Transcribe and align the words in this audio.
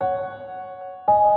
you 0.00 1.35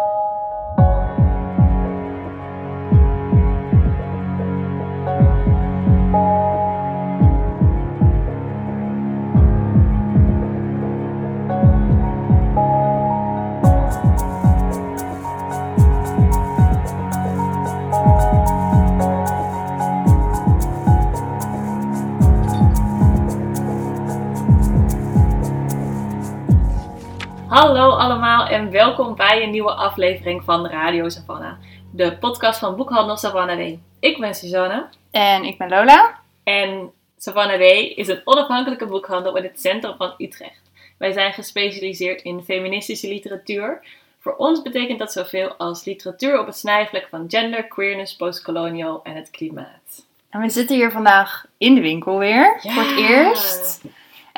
Hallo 27.60 27.90
allemaal 27.90 28.48
en 28.48 28.72
welkom 28.72 29.16
bij 29.16 29.44
een 29.44 29.50
nieuwe 29.50 29.74
aflevering 29.74 30.44
van 30.44 30.68
Radio 30.68 31.10
Savannah, 31.10 31.54
de 31.92 32.18
podcast 32.18 32.60
van 32.60 32.76
Boekhandel 32.76 33.18
Savannah 33.18 33.58
W. 33.58 33.74
Ik 34.00 34.20
ben 34.20 34.36
Suzanne 34.36 34.88
En 35.12 35.44
ik 35.44 35.58
ben 35.58 35.70
Lola. 35.70 36.20
en 36.44 36.92
Savannah 37.18 37.58
W 37.58 37.62
is 37.96 38.08
een 38.08 38.22
onafhankelijke 38.24 38.86
boekhandel 38.86 39.36
in 39.38 39.44
het 39.44 39.62
centrum 39.62 39.96
van 39.98 40.14
Utrecht. 40.18 40.62
Wij 40.98 41.12
zijn 41.12 41.34
gespecialiseerd 41.34 42.22
in 42.22 42.44
feministische 42.44 43.08
literatuur. 43.08 43.80
Voor 44.20 44.36
ons 44.36 44.62
betekent 44.62 45.00
dat 45.00 45.12
zoveel 45.12 45.54
als 45.54 45.86
literatuur 45.86 46.40
op 46.40 46.46
het 46.46 46.58
snijvlek 46.58 47.08
van 47.10 47.26
gender, 47.28 47.64
queerness, 47.68 48.16
postkolonial 48.16 49.00
en 49.04 49.16
het 49.16 49.30
klimaat. 49.30 50.06
En 50.30 50.42
we 50.42 50.50
zitten 50.50 50.76
hier 50.76 50.92
vandaag 50.92 51.46
in 51.58 51.76
de 51.76 51.82
winkel 51.82 52.18
weer, 52.18 52.60
Ja. 52.62 52.74
voor 52.74 52.84
het 52.84 52.98
eerst. 52.98 53.82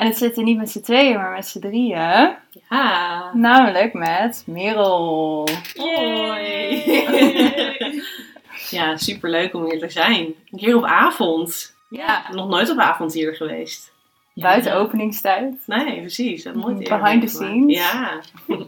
En 0.02 0.08
het 0.08 0.16
zitten 0.16 0.44
niet 0.44 0.56
met 0.56 0.70
z'n 0.70 0.80
tweeën, 0.80 1.16
maar 1.16 1.30
met 1.32 1.46
z'n 1.46 1.60
drieën. 1.60 2.34
Ja. 2.70 3.30
Namelijk 3.32 3.92
met 3.92 4.42
Merel. 4.46 5.48
Yay. 5.74 6.82
Ja, 8.70 8.96
superleuk 8.96 9.54
om 9.54 9.64
hier 9.64 9.78
te 9.78 9.90
zijn. 9.90 10.24
Een 10.50 10.58
keer 10.58 10.76
op 10.76 10.84
avond. 10.84 11.74
Ja, 11.90 12.24
Nog 12.30 12.48
nooit 12.48 12.70
op 12.70 12.78
avond 12.78 13.14
hier 13.14 13.34
geweest. 13.34 13.92
buiten 14.34 14.74
openingstijd. 14.76 15.54
Nee, 15.66 16.00
precies. 16.00 16.42
Dat 16.42 16.54
nooit 16.54 16.88
Behind 16.88 17.20
the 17.22 17.28
scenes. 17.28 17.76
Ja, 17.76 18.20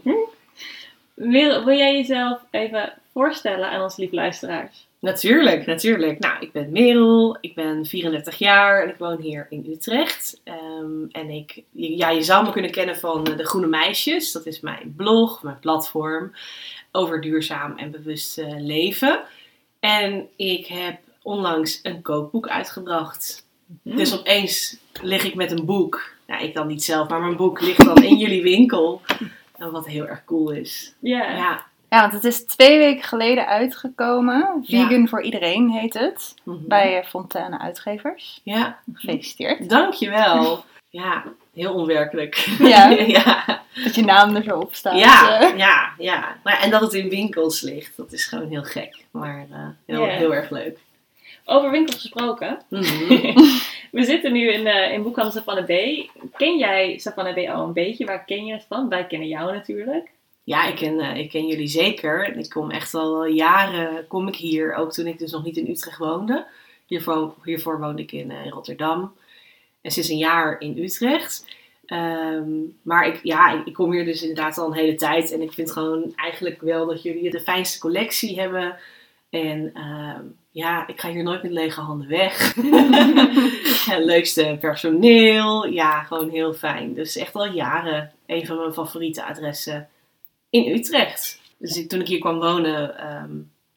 Wil, 1.13 1.63
wil 1.65 1.77
jij 1.77 1.95
jezelf 1.95 2.39
even 2.51 2.93
voorstellen 3.13 3.69
aan 3.69 3.81
onze 3.81 3.99
lieve 4.01 4.15
luisteraars? 4.15 4.87
Natuurlijk, 5.05 5.65
natuurlijk. 5.65 6.19
Nou, 6.19 6.35
ik 6.39 6.51
ben 6.51 6.71
Merel, 6.71 7.37
ik 7.41 7.55
ben 7.55 7.85
34 7.85 8.37
jaar 8.37 8.83
en 8.83 8.89
ik 8.89 8.97
woon 8.97 9.21
hier 9.21 9.47
in 9.49 9.65
Utrecht. 9.69 10.41
Ehm, 10.43 11.05
en 11.11 11.29
ik, 11.29 11.63
ja, 11.71 12.09
je 12.09 12.23
zou 12.23 12.45
me 12.45 12.51
kunnen 12.51 12.71
kennen 12.71 12.97
van 12.97 13.27
eh, 13.27 13.37
De 13.37 13.45
Groene 13.45 13.67
Meisjes. 13.67 14.31
Dat 14.31 14.45
is 14.45 14.59
mijn 14.59 14.93
blog, 14.97 15.43
mijn 15.43 15.59
platform 15.59 16.31
over 16.91 17.21
duurzaam 17.21 17.77
en 17.77 17.91
bewust 17.91 18.37
eh, 18.37 18.55
leven. 18.57 19.19
En 19.79 20.27
ik 20.35 20.65
heb 20.65 20.99
onlangs 21.21 21.79
een 21.83 22.01
kookboek 22.01 22.47
uitgebracht. 22.47 23.47
Dus 23.81 24.19
opeens 24.19 24.77
lig 25.01 25.23
ik 25.23 25.35
met 25.35 25.51
een 25.51 25.65
boek. 25.65 26.13
Nou, 26.27 26.43
ik 26.43 26.53
dan 26.53 26.67
niet 26.67 26.83
zelf, 26.83 27.09
maar 27.09 27.21
mijn 27.21 27.35
boek 27.35 27.61
ligt 27.61 27.85
dan 27.85 28.03
in 28.03 28.17
jullie 28.17 28.41
winkel. 28.41 29.01
En 29.57 29.71
wat 29.77 29.87
heel 29.87 30.07
erg 30.07 30.25
cool 30.25 30.51
is. 30.51 30.93
Ja. 30.99 31.65
Ja, 31.95 32.01
want 32.01 32.13
het 32.13 32.23
is 32.23 32.45
twee 32.45 32.77
weken 32.77 33.03
geleden 33.03 33.47
uitgekomen. 33.47 34.59
Ja. 34.61 34.87
Vegan 34.87 35.07
voor 35.07 35.21
iedereen 35.21 35.69
heet 35.69 35.93
het. 35.93 36.33
Mhm. 36.43 36.57
Bij 36.67 37.03
Fontana 37.07 37.59
Uitgevers. 37.59 38.41
Ja, 38.43 38.79
Gefeliciteerd. 38.93 39.69
dankjewel. 39.69 40.63
Ja, 40.89 41.23
heel 41.53 41.73
onwerkelijk. 41.73 42.35
Ja. 42.59 42.89
ja. 43.17 43.61
Dat 43.83 43.95
je 43.95 44.03
naam 44.03 44.35
er 44.35 44.43
zo 44.43 44.59
op 44.59 44.75
staat. 44.75 44.99
Ja, 44.99 45.53
ja, 45.57 45.89
ja. 45.97 46.37
Nou, 46.43 46.61
en 46.61 46.69
dat 46.69 46.81
het 46.81 46.93
in 46.93 47.09
winkels 47.09 47.61
ligt, 47.61 47.97
dat 47.97 48.11
is 48.11 48.25
gewoon 48.25 48.49
heel 48.49 48.63
gek. 48.63 49.03
Maar 49.11 49.45
eh, 49.51 49.67
heel, 49.85 50.05
heel 50.05 50.33
erg 50.33 50.49
leuk. 50.49 50.79
Over 51.45 51.71
winkels 51.71 52.01
gesproken. 52.01 52.59
Mhm. 52.69 53.37
We 53.97 54.03
zitten 54.03 54.31
nu 54.31 54.51
in, 54.51 54.67
eh 54.67 54.93
in 54.93 55.03
boekhandel 55.03 55.33
Savannah 55.33 55.65
B. 55.65 55.69
Ken 56.37 56.57
jij 56.57 56.97
Savannah 56.97 57.33
B 57.33 57.49
al 57.49 57.63
een 57.63 57.73
beetje? 57.73 58.05
Waar 58.05 58.25
ken 58.25 58.45
je 58.45 58.53
het 58.53 58.65
van? 58.67 58.89
Wij 58.89 59.05
kennen 59.05 59.27
jou 59.27 59.51
natuurlijk. 59.53 60.09
Ja, 60.45 60.67
ik 60.67 60.75
ken, 60.75 60.99
eh, 60.99 61.17
ik 61.17 61.29
ken 61.29 61.47
jullie 61.47 61.67
zeker. 61.67 62.37
Ik 62.37 62.49
kom 62.49 62.71
echt 62.71 62.93
al 62.93 63.25
jaren 63.25 64.07
kom 64.07 64.27
ik 64.27 64.35
hier, 64.35 64.75
ook 64.75 64.93
toen 64.93 65.07
ik 65.07 65.19
dus 65.19 65.31
nog 65.31 65.43
niet 65.43 65.57
in 65.57 65.69
Utrecht 65.69 65.97
woonde. 65.97 66.45
Hiervoor, 66.85 67.33
hiervoor 67.43 67.79
woonde 67.79 68.01
ik 68.01 68.11
in 68.11 68.31
eh, 68.31 68.49
Rotterdam. 68.49 69.15
En 69.81 69.91
sinds 69.91 70.09
een 70.09 70.17
jaar 70.17 70.59
in 70.59 70.77
Utrecht. 70.77 71.45
Ehm, 71.85 72.49
maar 72.81 73.07
ik, 73.07 73.19
ja, 73.23 73.63
ik, 73.65 73.73
kom 73.73 73.91
hier 73.91 74.05
dus 74.05 74.21
inderdaad 74.21 74.57
al 74.57 74.67
een 74.67 74.77
hele 74.77 74.95
tijd. 74.95 75.31
En 75.31 75.41
ik 75.41 75.53
vind 75.53 75.71
gewoon 75.71 76.13
eigenlijk 76.15 76.61
wel 76.61 76.85
dat 76.85 77.03
jullie 77.03 77.31
de 77.31 77.39
fijnste 77.39 77.79
collectie 77.79 78.39
hebben. 78.39 78.77
En 79.29 79.71
ehm, 79.73 80.21
ja, 80.51 80.87
ik 80.87 80.99
ga 80.99 81.09
hier 81.09 81.23
nooit 81.23 81.43
met 81.43 81.51
lege 81.51 81.81
handen 81.81 82.07
weg. 82.07 82.55
Leukste 84.13 84.57
personeel. 84.59 85.65
Ja, 85.67 86.03
gewoon 86.03 86.29
heel 86.29 86.53
fijn. 86.53 86.93
Dus 86.93 87.17
echt 87.17 87.35
al 87.35 87.47
jaren 87.47 88.11
een 88.25 88.45
van 88.45 88.57
mijn 88.57 88.73
favoriete 88.73 89.23
adressen 89.23 89.89
in 90.63 90.75
Utrecht. 90.75 91.39
Dus 91.57 91.77
ik, 91.77 91.89
toen 91.89 92.01
ik 92.01 92.07
hier 92.07 92.19
kwam 92.19 92.39
wonen, 92.39 92.97
ehm, 92.97 93.31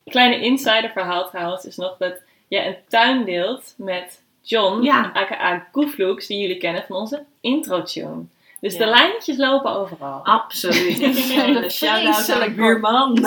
Kleine 0.05 0.41
insiderverhaal 0.45 1.29
trouwens 1.29 1.65
is 1.65 1.77
nog 1.77 1.97
dat 1.99 2.15
jij 2.49 2.67
een 2.67 2.77
tuin 2.89 3.25
deelt 3.25 3.75
met 3.77 4.23
John, 4.43 4.83
Ja. 4.83 5.11
aka 5.13 5.59
Koefloeks, 5.73 6.27
die 6.27 6.39
jullie 6.41 6.59
kennen 6.59 6.85
van 6.89 6.97
onze 6.97 7.25
intro-tune. 7.41 8.23
Dus 8.61 8.73
Ja. 8.73 8.79
de 8.79 8.87
lijntjes 8.87 9.37
lopen 9.37 9.71
overal. 9.71 10.25
absoluut. 10.25 11.01
Een 11.03 11.71
shout-out 11.71 12.31
aan 12.31 12.49
de 12.49 12.55
buurman. 12.55 13.15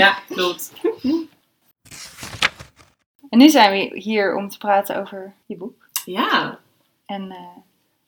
ja, 0.00 0.18
klopt. 0.28 0.72
En 3.30 3.38
nu 3.38 3.50
zijn 3.50 3.72
we 3.72 3.98
hier 4.00 4.36
om 4.36 4.48
te 4.48 4.58
praten 4.58 5.00
over 5.00 5.34
je 5.46 5.56
boek. 5.56 5.88
Ja, 6.04 6.58
En 7.06 7.30
eh, 7.30 7.38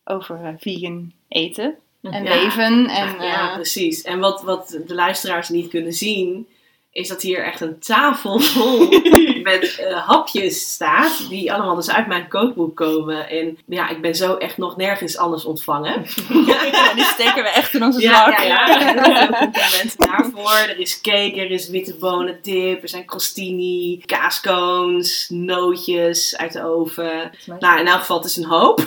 over 0.04 0.44
eh, 0.44 0.52
vegan 0.58 1.12
eten 1.28 1.76
en 2.10 2.24
Ja. 2.24 2.34
leven. 2.34 2.86
En, 2.86 3.14
ja, 3.20 3.48
eh, 3.48 3.54
precies. 3.54 4.02
En 4.02 4.18
wat, 4.18 4.42
wat 4.42 4.78
de 4.86 4.94
luisteraars 4.94 5.48
niet 5.48 5.68
kunnen 5.68 5.92
zien, 5.92 6.46
is 6.92 7.08
dat 7.08 7.22
hier 7.22 7.44
echt 7.44 7.60
een 7.60 7.78
tafel 7.78 8.38
vol 8.40 8.88
met 9.52 9.76
eh, 9.78 10.06
hapjes 10.06 10.72
staat, 10.72 11.28
die 11.28 11.52
allemaal 11.52 11.74
dus 11.74 11.90
uit 11.90 12.06
mijn 12.06 12.28
kookboek 12.28 12.76
komen. 12.76 13.28
En 13.28 13.58
ja, 13.66 13.88
ik 13.88 14.00
ben 14.00 14.14
zo 14.14 14.34
echt 14.36 14.56
nog 14.56 14.76
nergens 14.76 15.16
anders 15.16 15.44
ontvangen. 15.44 15.92
ja, 16.46 16.94
die 16.94 17.04
steken 17.04 17.42
we 17.42 17.48
echt 17.48 17.74
in 17.74 17.82
onze 17.82 18.00
Ja, 18.00 18.24
zak. 18.24 18.38
ja, 18.38 18.42
ja. 18.42 19.26
Complimenten 19.38 19.98
daarvoor. 19.98 20.68
Er 20.68 20.78
is 20.78 21.00
cake, 21.00 21.40
er 21.40 21.50
is 21.50 21.68
witte 21.68 21.94
bonendip, 21.94 22.82
er 22.82 22.88
zijn 22.88 23.04
crostini, 23.04 24.02
kaaskoons, 24.06 25.26
nootjes 25.28 26.36
uit 26.36 26.52
de 26.52 26.64
oven. 26.64 27.30
Nou, 27.60 27.80
in 27.80 27.86
elk 27.86 27.98
geval, 27.98 28.16
het 28.16 28.26
is 28.26 28.36
een 28.36 28.44
hoop. 28.44 28.84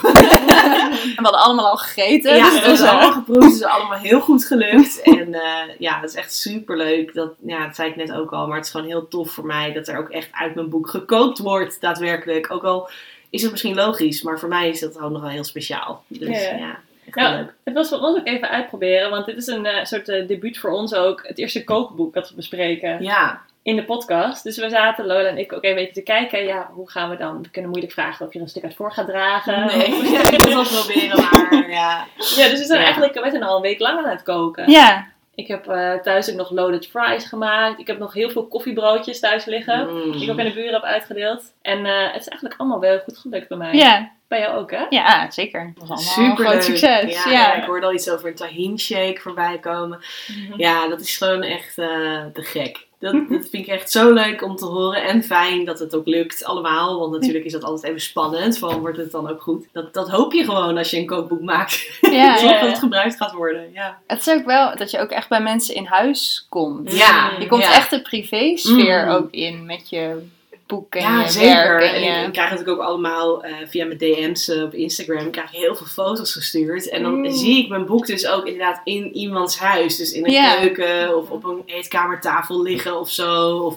En 0.90 1.16
we 1.16 1.22
hadden 1.22 1.40
allemaal 1.40 1.70
al 1.70 1.76
gegeten. 1.76 2.36
Ja, 2.36 2.50
dus 2.50 2.60
het 2.60 2.66
is 2.66 2.80
al... 2.80 3.12
geproefd. 3.12 3.44
Het 3.44 3.54
is 3.54 3.64
allemaal 3.64 3.98
heel 3.98 4.20
goed 4.20 4.44
gelukt. 4.44 5.02
En 5.02 5.34
eh, 5.34 5.74
ja, 5.78 6.00
het 6.00 6.10
is 6.10 6.16
echt 6.16 6.34
super 6.34 6.76
leuk. 6.76 7.14
Dat, 7.14 7.32
ja, 7.46 7.66
dat 7.66 7.74
zei 7.74 7.90
ik 7.90 7.96
net 7.96 8.12
ook 8.12 8.32
al. 8.32 8.46
Maar 8.46 8.56
het 8.56 8.64
is 8.64 8.70
gewoon 8.70 8.86
heel 8.86 9.08
tof 9.08 9.30
voor 9.30 9.46
mij 9.46 9.72
dat 9.72 9.88
er 9.88 9.98
ook 9.98 10.08
echt 10.08 10.28
uit 10.32 10.49
mijn 10.54 10.68
boek 10.68 10.88
gekookt 10.88 11.38
wordt, 11.38 11.80
daadwerkelijk. 11.80 12.52
Ook 12.52 12.64
al 12.64 12.90
is 13.30 13.42
het 13.42 13.50
misschien 13.50 13.74
logisch, 13.74 14.22
maar 14.22 14.38
voor 14.38 14.48
mij 14.48 14.68
is 14.68 14.80
dat 14.80 15.00
ook 15.00 15.10
nog 15.10 15.20
wel 15.20 15.30
heel 15.30 15.44
speciaal. 15.44 16.04
Dus 16.06 16.42
Ja. 16.42 16.56
ja, 16.56 16.78
Ja. 17.14 17.36
leuk. 17.36 17.54
Het 17.64 17.74
was 17.74 17.88
voor 17.88 17.98
ons 17.98 18.18
ook 18.18 18.26
even 18.26 18.48
uitproberen, 18.48 19.10
want 19.10 19.26
dit 19.26 19.36
is 19.36 19.46
een 19.46 19.66
eh, 19.66 19.84
soort 19.84 20.08
eh, 20.08 20.26
debuut 20.28 20.58
voor 20.58 20.70
ons 20.70 20.94
ook. 20.94 21.26
Het 21.26 21.38
eerste 21.38 21.64
kookboek 21.64 22.14
dat 22.14 22.28
we 22.28 22.34
bespreken 22.34 23.02
Ja, 23.02 23.40
in 23.62 23.76
de 23.76 23.84
podcast. 23.84 24.42
Dus 24.44 24.56
we 24.58 24.68
zaten, 24.68 25.06
Lola 25.06 25.28
en 25.28 25.38
ik, 25.38 25.52
ook 25.52 25.64
even 25.64 25.92
te 25.92 26.02
kijken. 26.02 26.44
Ja, 26.44 26.70
hoe 26.72 26.90
gaan 26.90 27.10
we 27.10 27.16
dan? 27.16 27.42
We 27.42 27.50
kunnen 27.50 27.70
moeilijk 27.70 27.92
vragen 27.94 28.26
of 28.26 28.32
je 28.32 28.38
er 28.38 28.44
een 28.44 28.50
stuk 28.50 28.64
uit 28.64 28.74
voor 28.74 28.92
gaat 28.92 29.06
dragen. 29.06 29.66
nee, 29.66 29.86
ik 29.86 30.16
ga 30.16 30.30
het 30.30 30.46
wel 30.48 30.64
proberen, 30.64 31.16
maar 31.30 31.70
ja. 31.80 32.06
Ja, 32.36 32.48
dus 32.48 32.58
we 32.58 32.64
zijn 32.64 32.78
Ja. 32.78 32.84
eigenlijk, 32.84 33.14
wij 33.20 33.30
zijn 33.30 33.42
al 33.42 33.56
een 33.56 33.62
week 33.62 33.78
lang 33.80 33.98
aan 34.04 34.10
het 34.10 34.22
koken. 34.22 34.70
Ja, 34.70 35.06
Ik 35.40 35.46
heb 35.48 35.66
eh, 35.68 35.94
thuis 35.94 36.30
ook 36.30 36.36
nog 36.36 36.50
loaded 36.50 36.86
fries 36.86 37.24
gemaakt. 37.24 37.80
Ik 37.80 37.86
heb 37.86 37.98
nog 37.98 38.12
heel 38.12 38.30
veel 38.30 38.46
koffiebroodjes 38.46 39.20
thuis 39.20 39.44
liggen. 39.44 39.94
Mm. 39.94 40.12
Die 40.12 40.22
ik 40.22 40.30
ook 40.30 40.38
aan 40.38 40.44
de 40.44 40.52
buren 40.52 40.72
heb 40.72 40.82
uitgedeeld. 40.82 41.42
En 41.62 41.86
eh, 41.86 42.12
het 42.12 42.20
is 42.20 42.28
eigenlijk 42.28 42.60
allemaal 42.60 42.80
wel 42.80 42.98
goed 42.98 43.18
gelukt 43.18 43.48
bij 43.48 43.56
mij. 43.58 43.74
ja, 43.74 44.10
Bij 44.28 44.40
jou 44.40 44.58
ook, 44.58 44.70
hè? 44.70 44.84
ja, 44.90 45.30
zeker. 45.30 45.72
Dat 45.78 45.88
was 45.88 46.16
allemaal 46.16 46.30
een 46.30 46.36
Super 46.36 46.50
groot 46.50 46.64
succes. 46.64 47.24
Ja, 47.24 47.30
Ja, 47.30 47.54
ik 47.54 47.64
hoorde 47.64 47.86
al 47.86 47.92
iets 47.92 48.10
over 48.10 48.28
een 48.28 48.34
tahin 48.34 48.78
shake 48.78 49.20
voorbij 49.20 49.58
komen. 49.58 49.98
Mhm. 50.26 50.60
Ja, 50.60 50.88
dat 50.88 51.00
is 51.00 51.16
gewoon 51.16 51.42
echt 51.42 51.78
eh, 51.78 52.24
te 52.32 52.42
gek. 52.42 52.88
Dat, 53.00 53.12
dat 53.28 53.48
vind 53.50 53.52
ik 53.52 53.66
echt 53.66 53.90
zo 53.90 54.12
leuk 54.12 54.42
om 54.42 54.56
te 54.56 54.64
horen. 54.64 55.02
En 55.04 55.22
fijn 55.22 55.64
dat 55.64 55.78
het 55.78 55.94
ook 55.94 56.06
lukt 56.06 56.44
allemaal. 56.44 56.98
Want 56.98 57.12
natuurlijk 57.12 57.44
is 57.44 57.52
dat 57.52 57.64
altijd 57.64 57.84
even 57.84 58.00
spannend. 58.00 58.58
Van 58.58 58.80
wordt 58.80 58.96
het 58.96 59.10
dan 59.10 59.28
ook 59.30 59.42
goed? 59.42 59.66
Dat, 59.72 59.94
dat 59.94 60.08
hoop 60.10 60.32
je 60.32 60.44
gewoon 60.44 60.78
als 60.78 60.90
je 60.90 60.96
een 60.98 61.06
kookboek 61.06 61.40
maakt. 61.40 61.98
ja. 62.00 62.36
Zorg 62.36 62.60
dat 62.60 62.68
het 62.68 62.78
gebruikt 62.78 63.16
gaat 63.16 63.32
worden. 63.32 63.70
Ja, 63.72 63.98
Het 64.06 64.18
is 64.26 64.28
ook 64.34 64.44
wel 64.44 64.76
dat 64.76 64.90
je 64.90 64.98
ook 64.98 65.10
echt 65.10 65.28
bij 65.28 65.40
mensen 65.42 65.74
in 65.74 65.84
huis 65.86 66.46
komt. 66.48 66.92
ja 66.92 67.30
Je 67.38 67.46
komt 67.46 67.62
echt 67.62 67.90
de 67.90 68.02
privé-sfeer 68.02 69.04
Mm. 69.04 69.10
ook 69.10 69.30
in 69.30 69.66
met 69.66 69.88
je 69.88 70.22
boek 70.70 70.94
en 70.94 71.00
Ja, 71.02 71.20
je 71.22 71.30
zeker. 71.30 71.48
werk 71.78 71.82
En 71.82 71.94
en 71.94 72.02
ik, 72.02 72.08
je... 72.20 72.26
ik 72.26 72.32
krijg 72.32 72.50
natuurlijk 72.50 72.78
ook 72.78 72.86
allemaal 72.86 73.44
eh, 73.44 73.52
via 73.68 73.84
mijn 73.84 73.98
DM's 73.98 74.48
eh, 74.48 74.62
op 74.62 74.74
Instagram 74.74 75.30
krijg 75.30 75.52
ik 75.52 75.58
heel 75.58 75.74
veel 75.76 75.86
foto's 75.86 76.32
gestuurd. 76.32 76.88
En 76.88 77.02
dan 77.02 77.18
Mm. 77.20 77.30
zie 77.32 77.62
ik 77.62 77.68
mijn 77.68 77.86
boek 77.86 78.06
dus 78.06 78.26
ook 78.26 78.44
inderdaad 78.46 78.80
in 78.84 79.16
iemands 79.16 79.58
huis. 79.58 79.96
Dus 79.96 80.12
in 80.12 80.26
een 80.26 80.58
keuken 80.60 81.16
of 81.16 81.30
op 81.30 81.44
een 81.44 81.62
eetkamertafel 81.66 82.62
liggen 82.62 82.98
of 83.00 83.10
zo. 83.10 83.56
Of, 83.58 83.76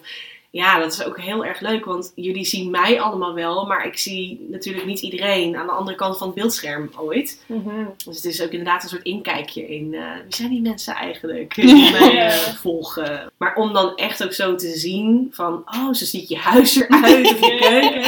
ja, 0.54 0.80
dat 0.80 0.94
is 0.94 1.04
ook 1.04 1.20
heel 1.20 1.46
erg 1.46 1.60
leuk, 1.60 1.86
want 1.86 2.12
jullie 2.16 2.46
zien 2.46 2.72
mij 2.72 3.02
allemaal 3.02 3.34
wel, 3.34 3.66
maar 3.66 3.86
ik 3.86 3.98
zie 3.98 4.46
natuurlijk 4.50 4.86
niet 4.86 5.02
iedereen 5.02 5.56
aan 5.56 5.66
de 5.66 5.72
andere 5.72 5.98
kant 5.98 6.18
van 6.18 6.28
het 6.28 6.36
beeldscherm 6.36 6.90
ooit. 6.96 7.44
Mhm. 7.46 7.86
Dus 8.06 8.16
het 8.16 8.26
is 8.26 8.42
ook 8.42 8.50
inderdaad 8.50 8.84
een 8.84 8.90
soort 8.90 9.04
inkijkje 9.04 9.68
in 9.68 9.94
eh, 9.94 10.12
wie 10.24 10.36
zijn 10.36 10.50
die 10.50 10.62
mensen 10.62 10.94
eigenlijk 10.94 11.56
die 11.62 11.92
mij 11.92 12.18
eh, 12.18 12.32
volgen. 12.38 13.32
Maar 13.38 13.56
om 13.56 13.74
dan 13.74 13.96
echt 13.96 14.24
ook 14.24 14.34
zo 14.34 14.56
te 14.56 14.70
zien 14.70 15.28
van, 15.32 15.54
oh, 15.54 15.94
zo 15.94 16.06
ziet 16.06 16.30
je 16.30 16.38
huis 16.38 16.76
eruit 16.76 17.32
of 17.32 17.40
je 17.40 17.58
keuken. 17.70 18.04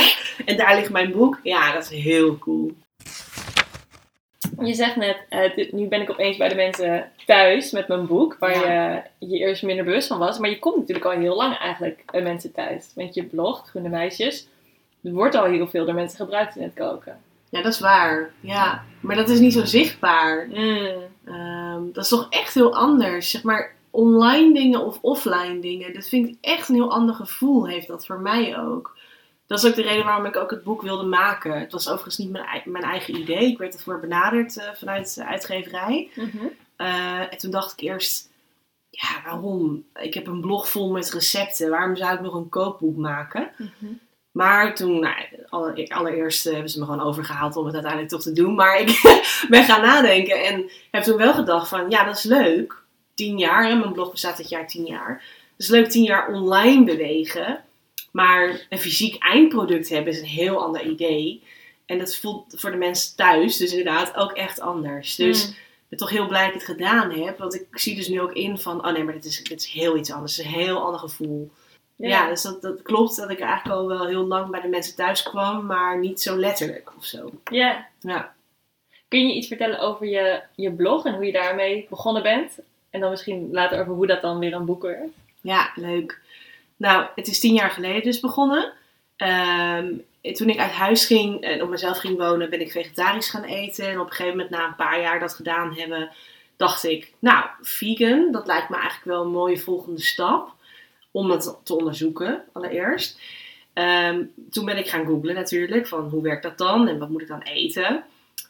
En 0.45 0.57
daar 0.57 0.75
ligt 0.75 0.91
mijn 0.91 1.11
boek. 1.11 1.39
Ja, 1.43 1.73
dat 1.73 1.91
is 1.91 2.03
heel 2.03 2.37
cool. 2.37 2.71
Je 4.65 4.73
zegt 4.73 4.95
net, 4.95 5.17
eh, 5.29 5.55
dit- 5.55 5.71
nu 5.71 5.87
ben 5.87 6.01
ik 6.01 6.09
opeens 6.09 6.37
bij 6.37 6.49
de 6.49 6.55
mensen 6.55 7.11
thuis 7.25 7.71
met 7.71 7.87
mijn 7.87 8.05
boek, 8.07 8.35
waar 8.39 8.51
je 8.55 9.01
je 9.27 9.37
eerst 9.37 9.63
minder 9.63 9.85
bewust 9.85 10.07
van 10.07 10.19
was. 10.19 10.39
Maar 10.39 10.49
je 10.49 10.59
komt 10.59 10.77
natuurlijk 10.77 11.05
al 11.05 11.11
heel 11.11 11.35
lang 11.35 11.57
eigenlijk 11.57 12.03
bij 12.11 12.21
mensen 12.21 12.51
thuis. 12.51 12.91
Met 12.95 13.13
je 13.13 13.23
blog, 13.23 13.67
Groene 13.69 13.89
Meisjes. 13.89 14.47
Er 15.03 15.11
wordt 15.13 15.35
al 15.35 15.45
heel 15.45 15.67
veel 15.67 15.85
door 15.85 15.93
mensen 15.95 16.17
gebruikt 16.17 16.55
in 16.55 16.63
het 16.63 16.73
koken. 16.73 17.17
Ja, 17.49 17.61
dat 17.61 17.73
is 17.73 17.79
waar. 17.79 18.31
Ja, 18.39 18.83
maar 18.99 19.15
dat 19.15 19.29
is 19.29 19.39
niet 19.39 19.53
zo 19.53 19.65
zichtbaar. 19.65 20.47
Mm. 20.49 20.87
Ehm, 21.25 21.81
dat 21.93 22.03
is 22.03 22.09
toch 22.09 22.27
echt 22.29 22.53
heel 22.53 22.75
anders. 22.75 23.29
Zeg 23.31 23.43
maar, 23.43 23.73
online 23.91 24.53
dingen 24.53 24.85
of 24.85 24.97
offline 25.01 25.59
dingen. 25.59 25.93
Dat 25.93 26.07
vind 26.07 26.27
ik 26.27 26.35
echt 26.41 26.69
een 26.69 26.75
heel 26.75 26.91
ander 26.91 27.15
gevoel 27.15 27.67
heeft 27.67 27.87
dat 27.87 28.05
voor 28.05 28.19
mij 28.19 28.59
ook. 28.59 28.97
Dat 29.47 29.63
is 29.63 29.65
ook 29.69 29.75
de 29.75 29.81
reden 29.81 30.05
waarom 30.05 30.25
ik 30.25 30.35
ook 30.35 30.49
het 30.51 30.63
boek 30.63 30.81
wilde 30.81 31.03
maken. 31.03 31.59
Het 31.59 31.71
was 31.71 31.87
overigens 31.87 32.17
niet 32.17 32.29
mijn, 32.31 32.61
mijn 32.65 32.83
eigen 32.83 33.15
idee. 33.19 33.45
Ik 33.51 33.57
werd 33.57 33.73
ervoor 33.73 33.99
benaderd 33.99 34.57
eh, 34.57 34.69
vanuit 34.73 35.15
de 35.15 35.25
uitgeverij. 35.25 36.09
Mhm. 36.15 36.45
Eh, 36.75 37.19
en 37.19 37.37
toen 37.37 37.51
dacht 37.51 37.71
ik 37.71 37.79
eerst, 37.79 38.29
ja, 38.89 39.21
waarom? 39.25 39.85
Ik 39.99 40.13
heb 40.13 40.27
een 40.27 40.41
blog 40.41 40.69
vol 40.69 40.91
met 40.91 41.13
recepten. 41.13 41.69
Waarom 41.69 41.95
zou 41.95 42.13
ik 42.15 42.21
nog 42.21 42.33
een 42.33 42.49
kookboek 42.49 42.97
maken? 42.97 43.49
Mhm. 43.57 43.91
Maar 44.31 44.75
toen, 44.75 44.99
nou, 44.99 45.15
alle- 45.49 45.89
allereerst 45.89 46.45
eh, 46.45 46.53
hebben 46.53 46.71
ze 46.71 46.79
me 46.79 46.85
gewoon 46.85 47.01
overgehaald 47.01 47.55
om 47.55 47.65
het 47.65 47.73
uiteindelijk 47.73 48.11
toch 48.11 48.21
te 48.21 48.31
doen. 48.33 48.55
Maar 48.55 48.79
ik 48.79 49.01
ben 49.49 49.63
gaan 49.63 49.81
nadenken 49.81 50.43
en 50.43 50.69
heb 50.91 51.03
toen 51.03 51.17
wel 51.17 51.33
gedacht 51.33 51.67
van, 51.67 51.89
ja, 51.89 52.03
dat 52.03 52.15
is 52.17 52.23
leuk. 52.23 52.83
Tien 53.13 53.37
jaar, 53.37 53.67
hè, 53.67 53.75
mijn 53.75 53.93
blog 53.93 54.11
bestaat 54.11 54.37
dit 54.37 54.49
jaar 54.49 54.67
tien 54.67 54.85
jaar. 54.85 55.09
Het 55.51 55.65
is 55.65 55.67
leuk 55.69 55.89
tien 55.89 56.03
jaar 56.03 56.27
online 56.27 56.83
bewegen. 56.83 57.63
Maar 58.15 58.65
een 58.69 58.79
fysiek 58.79 59.23
eindproduct 59.23 59.89
hebben 59.89 60.13
is 60.13 60.19
een 60.19 60.25
heel 60.25 60.63
ander 60.63 60.81
idee. 60.85 61.43
En 61.85 61.97
dat 61.97 62.15
voelt 62.15 62.53
voor 62.57 62.71
de 62.71 62.77
mensen 62.77 63.15
thuis 63.15 63.57
dus 63.57 63.69
inderdaad 63.71 64.15
ook 64.15 64.31
echt 64.31 64.59
anders. 64.59 65.15
Dus 65.15 65.45
Mm. 65.45 65.51
ik 65.51 65.57
ben 65.89 65.99
toch 65.99 66.09
heel 66.09 66.27
blij 66.27 66.45
dat 66.45 66.53
ik 66.53 66.67
het 66.67 66.77
gedaan 66.77 67.11
heb. 67.11 67.37
Want 67.37 67.55
ik 67.55 67.67
zie 67.71 67.95
dus 67.95 68.07
nu 68.07 68.21
ook 68.21 68.33
in 68.33 68.57
van, 68.57 68.85
oh 68.85 68.93
nee, 68.93 69.03
maar 69.03 69.13
dit 69.13 69.25
is, 69.25 69.43
dit 69.43 69.61
is 69.61 69.67
heel 69.67 69.97
iets 69.97 70.11
anders. 70.11 70.37
Het 70.37 70.45
is 70.45 70.51
een 70.53 70.59
heel 70.59 70.79
ander 70.85 70.99
gevoel. 70.99 71.51
Ja, 71.95 72.29
dus 72.29 72.41
dat, 72.41 72.61
dat 72.61 72.81
klopt 72.81 73.15
dat 73.15 73.29
ik 73.29 73.39
eigenlijk 73.39 73.79
al 73.79 73.87
wel 73.87 74.07
heel 74.07 74.25
lang 74.25 74.51
bij 74.51 74.61
de 74.61 74.67
mensen 74.67 74.95
thuis 74.95 75.23
kwam, 75.23 75.65
maar 75.65 75.99
niet 75.99 76.21
zo 76.21 76.35
letterlijk 76.37 76.91
of 76.97 77.05
zo. 77.05 77.31
Ja. 77.51 77.87
Ja. 77.99 78.33
Kun 79.07 79.27
je 79.27 79.33
iets 79.33 79.47
vertellen 79.47 79.79
over 79.79 80.07
je, 80.07 80.41
je 80.55 80.71
blog 80.71 81.05
en 81.05 81.13
hoe 81.13 81.25
je 81.25 81.31
daarmee 81.31 81.85
begonnen 81.89 82.23
bent? 82.23 82.59
En 82.89 82.99
dan 82.99 83.09
misschien 83.09 83.49
later 83.51 83.79
over 83.81 83.93
hoe 83.93 84.07
dat 84.07 84.21
dan 84.21 84.39
weer 84.39 84.53
een 84.53 84.65
boek 84.65 84.81
werd. 84.81 85.09
Ja, 85.41 85.71
leuk. 85.75 86.23
Nou, 86.77 87.05
het 87.15 87.27
is 87.27 87.39
tien 87.39 87.53
jaar 87.53 87.71
geleden 87.71 88.03
dus 88.03 88.19
begonnen. 88.19 88.73
Ehm, 89.15 89.93
toen 90.33 90.49
ik 90.49 90.59
uit 90.59 90.71
huis 90.71 91.05
ging 91.05 91.41
en 91.41 91.61
op 91.61 91.69
mezelf 91.69 91.97
ging 91.97 92.17
wonen, 92.17 92.49
ben 92.49 92.61
ik 92.61 92.71
vegetarisch 92.71 93.29
gaan 93.29 93.43
eten. 93.43 93.89
En 93.89 93.99
op 93.99 94.05
een 94.05 94.13
gegeven 94.13 94.37
moment, 94.37 94.49
na 94.49 94.67
een 94.67 94.75
paar 94.75 95.01
jaar 95.01 95.19
dat 95.19 95.33
gedaan 95.33 95.73
hebben, 95.73 96.09
dacht 96.57 96.83
ik, 96.83 97.13
nou, 97.19 97.45
vegan, 97.61 98.31
dat 98.31 98.47
lijkt 98.47 98.69
me 98.69 98.75
eigenlijk 98.75 99.05
wel 99.05 99.21
een 99.21 99.31
mooie 99.31 99.57
volgende 99.57 100.01
stap. 100.01 100.53
Om 101.11 101.29
het 101.31 101.57
te 101.63 101.75
onderzoeken, 101.75 102.43
allereerst. 102.51 103.19
Ehm, 103.73 104.23
toen 104.49 104.65
ben 104.65 104.77
ik 104.77 104.87
gaan 104.87 105.05
googlen 105.05 105.35
natuurlijk, 105.35 105.87
van 105.87 106.09
hoe 106.09 106.21
werkt 106.21 106.43
dat 106.43 106.57
dan 106.57 106.87
en 106.87 106.99
wat 106.99 107.09
moet 107.09 107.21
ik 107.21 107.27
dan 107.27 107.41
eten. 107.41 108.03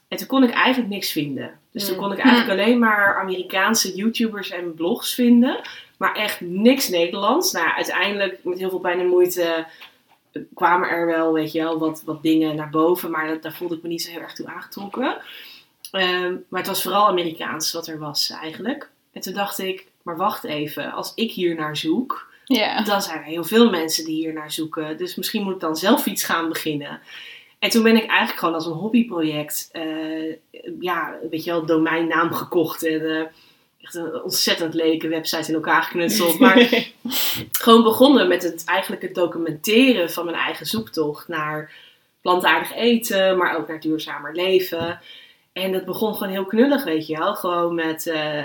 En 0.08 0.16
toen 0.16 0.26
kon 0.26 0.42
ik 0.42 0.50
eigenlijk 0.50 0.92
niks 0.94 1.12
vinden. 1.12 1.58
Dus 1.72 1.84
toen 1.84 1.94
Hmm. 1.94 2.02
kon 2.02 2.12
ik 2.12 2.18
eigenlijk 2.18 2.60
alleen 2.60 2.78
maar 2.78 3.20
Amerikaanse 3.20 3.94
YouTubers 3.94 4.50
en 4.50 4.74
blogs 4.74 5.14
vinden. 5.14 5.60
Maar 5.96 6.14
echt 6.14 6.40
niks 6.40 6.88
Nederlands. 6.88 7.52
Nou, 7.52 7.68
uiteindelijk 7.68 8.44
met 8.44 8.58
heel 8.58 8.70
veel 8.70 8.78
pijn 8.78 9.00
en 9.00 9.06
moeite 9.06 9.66
eh, 10.32 10.42
kwamen 10.54 10.88
er 10.88 11.06
wel, 11.06 11.32
weet 11.32 11.52
je 11.52 11.62
wel, 11.62 11.78
wat, 11.78 12.02
wat 12.04 12.22
dingen 12.22 12.56
naar 12.56 12.70
boven. 12.70 13.10
Maar 13.10 13.26
dat, 13.26 13.42
daar 13.42 13.54
voelde 13.54 13.76
ik 13.76 13.82
me 13.82 13.88
niet 13.88 14.02
zo 14.02 14.10
heel 14.10 14.20
erg 14.20 14.34
toe 14.34 14.46
aangetrokken. 14.46 15.16
Ehm, 15.90 16.34
maar 16.48 16.60
het 16.60 16.68
was 16.68 16.82
vooral 16.82 17.06
Amerikaans 17.06 17.72
wat 17.72 17.86
er 17.86 17.98
was 17.98 18.30
eigenlijk. 18.30 18.90
En 19.12 19.20
toen 19.20 19.34
dacht 19.34 19.58
ik, 19.58 19.86
maar 20.02 20.16
wacht 20.16 20.44
even. 20.44 20.92
Als 20.92 21.12
ik 21.14 21.32
hier 21.32 21.54
naar 21.54 21.76
zoek, 21.76 22.32
dan 22.84 23.02
zijn 23.02 23.18
er 23.18 23.24
heel 23.24 23.44
veel 23.44 23.70
mensen 23.70 24.04
die 24.04 24.14
hier 24.14 24.32
naar 24.32 24.52
zoeken. 24.52 24.96
Dus 24.96 25.14
misschien 25.14 25.42
moet 25.42 25.54
ik 25.54 25.60
dan 25.60 25.76
zelf 25.76 26.06
iets 26.06 26.24
gaan 26.24 26.48
beginnen. 26.48 27.00
En 27.58 27.70
toen 27.70 27.82
ben 27.82 27.96
ik 27.96 28.06
eigenlijk 28.06 28.38
gewoon 28.38 28.54
als 28.54 28.66
een 28.66 28.72
hobbyproject, 28.72 29.68
eh, 29.72 30.36
ja, 30.80 31.14
weet 31.30 31.44
je 31.44 31.50
wel, 31.50 31.66
domeinnaam 31.66 32.32
gekocht. 32.32 32.84
En 32.84 33.18
eh, 33.18 33.26
echt 33.86 33.94
een 33.94 34.22
ontzettend 34.22 34.74
lelijke 34.74 35.08
website 35.08 35.48
in 35.48 35.54
elkaar 35.54 35.82
geknutseld. 35.82 36.38
Maar 36.38 36.56
gewoon 37.62 37.82
begonnen 37.82 38.28
met 38.28 38.42
het, 38.42 38.64
eigenlijk 38.64 39.02
het 39.02 39.14
documenteren 39.14 40.10
van 40.10 40.24
mijn 40.24 40.36
eigen 40.36 40.66
zoektocht 40.66 41.28
naar 41.28 41.72
plantaardig 42.20 42.74
eten, 42.74 43.36
maar 43.36 43.56
ook 43.56 43.68
naar 43.68 43.80
duurzamer 43.80 44.34
leven. 44.34 45.00
En 45.52 45.72
dat 45.72 45.84
begon 45.84 46.14
gewoon 46.14 46.32
heel 46.32 46.46
knullig, 46.46 46.84
weet 46.84 47.06
je 47.06 47.18
wel. 47.18 47.34
Gewoon 47.34 47.74
met 47.74 48.06
eh, 48.06 48.44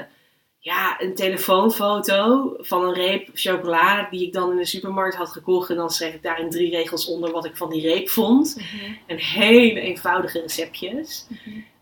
ja, 0.60 1.02
een 1.02 1.16
telefoonfoto 1.16 2.54
van 2.58 2.84
een 2.84 2.94
reep 2.94 3.30
chocola 3.34 4.08
die 4.10 4.26
ik 4.28 4.34
dan 4.34 4.52
in 4.52 4.58
de 4.58 4.66
supermarkt 4.66 5.16
had 5.16 5.30
gekocht. 5.30 5.70
En 5.70 5.76
dan 5.76 5.90
schreef 5.90 6.14
ik 6.14 6.24
daar 6.24 6.40
in 6.40 6.50
drie 6.50 6.70
regels 6.70 7.08
onder 7.08 7.32
wat 7.32 7.46
ik 7.46 7.58
van 7.58 7.70
die 7.70 7.82
reep 7.82 8.10
vond. 8.10 8.56
Mhm. 8.56 8.92
En 9.06 9.18
hele 9.18 9.80
eenvoudige 9.80 10.40
receptjes. 10.40 11.28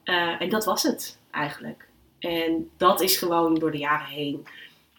Eh, 0.03 0.41
en 0.41 0.49
dat 0.49 0.65
was 0.65 0.83
het 0.83 1.17
eigenlijk. 1.31 1.88
En 2.19 2.69
dat 2.77 3.01
is 3.01 3.17
gewoon 3.17 3.55
door 3.55 3.71
de 3.71 3.77
jaren 3.77 4.07
heen 4.07 4.47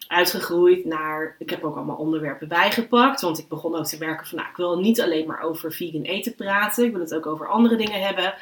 uitgegroeid 0.07 0.85
naar. 0.85 1.35
Ik 1.39 1.49
heb 1.49 1.63
ook 1.63 1.75
allemaal 1.75 1.95
onderwerpen 1.95 2.47
bijgepakt. 2.47 3.21
Want 3.21 3.39
ik 3.39 3.47
begon 3.47 3.75
ook 3.75 3.85
te 3.85 3.97
merken 3.97 4.27
van, 4.27 4.37
nou, 4.37 4.49
ik 4.49 4.57
wil 4.57 4.79
niet 4.79 5.01
alleen 5.01 5.27
maar 5.27 5.41
over 5.41 5.73
vegan 5.73 6.01
eten 6.01 6.35
praten. 6.35 6.85
Ik 6.85 6.91
wil 6.91 7.01
het 7.01 7.15
ook 7.15 7.25
over 7.25 7.47
andere 7.47 7.75
dingen 7.75 8.01
hebben. 8.01 8.33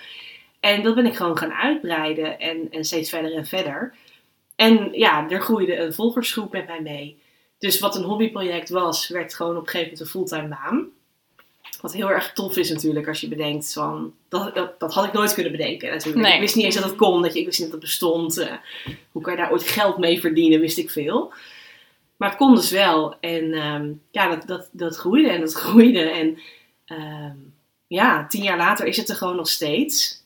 En 0.60 0.84
dat 0.84 0.96
ben 0.96 1.06
ik 1.06 1.16
gewoon 1.16 1.38
gaan 1.38 1.54
uitbreiden 1.54 2.40
en, 2.40 2.72
en 2.72 2.86
steeds 2.86 3.10
verder 3.10 3.36
en 3.36 3.46
verder. 3.46 3.96
En 4.56 4.90
ja, 4.92 5.30
er 5.30 5.42
groeide 5.42 5.78
een 5.78 5.94
volgersgroep 5.94 6.52
met 6.52 6.68
mij 6.68 6.82
mee. 6.82 7.22
Dus 7.60 7.80
wat 7.80 7.96
een 7.96 8.04
hobbyproject 8.04 8.70
was, 8.70 9.08
werd 9.08 9.34
gewoon 9.34 9.58
op 9.58 9.62
een 9.62 9.70
gegeven 9.70 9.92
moment 9.92 10.00
een 10.00 10.12
fulltime 10.12 10.48
baan. 10.48 10.89
Wat 11.82 11.94
heel 11.94 12.10
erg 12.10 12.34
tof 12.34 12.58
is 12.58 12.70
natuurlijk 12.70 13.08
als 13.08 13.22
je 13.22 13.28
bedenkt 13.28 13.74
van... 13.74 14.14
Dat, 14.30 14.56
dat, 14.56 14.80
dat 14.80 14.94
had 14.94 15.06
ik 15.06 15.14
nooit 15.14 15.34
kunnen 15.34 15.52
bedenken 15.52 15.90
natuurlijk. 15.90 16.26
Nee. 16.26 16.34
Ik 16.34 16.40
wist 16.40 16.56
niet 16.56 16.66
eens 16.66 16.76
dat 16.76 16.84
het 16.84 16.96
kon, 16.96 17.22
dat 17.22 17.34
je, 17.34 17.40
ik 17.40 17.46
wist 17.46 17.60
niet 17.60 17.72
dat 17.72 17.82
het 17.82 17.90
bestond. 17.90 18.38
eh, 18.38 18.54
hoe 19.12 19.22
kan 19.22 19.34
je 19.34 19.40
daar 19.40 19.52
ooit 19.52 19.64
geld 19.64 19.98
mee 19.98 20.20
verdienen, 20.20 20.60
wist 20.60 20.78
ik 20.78 20.90
veel. 20.90 21.34
Maar 22.18 22.30
het 22.30 22.38
kon 22.38 22.56
dus 22.56 22.72
wel. 22.72 23.16
En 23.20 23.54
ehm, 23.54 23.92
ja, 24.12 24.36
dat, 24.36 24.48
dat, 24.48 24.70
dat 24.72 24.96
groeide 24.96 25.30
en 25.30 25.40
dat 25.40 25.54
groeide. 25.54 26.00
En 26.00 26.40
ehm, 26.86 27.36
ja, 27.88 28.28
tien 28.28 28.44
jaar 28.44 28.58
later 28.58 28.86
is 28.86 28.98
het 28.98 29.10
er 29.10 29.16
gewoon 29.16 29.36
nog 29.36 29.50
steeds. 29.50 30.24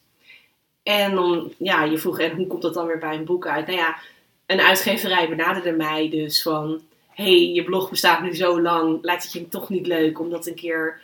En 0.83 1.15
dan, 1.15 1.53
ja, 1.57 1.83
je 1.83 1.97
vroeg, 1.97 2.19
en 2.19 2.35
hoe 2.35 2.47
komt 2.47 2.62
dat 2.62 2.73
dan 2.73 2.88
weer 2.88 2.97
bij 2.97 3.15
een 3.15 3.25
boek 3.25 3.47
uit? 3.47 3.67
Nou 3.67 3.77
ja, 3.77 3.97
een 4.45 4.62
uitgeverij 4.62 5.29
benaderde 5.29 5.71
mij 5.71 6.09
dus 6.09 6.41
van... 6.41 6.81
hey, 7.09 7.51
je 7.51 7.63
blog 7.63 7.89
bestaat 7.89 8.21
nu 8.21 8.35
zo 8.35 8.62
lang, 8.62 9.00
lijkt 9.01 9.23
het 9.23 9.33
je 9.33 9.47
toch 9.47 9.69
niet 9.69 9.88
leuk 9.88 10.19
om 10.19 10.29
dat 10.29 10.47
een 10.47 10.55
keer 10.55 11.01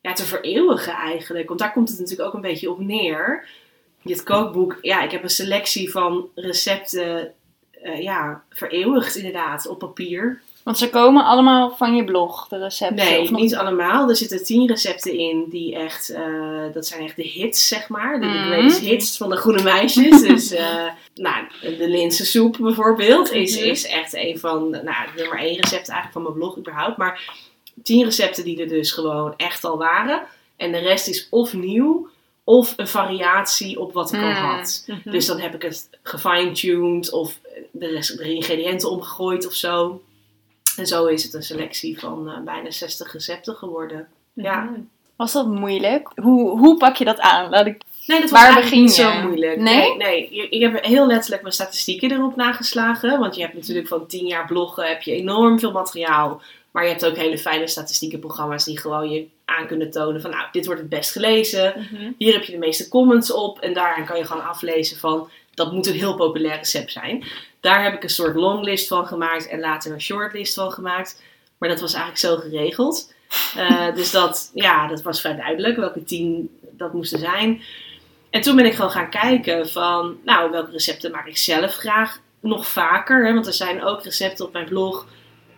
ja, 0.00 0.12
te 0.12 0.24
vereeuwigen 0.24 0.92
eigenlijk? 0.92 1.48
Want 1.48 1.60
daar 1.60 1.72
komt 1.72 1.88
het 1.88 1.98
natuurlijk 1.98 2.28
ook 2.28 2.34
een 2.34 2.40
beetje 2.40 2.70
op 2.70 2.78
neer. 2.80 3.48
Dit 4.02 4.22
kookboek, 4.22 4.78
ja, 4.82 5.02
ik 5.02 5.10
heb 5.10 5.22
een 5.22 5.30
selectie 5.30 5.90
van 5.90 6.28
recepten 6.34 7.32
eh, 7.82 8.02
ja, 8.02 8.42
vereeuwigd 8.50 9.16
inderdaad 9.16 9.66
op 9.68 9.78
papier. 9.78 10.40
Want 10.64 10.78
ze 10.80 10.90
komen 10.90 11.24
allemaal 11.24 11.70
van 11.76 11.96
je 11.96 12.04
blog, 12.04 12.48
de 12.48 12.58
recepten. 12.58 12.96
Nee, 12.96 13.20
of 13.20 13.30
nog- 13.30 13.40
niet 13.40 13.54
allemaal. 13.54 14.08
Er 14.08 14.16
zitten 14.16 14.44
tien 14.44 14.66
recepten 14.68 15.12
in 15.18 15.44
die 15.50 15.74
echt, 15.76 16.10
eh, 16.10 16.62
dat 16.72 16.86
zijn 16.86 17.02
echt 17.04 17.16
de 17.16 17.22
hits, 17.22 17.68
zeg 17.68 17.88
maar. 17.88 18.20
De, 18.20 18.26
de 18.26 18.62
Mhm. 18.62 18.84
hits 18.84 19.16
van 19.16 19.28
de 19.30 19.36
groene 19.36 19.62
meisjes. 19.62 20.20
dus, 20.28 20.50
eh, 20.50 20.86
nou, 21.14 21.44
de 21.60 21.88
linzensoep 21.88 22.56
bijvoorbeeld 22.60 23.32
is, 23.32 23.58
Mhm. 23.60 23.68
is 23.68 23.86
echt 23.86 24.14
een 24.14 24.38
van, 24.38 24.70
nou, 24.70 25.08
nummer 25.16 25.38
één 25.38 25.60
recept 25.60 25.88
eigenlijk 25.88 26.12
van 26.12 26.22
mijn 26.22 26.34
blog 26.34 26.58
überhaupt. 26.58 26.96
Maar 26.96 27.22
tien 27.82 28.04
recepten 28.04 28.44
die 28.44 28.60
er 28.60 28.68
dus 28.68 28.92
gewoon 28.92 29.34
echt 29.36 29.64
al 29.64 29.78
waren. 29.78 30.22
En 30.56 30.72
de 30.72 30.78
rest 30.78 31.08
is 31.08 31.26
of 31.30 31.52
nieuw, 31.52 32.08
of 32.44 32.74
een 32.76 32.88
variatie 32.88 33.80
op 33.80 33.92
wat 33.92 34.12
ik 34.12 34.20
al 34.20 34.26
Mm. 34.28 34.34
had. 34.34 34.84
Mhm. 34.86 35.10
Dus 35.10 35.26
dan 35.26 35.38
heb 35.40 35.54
ik 35.54 35.62
het 35.62 35.88
gefine-tuned 36.02 37.12
of 37.12 37.38
de, 37.70 37.86
rest, 37.86 38.18
de 38.18 38.34
ingrediënten 38.34 38.90
omgegooid 38.90 39.46
of 39.46 39.52
zo. 39.54 40.02
En 40.76 40.86
zo 40.86 41.06
is 41.06 41.22
het 41.22 41.34
een 41.34 41.42
selectie 41.42 41.98
van 41.98 42.28
eh, 42.30 42.40
bijna 42.44 42.70
60 42.70 43.12
recepten 43.12 43.54
geworden. 43.54 44.08
Ja. 44.32 44.60
Mhm. 44.62 44.80
Was 45.16 45.32
dat 45.32 45.46
moeilijk? 45.46 46.08
Hoe, 46.14 46.58
hoe 46.58 46.76
pak 46.76 46.96
je 46.96 47.04
dat 47.04 47.20
aan? 47.20 47.50
Laat 47.50 47.66
ik... 47.66 47.82
Nee, 48.06 48.20
dat 48.20 48.30
was 48.30 48.40
Waar 48.40 48.52
niet 48.54 48.60
begin 48.62 48.88
zo 48.88 49.10
je? 49.10 49.22
moeilijk. 49.22 49.56
Nee? 49.60 49.96
Nee, 49.96 50.28
nee. 50.30 50.48
Ik 50.50 50.60
heb 50.60 50.84
heel 50.84 51.06
letterlijk 51.06 51.42
mijn 51.42 51.54
statistieken 51.54 52.10
erop 52.12 52.36
nageslagen. 52.36 53.18
Want 53.18 53.34
je 53.34 53.40
hebt 53.42 53.54
natuurlijk 53.54 53.88
van 53.88 54.06
10 54.06 54.26
jaar 54.26 54.46
bloggen 54.46 54.86
heb 54.88 55.02
je 55.02 55.12
enorm 55.12 55.58
veel 55.58 55.72
materiaal. 55.72 56.40
Maar 56.70 56.82
je 56.82 56.90
hebt 56.90 57.06
ook 57.06 57.16
hele 57.16 57.38
fijne 57.38 57.66
statistiekenprogramma's 57.66 58.64
die 58.64 58.78
gewoon 58.80 59.10
je 59.10 59.26
aan 59.44 59.66
kunnen 59.66 59.90
tonen 59.90 60.20
van 60.20 60.30
nou, 60.30 60.46
dit 60.52 60.66
wordt 60.66 60.80
het 60.80 60.90
best 60.90 61.12
gelezen. 61.12 61.74
Mhm. 61.76 62.10
Hier 62.18 62.32
heb 62.32 62.42
je 62.42 62.52
de 62.52 62.58
meeste 62.58 62.88
comments 62.88 63.32
op. 63.32 63.58
En 63.58 63.72
daaraan 63.72 64.06
kan 64.06 64.18
je 64.18 64.24
gewoon 64.24 64.44
aflezen 64.44 64.98
van 64.98 65.30
dat 65.54 65.72
moet 65.72 65.86
een 65.86 65.94
heel 65.94 66.14
populair 66.14 66.56
recept 66.56 66.92
zijn. 66.92 67.24
Daar 67.60 67.82
heb 67.82 67.94
ik 67.94 68.02
een 68.02 68.10
soort 68.10 68.36
longlist 68.36 68.88
van 68.88 69.06
gemaakt 69.06 69.48
en 69.48 69.60
later 69.60 69.92
een 69.92 70.00
shortlist 70.00 70.54
van 70.54 70.72
gemaakt. 70.72 71.22
Maar 71.58 71.68
dat 71.68 71.80
was 71.80 71.92
eigenlijk 71.92 72.22
zo 72.22 72.36
geregeld. 72.36 73.12
Eh, 73.56 73.94
dus 73.98 74.10
dat, 74.10 74.50
ja, 74.54 74.86
dat 74.86 75.02
was 75.02 75.20
vrij 75.20 75.36
duidelijk 75.36 75.76
welke 75.76 76.04
tien 76.04 76.58
dat 76.70 76.92
moesten 76.92 77.18
zijn. 77.18 77.62
En 78.30 78.40
toen 78.40 78.56
ben 78.56 78.66
ik 78.66 78.74
gewoon 78.74 78.90
gaan 78.90 79.10
kijken 79.10 79.68
van, 79.68 80.18
nou, 80.24 80.50
welke 80.50 80.70
recepten 80.70 81.10
maak 81.10 81.26
ik 81.26 81.36
zelf 81.36 81.74
graag 81.74 82.20
nog 82.40 82.66
vaker. 82.66 83.26
Hè? 83.26 83.34
Want 83.34 83.46
er 83.46 83.52
zijn 83.52 83.84
ook 83.84 84.04
recepten 84.04 84.44
op 84.44 84.52
mijn 84.52 84.68
blog, 84.68 85.06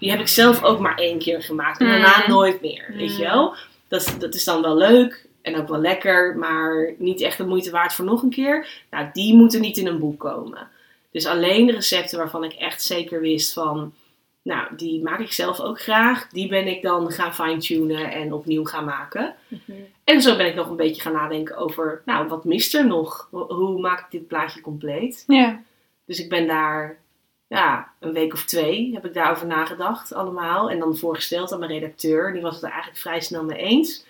die 0.01 0.11
heb 0.11 0.21
ik 0.21 0.29
zelf 0.29 0.63
ook 0.65 0.79
maar 0.81 0.97
één 0.99 1.19
keer 1.19 1.43
gemaakt. 1.43 1.81
En 1.81 1.87
daarna 1.87 2.23
Mm. 2.27 2.33
nooit 2.33 2.61
meer, 2.61 2.93
weet 2.97 3.17
je 3.17 3.23
wel. 3.23 3.55
Dat, 3.89 4.17
dat 4.19 4.35
is 4.35 4.45
dan 4.45 4.63
wel 4.63 4.77
leuk 4.77 5.27
en 5.43 5.57
ook 5.57 5.69
wel 5.69 5.81
lekker, 5.81 6.37
maar 6.37 6.95
niet 6.99 7.21
echt 7.21 7.37
de 7.39 7.47
moeite 7.47 7.71
waard 7.71 7.93
voor 7.95 8.05
nog 8.05 8.23
een 8.23 8.31
keer. 8.31 8.69
Nou, 8.91 9.09
die 9.13 9.35
moeten 9.37 9.61
niet 9.61 9.77
in 9.77 9.87
een 9.87 9.99
boek 9.99 10.19
komen. 10.21 10.69
Dus 11.13 11.27
alleen 11.27 11.67
de 11.67 11.73
recepten 11.73 12.19
waarvan 12.19 12.45
ik 12.45 12.53
echt 12.53 12.83
zeker 12.83 13.21
wist 13.21 13.53
van, 13.53 13.93
nou, 14.43 14.67
die 14.77 15.03
maak 15.03 15.19
ik 15.21 15.33
zelf 15.33 15.61
ook 15.61 15.81
graag. 15.81 16.29
Die 16.29 16.49
ben 16.49 16.67
ik 16.67 16.83
dan 16.83 17.11
gaan 17.13 17.35
fine-tunen 17.35 18.13
en 18.13 18.33
opnieuw 18.33 18.65
gaan 18.65 18.85
maken. 18.85 19.35
Mhm. 19.49 19.79
En 20.05 20.21
zo 20.21 20.37
ben 20.37 20.47
ik 20.47 20.55
nog 20.55 20.69
een 20.71 20.77
beetje 20.77 21.03
gaan 21.03 21.13
nadenken 21.13 21.57
over, 21.57 22.03
nou, 22.05 22.29
wat 22.29 22.45
mist 22.45 22.75
er 22.75 22.87
nog? 22.87 23.29
Ho- 23.31 23.55
Hoe 23.55 23.81
maak 23.81 23.99
ik 24.01 24.07
dit 24.11 24.27
plaatje 24.27 24.61
compleet? 24.61 25.25
Ja. 25.27 25.63
Dus 26.07 26.19
ik 26.21 26.29
ben 26.29 26.47
daar, 26.47 26.99
ja, 27.51 27.89
een 28.01 28.13
week 28.13 28.33
of 28.33 28.45
twee 28.45 28.91
heb 28.95 29.05
ik 29.05 29.15
daarover 29.15 29.47
nagedacht 29.47 30.15
allemaal. 30.15 30.71
En 30.71 30.79
dan 30.79 30.97
voorgesteld 30.97 31.53
aan 31.53 31.59
mijn 31.59 31.71
redacteur. 31.71 32.33
Die 32.33 32.43
was 32.43 32.55
het 32.55 32.63
er 32.63 32.71
eigenlijk 32.71 33.01
vrij 33.01 33.21
snel 33.21 33.45
mee 33.45 33.59
eens. 33.59 34.05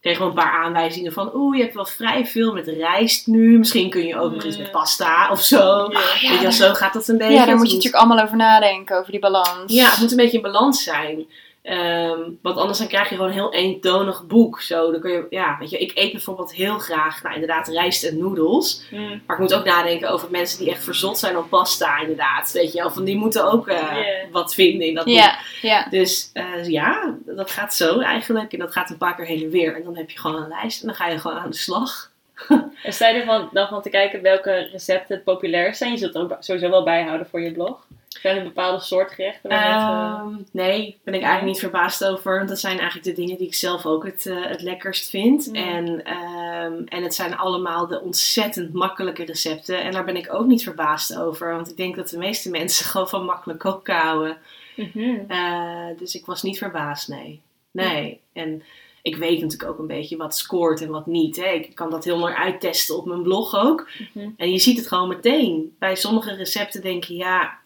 Kregen 0.00 0.22
we 0.22 0.28
een 0.28 0.34
paar 0.34 0.64
aanwijzingen 0.64 1.12
van, 1.12 1.30
oeh, 1.34 1.56
je 1.56 1.62
hebt 1.62 1.74
wel 1.74 1.86
vrij 1.86 2.26
veel 2.26 2.52
met 2.52 2.66
rijst 2.66 3.26
nu. 3.26 3.58
Misschien 3.58 3.90
kun 3.90 4.06
je 4.06 4.18
ook 4.18 4.32
nog 4.32 4.44
eens 4.44 4.56
met 4.58 4.70
pasta 4.70 5.30
of 5.30 5.42
zo. 5.42 5.88
Ja. 5.90 6.00
Weet 6.20 6.20
je 6.20 6.38
wel, 6.40 6.52
zo 6.52 6.72
gaat 6.72 6.92
dat 6.92 7.08
een 7.08 7.18
beetje. 7.18 7.34
ja, 7.34 7.46
daar 7.46 7.56
moet 7.56 7.68
je 7.68 7.74
natuurlijk 7.74 8.04
allemaal 8.04 8.24
over 8.24 8.36
nadenken, 8.36 8.98
over 8.98 9.10
die 9.10 9.20
balans. 9.20 9.72
ja, 9.72 9.90
het 9.90 10.00
moet 10.00 10.10
een 10.10 10.16
beetje 10.16 10.36
in 10.36 10.42
balans 10.42 10.82
zijn. 10.82 11.26
Ehm, 11.70 12.30
want 12.42 12.56
anders 12.56 12.78
dan 12.78 12.88
krijg 12.88 13.08
je 13.08 13.14
gewoon 13.14 13.30
een 13.30 13.36
heel 13.36 13.52
eentonig 13.52 14.26
boek. 14.26 14.60
Zo, 14.60 14.90
dan 14.90 15.00
kun 15.00 15.10
je, 15.10 15.26
ja, 15.30 15.56
weet 15.58 15.70
je, 15.70 15.78
ik 15.78 15.92
eet 15.94 16.12
bijvoorbeeld 16.12 16.54
heel 16.54 16.78
graag, 16.78 17.22
nou 17.22 17.34
inderdaad, 17.34 17.68
rijst 17.68 18.04
en 18.04 18.18
noedels. 18.18 18.82
Mhm. 18.90 19.18
Maar 19.26 19.36
ik 19.36 19.42
moet 19.42 19.54
ook 19.54 19.64
nadenken 19.64 20.10
over 20.10 20.30
mensen 20.30 20.58
die 20.58 20.70
echt 20.70 20.84
verzot 20.84 21.18
zijn 21.18 21.36
op 21.36 21.48
pasta, 21.48 22.00
inderdaad. 22.00 22.52
Weet 22.52 22.72
je 22.72 22.78
wel, 22.78 22.90
van 22.90 23.04
die 23.04 23.16
moeten 23.16 23.52
ook 23.52 23.68
eh, 23.68 23.96
wat 24.32 24.54
vinden 24.54 24.86
in 24.86 24.94
dat 24.94 25.04
boek. 25.04 25.14
Ja, 25.14 25.38
ja. 25.62 25.86
Dus 25.90 26.30
eh, 26.32 26.68
ja, 26.68 27.14
dat 27.26 27.50
gaat 27.50 27.74
zo 27.74 28.00
eigenlijk. 28.00 28.52
En 28.52 28.58
dat 28.58 28.72
gaat 28.72 28.90
een 28.90 28.98
paar 28.98 29.14
keer 29.14 29.26
heen 29.26 29.42
en 29.42 29.50
weer. 29.50 29.76
En 29.76 29.84
dan 29.84 29.96
heb 29.96 30.10
je 30.10 30.18
gewoon 30.18 30.42
een 30.42 30.48
lijst 30.48 30.80
en 30.80 30.86
dan 30.86 30.96
ga 30.96 31.08
je 31.08 31.18
gewoon 31.18 31.38
aan 31.38 31.50
de 31.50 31.56
slag. 31.56 32.10
En 32.82 32.92
sta 32.92 33.08
je 33.08 33.20
ervan 33.20 33.48
dan 33.52 33.68
van 33.68 33.82
te 33.82 33.90
kijken 33.90 34.22
welke 34.22 34.68
recepten 34.72 35.14
het 35.14 35.24
populair 35.24 35.74
zijn? 35.74 35.90
Je 35.90 35.98
zult 35.98 36.14
het 36.14 36.22
ook 36.22 36.36
sowieso 36.40 36.70
wel 36.70 36.84
bijhouden 36.84 37.26
voor 37.26 37.40
je 37.40 37.52
blog. 37.52 37.86
Zijn 38.18 38.36
er 38.36 38.42
bepaalde 38.42 38.82
soort 38.82 39.10
gerechten? 39.12 39.52
het, 39.52 39.60
eh, 39.60 39.68
Ehm, 39.76 40.34
nee, 40.52 40.98
ben 41.04 41.14
ik 41.14 41.22
eigenlijk 41.22 41.52
niet 41.52 41.58
verbaasd 41.60 42.04
over. 42.04 42.36
Want 42.36 42.48
dat 42.48 42.60
zijn 42.60 42.78
eigenlijk 42.78 43.08
de 43.08 43.22
dingen 43.22 43.36
die 43.36 43.46
ik 43.46 43.54
zelf 43.54 43.86
ook 43.86 44.04
het, 44.04 44.26
eh, 44.26 44.46
het 44.46 44.62
lekkerst 44.62 45.10
vind. 45.10 45.46
Mm. 45.46 45.54
En, 45.54 46.04
ehm, 46.04 46.82
en 46.84 47.02
het 47.02 47.14
zijn 47.14 47.36
allemaal 47.36 47.86
de 47.86 48.00
ontzettend 48.00 48.72
makkelijke 48.72 49.24
recepten. 49.24 49.82
En 49.82 49.92
daar 49.92 50.04
ben 50.04 50.16
ik 50.16 50.34
ook 50.34 50.46
niet 50.46 50.62
verbaasd 50.62 51.16
over. 51.16 51.54
Want 51.54 51.70
ik 51.70 51.76
denk 51.76 51.96
dat 51.96 52.08
de 52.08 52.18
meeste 52.18 52.50
mensen 52.58 52.84
gewoon 52.84 53.08
van 53.08 53.24
makkelijk 53.24 53.58
koken 53.58 53.96
houden. 53.96 54.36
mhm. 54.76 55.18
Eh, 55.28 55.86
dus 55.98 56.14
ik 56.14 56.26
was 56.26 56.42
niet 56.42 56.58
verbaasd, 56.58 57.08
nee. 57.08 57.40
Nee. 57.70 58.20
En 58.32 58.62
ik 59.02 59.16
weet 59.16 59.40
natuurlijk 59.40 59.70
ook 59.70 59.78
een 59.78 59.86
beetje 59.86 60.16
wat 60.16 60.36
scoort 60.36 60.82
en 60.82 60.90
wat 60.90 61.06
niet. 61.06 61.36
Hè. 61.36 61.48
Ik 61.48 61.74
kan 61.74 61.90
dat 61.90 62.04
heel 62.04 62.18
mooi 62.18 62.34
uittesten 62.34 62.96
op 62.96 63.06
mijn 63.06 63.22
blog 63.22 63.56
ook. 63.56 63.88
Mhm. 64.12 64.28
En 64.36 64.52
je 64.52 64.58
ziet 64.58 64.78
het 64.78 64.88
gewoon 64.88 65.08
meteen. 65.08 65.76
Bij 65.78 65.94
sommige 65.96 66.34
recepten 66.34 66.82
denk 66.82 67.04
je, 67.04 67.14
ja, 67.14 67.58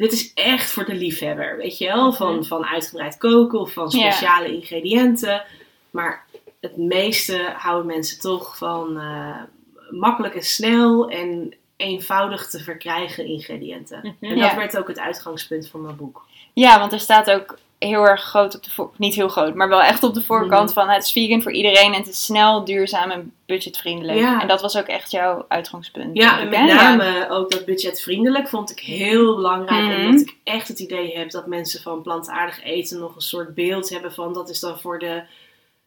dit 0.00 0.12
is 0.12 0.32
echt 0.34 0.70
voor 0.70 0.84
de 0.84 0.94
liefhebber. 0.94 1.56
Weet 1.56 1.78
je 1.78 1.86
wel? 1.86 2.12
Van, 2.12 2.34
Mhm. 2.34 2.42
van 2.44 2.64
uitgebreid 2.66 3.18
koken 3.18 3.60
of 3.60 3.72
van 3.72 3.88
Ja. 3.90 4.10
speciale 4.10 4.52
ingrediënten. 4.54 5.42
Maar 5.90 6.24
het 6.60 6.76
meeste 6.76 7.52
houden 7.56 7.86
mensen 7.86 8.20
toch 8.20 8.56
van 8.56 8.98
eh, 9.00 9.36
makkelijk 9.90 10.34
en 10.34 10.42
snel 10.42 11.08
en 11.08 11.54
eenvoudig 11.76 12.48
te 12.50 12.58
verkrijgen 12.62 13.26
ingrediënten. 13.26 13.98
Mhm. 13.98 14.24
En 14.32 14.38
dat 14.38 14.50
Ja. 14.50 14.56
werd 14.56 14.78
ook 14.78 14.88
het 14.88 14.98
uitgangspunt 14.98 15.68
van 15.68 15.82
mijn 15.82 15.96
boek. 15.96 16.26
Ja, 16.52 16.78
want 16.78 16.92
er 16.92 17.00
staat 17.00 17.30
ook 17.30 17.58
heel 17.88 18.06
erg 18.06 18.22
groot 18.22 18.54
op 18.56 18.64
de 18.64 18.70
voor... 18.70 18.90
Niet 18.96 19.14
heel 19.14 19.28
groot, 19.28 19.54
maar 19.54 19.68
wel 19.68 19.82
echt 19.82 20.02
op 20.02 20.14
de 20.14 20.22
voorkant 20.22 20.64
Mhm. 20.64 20.72
van 20.78 20.88
het 20.88 21.04
is 21.04 21.12
vegan 21.12 21.42
voor 21.42 21.52
iedereen 21.52 21.92
en 21.92 21.98
het 22.00 22.08
is 22.08 22.24
snel, 22.24 22.64
duurzaam 22.64 23.10
en 23.10 23.32
budgetvriendelijk. 23.46 24.18
Ja. 24.18 24.40
En 24.40 24.48
dat 24.48 24.60
was 24.60 24.76
ook 24.76 24.86
echt 24.86 25.10
jouw 25.10 25.44
uitgangspunt. 25.48 26.16
Ja, 26.16 26.40
en 26.40 26.48
met 26.48 26.60
name 26.60 27.28
ook 27.30 27.50
dat 27.50 27.64
budgetvriendelijk 27.64 28.48
vond 28.48 28.70
ik 28.70 28.78
heel 28.78 29.34
belangrijk. 29.34 29.96
Mhm. 29.96 30.06
Omdat 30.06 30.20
ik 30.20 30.36
echt 30.44 30.68
het 30.68 30.78
idee 30.78 31.16
heb 31.16 31.30
dat 31.30 31.46
mensen 31.46 31.82
van 31.82 32.02
plantaardig 32.02 32.64
eten 32.64 32.98
nog 32.98 33.14
een 33.14 33.20
soort 33.20 33.54
beeld 33.54 33.88
hebben 33.88 34.12
van 34.12 34.32
dat 34.32 34.48
is 34.48 34.60
dan 34.60 34.80
voor 34.80 34.98
de 34.98 35.22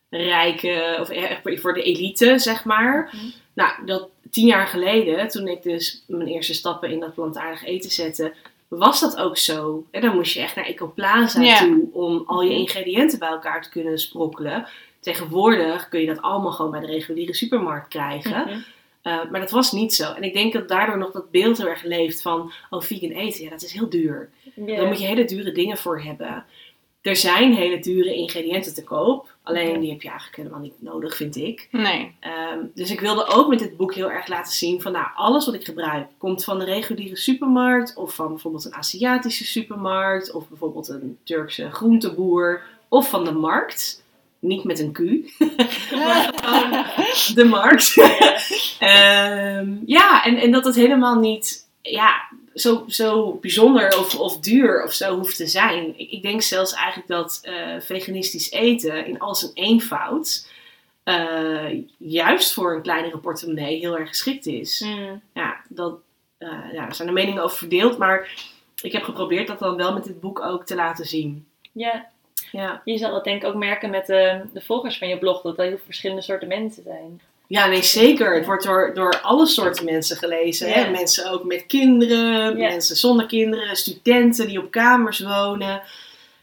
rijke 0.09 0.97
of 1.00 1.09
echt 1.09 1.41
voor 1.43 1.73
de 1.73 1.83
elite, 1.83 2.39
zeg 2.39 2.65
maar. 2.65 3.09
Mhm. 3.12 3.25
Nou, 3.53 3.71
dat 3.85 4.07
tien 4.31 4.47
jaar 4.47 4.67
geleden, 4.67 5.27
toen 5.27 5.47
ik 5.47 5.63
dus 5.63 6.03
mijn 6.07 6.27
eerste 6.27 6.53
stappen 6.53 6.91
in 6.91 7.00
dat 7.00 7.13
plantaardig 7.13 7.65
eten 7.65 7.91
zette, 7.91 8.33
was 8.77 8.99
dat 8.99 9.17
ook 9.17 9.37
zo. 9.37 9.85
En 9.91 10.01
dan 10.01 10.15
moest 10.15 10.33
je 10.33 10.39
echt 10.41 10.55
naar 10.55 10.65
Ecoplaza 10.65 11.41
Ja. 11.41 11.57
toe 11.59 11.89
om 11.91 12.23
al 12.25 12.41
je 12.41 12.49
Mhm. 12.49 12.59
ingrediënten 12.59 13.19
bij 13.19 13.29
elkaar 13.29 13.61
te 13.61 13.69
kunnen 13.69 13.97
sprokkelen. 13.99 14.65
Tegenwoordig 14.99 15.89
kun 15.89 15.99
je 15.99 16.05
dat 16.07 16.21
allemaal 16.21 16.51
gewoon 16.51 16.71
bij 16.71 16.79
de 16.79 16.85
reguliere 16.87 17.33
supermarkt 17.35 17.87
krijgen. 17.87 18.41
Mhm. 18.45 18.57
Uh, 19.03 19.19
maar 19.31 19.39
dat 19.39 19.51
was 19.51 19.71
niet 19.71 19.93
zo. 19.93 20.13
En 20.13 20.23
ik 20.23 20.33
denk 20.33 20.53
dat 20.53 20.67
daardoor 20.67 20.97
nog 20.97 21.11
dat 21.11 21.31
beeld 21.31 21.57
heel 21.57 21.67
erg 21.67 21.83
leeft 21.83 22.21
van, 22.21 22.51
oh, 22.69 22.81
vegan 22.81 23.09
eten, 23.09 23.43
ja, 23.43 23.49
dat 23.49 23.61
is 23.63 23.71
heel 23.71 23.89
duur. 23.89 24.29
Ja. 24.65 24.75
Daar 24.75 24.87
moet 24.87 24.99
je 24.99 25.05
hele 25.05 25.25
dure 25.25 25.51
dingen 25.51 25.77
voor 25.77 26.01
hebben. 26.01 26.45
Er 27.03 27.15
zijn 27.15 27.53
hele 27.53 27.79
dure 27.79 28.15
ingrediënten 28.15 28.74
te 28.74 28.83
koop. 28.83 29.29
Alleen 29.43 29.79
die 29.79 29.89
heb 29.89 30.01
je 30.01 30.07
eigenlijk 30.07 30.38
helemaal 30.38 30.60
niet 30.60 30.81
nodig, 30.81 31.15
vind 31.15 31.36
ik. 31.36 31.67
Nee. 31.72 32.15
Ehm, 32.19 32.60
dus 32.74 32.91
ik 32.91 33.00
wilde 33.00 33.27
ook 33.27 33.48
met 33.48 33.60
dit 33.60 33.77
boek 33.77 33.93
heel 33.93 34.12
erg 34.12 34.27
laten 34.27 34.53
zien 34.53 34.81
van, 34.81 34.91
nou, 34.91 35.07
alles 35.15 35.45
wat 35.45 35.55
ik 35.55 35.65
gebruik 35.65 36.07
komt 36.17 36.43
van 36.43 36.60
de 36.60 36.65
reguliere 36.65 37.15
supermarkt. 37.15 37.95
Of 37.95 38.15
van 38.15 38.27
bijvoorbeeld 38.27 38.65
een 38.65 38.74
Aziatische 38.74 39.45
supermarkt. 39.45 40.31
Of 40.31 40.48
bijvoorbeeld 40.48 40.88
een 40.88 41.17
Turkse 41.24 41.72
groenteboer. 41.72 42.62
Of 42.88 43.10
van 43.10 43.25
de 43.25 43.31
markt. 43.31 44.03
Niet 44.39 44.63
met 44.63 44.79
een 44.79 44.91
Q. 44.91 45.00
maar 45.95 46.33
gewoon 46.43 46.86
de 47.36 47.45
markt. 47.45 47.98
Ehm, 48.79 49.75
ja, 49.86 50.24
en, 50.24 50.38
en 50.38 50.51
dat 50.51 50.65
het 50.65 50.75
helemaal 50.75 51.19
niet 51.19 51.67
ja, 51.81 52.29
zo, 52.55 52.83
zo 52.88 53.33
bijzonder 53.41 53.98
of, 54.00 54.19
of 54.19 54.39
duur 54.39 54.83
of 54.83 54.93
zo 54.93 55.15
hoeft 55.15 55.36
te 55.36 55.48
zijn. 55.48 56.00
Ik, 56.00 56.12
ik 56.12 56.22
denk 56.22 56.41
zelfs 56.41 56.74
eigenlijk 56.74 57.07
dat 57.07 57.39
eh, 57.41 57.79
veganistisch 57.79 58.51
eten 58.51 59.05
in 59.05 59.19
al 59.19 59.36
zijn 59.36 59.51
eenvoud 59.53 60.48
eh, 61.03 61.83
juist 61.98 62.53
voor 62.53 62.75
een 62.75 62.81
kleinere 62.81 63.17
portemonnee 63.17 63.79
heel 63.79 63.98
erg 63.98 64.10
geschikt 64.10 64.45
is. 64.45 64.79
Mhm. 64.79 65.15
Ja, 65.33 65.62
dat, 65.69 66.00
eh, 66.38 66.50
ja, 66.72 66.86
daar 66.86 66.95
zijn 66.95 67.07
de 67.07 67.13
meningen 67.13 67.43
over 67.43 67.57
verdeeld, 67.57 67.98
maar 67.98 68.45
ik 68.81 68.91
heb 68.91 69.03
geprobeerd 69.03 69.48
dat 69.48 69.60
dan 69.60 69.75
wel 69.75 69.93
met 69.93 70.03
dit 70.03 70.19
boek 70.19 70.39
ook 70.39 70.65
te 70.65 70.75
laten 70.75 71.05
zien. 71.05 71.48
ja, 71.72 72.10
Ja, 72.51 72.81
je 72.86 72.98
zal 72.98 73.12
dat 73.12 73.24
denk 73.24 73.41
ik 73.41 73.48
ook 73.48 73.55
merken 73.55 73.89
met 73.89 74.05
de, 74.05 74.41
de 74.53 74.62
volgers 74.62 74.98
van 74.98 75.07
je 75.07 75.17
blog, 75.17 75.41
dat 75.41 75.57
er 75.57 75.65
heel 75.65 75.79
verschillende 75.86 76.22
soorten 76.22 76.48
mensen 76.48 76.83
zijn. 76.83 77.22
Ja 77.53 77.67
nee, 77.67 77.83
zeker. 77.83 78.36
Het 78.36 78.45
wordt 78.45 78.63
door, 78.63 78.91
door 78.93 79.22
alle 79.22 79.45
soorten 79.45 79.86
mensen 79.86 80.17
gelezen. 80.17 80.72
Hè? 80.72 80.89
Mensen 80.89 81.31
ook 81.31 81.43
met 81.43 81.65
kinderen, 81.65 82.57
mensen 82.57 82.95
zonder 82.95 83.25
kinderen, 83.25 83.75
studenten 83.75 84.48
die 84.48 84.60
op 84.60 84.72
kamers 84.72 85.19
wonen. 85.19 85.81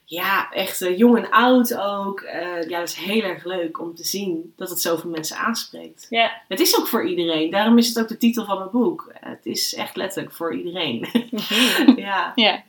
Ja, 0.05 0.51
echt 0.53 0.83
eh, 0.83 0.99
jong 0.99 1.17
en 1.17 1.31
oud 1.31 1.77
ook. 1.77 2.21
Eh, 2.21 2.69
ja, 2.69 2.79
dat 2.79 2.89
is 2.89 2.95
heel 2.95 3.23
erg 3.23 3.45
leuk 3.45 3.81
om 3.81 3.95
te 3.95 4.05
zien 4.05 4.53
dat 4.57 4.71
het 4.71 4.81
zoveel 4.81 5.11
mensen 5.11 5.37
aanspreekt. 5.37 6.07
Ja. 6.09 6.43
Het 6.49 6.61
is 6.61 6.79
ook 6.79 6.87
voor 6.87 7.09
iedereen. 7.09 7.51
Daarom 7.51 7.79
is 7.79 7.89
het 7.89 7.99
ook 7.99 8.09
de 8.09 8.17
titel 8.17 8.45
van 8.45 8.59
mijn 8.59 8.71
boek. 8.71 9.13
Het 9.21 9.47
is 9.47 9.75
echt 9.75 9.97
letterlijk 9.97 10.35
voor 10.35 10.55
iedereen. 10.55 11.09
Mhm. 11.31 11.99
ja. 12.07 12.33
Ja. 12.35 12.63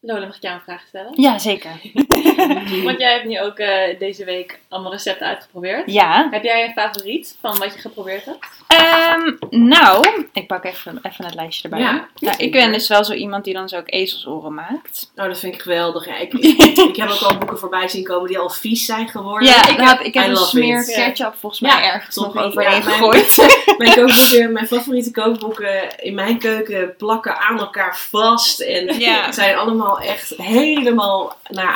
Lola, 0.00 0.26
mag 0.26 0.36
ik 0.36 0.42
jou 0.42 0.54
een 0.54 0.60
vraag 0.60 0.86
stellen? 0.86 1.12
ja, 1.14 1.38
zeker. 1.38 1.80
Want 2.84 2.98
jij 2.98 3.12
hebt 3.12 3.24
nu 3.24 3.40
ook 3.40 3.58
eh, 3.58 3.98
deze 3.98 4.24
week 4.24 4.58
allemaal 4.68 4.92
recepten 4.92 5.26
uitgeprobeerd. 5.26 5.92
Ja. 5.92 6.28
Heb 6.30 6.42
jij 6.42 6.64
een 6.64 6.72
favoriet 6.72 7.36
van 7.40 7.58
wat 7.58 7.74
je 7.74 7.80
geprobeerd 7.80 8.24
hebt? 8.24 8.38
Ehm, 8.66 9.32
nou, 9.68 10.06
ik 10.32 10.46
pak 10.46 10.64
even, 10.64 10.98
even 11.02 11.24
het 11.24 11.34
lijstje 11.34 11.62
erbij. 11.68 11.80
Ja, 11.80 12.08
nou, 12.18 12.36
ik 12.36 12.52
ben 12.52 12.72
dus 12.72 12.88
wel 12.88 13.04
zo 13.04 13.12
iemand 13.12 13.44
die 13.44 13.54
dan 13.54 13.68
zo 13.68 13.76
ook 13.76 13.90
ezelsoren 13.90 14.54
maakt. 14.54 15.12
Nou, 15.14 15.28
dat 15.28 15.38
vind 15.38 15.54
ik 15.54 15.62
geweldig. 15.62 16.06
Ja, 16.06 16.16
ik, 16.16 16.32
ik 16.90 16.96
heb 16.96 17.08
ook 17.10 17.20
al 17.22 17.38
boeken 17.38 17.58
voorbij 17.58 17.88
zien 17.88 18.04
komen 18.04 18.28
die 18.28 18.38
al 18.38 18.50
vies 18.50 18.84
zijn 18.84 19.08
geworden. 19.08 19.48
Ja, 19.48 19.68
ik 19.68 19.76
heb, 19.80 20.00
ik 20.00 20.14
heb 20.14 20.28
een 20.28 20.36
smeer 20.36 20.84
ketchup 20.84 21.34
volgens 21.38 21.60
mij 21.60 21.70
Ja, 21.70 21.92
ergens 21.92 22.16
nog 22.16 22.36
overheen 22.36 22.70
mijn- 22.70 22.82
gegooid. 22.82 23.34
Mijn 23.78 23.94
kookboeken, 23.94 24.52
mijn 24.52 24.66
favoriete 24.66 25.10
kookboeken 25.10 25.98
in 26.02 26.14
mijn 26.14 26.38
keuken 26.38 26.94
plakken 26.96 27.38
aan 27.38 27.58
elkaar 27.58 27.96
vast. 27.98 28.60
En 28.60 28.98
Ja. 28.98 29.32
zijn 29.32 29.56
allemaal 29.56 29.98
echt 30.00 30.34
helemaal 30.36 31.36
naar 31.48 31.72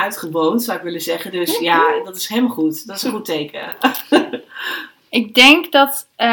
zou 0.59 0.77
ik 0.79 0.83
willen 0.85 1.01
zeggen. 1.01 1.31
Dus 1.31 1.59
ja, 1.59 1.83
dat 2.05 2.17
is 2.17 2.29
helemaal 2.29 2.51
goed. 2.51 2.87
Dat 2.87 2.97
is 2.97 3.03
een 3.03 3.11
goed 3.11 3.25
teken. 3.25 3.63
Ik 5.11 5.35
denk 5.35 5.73
dat 5.73 6.09
eh, 6.17 6.27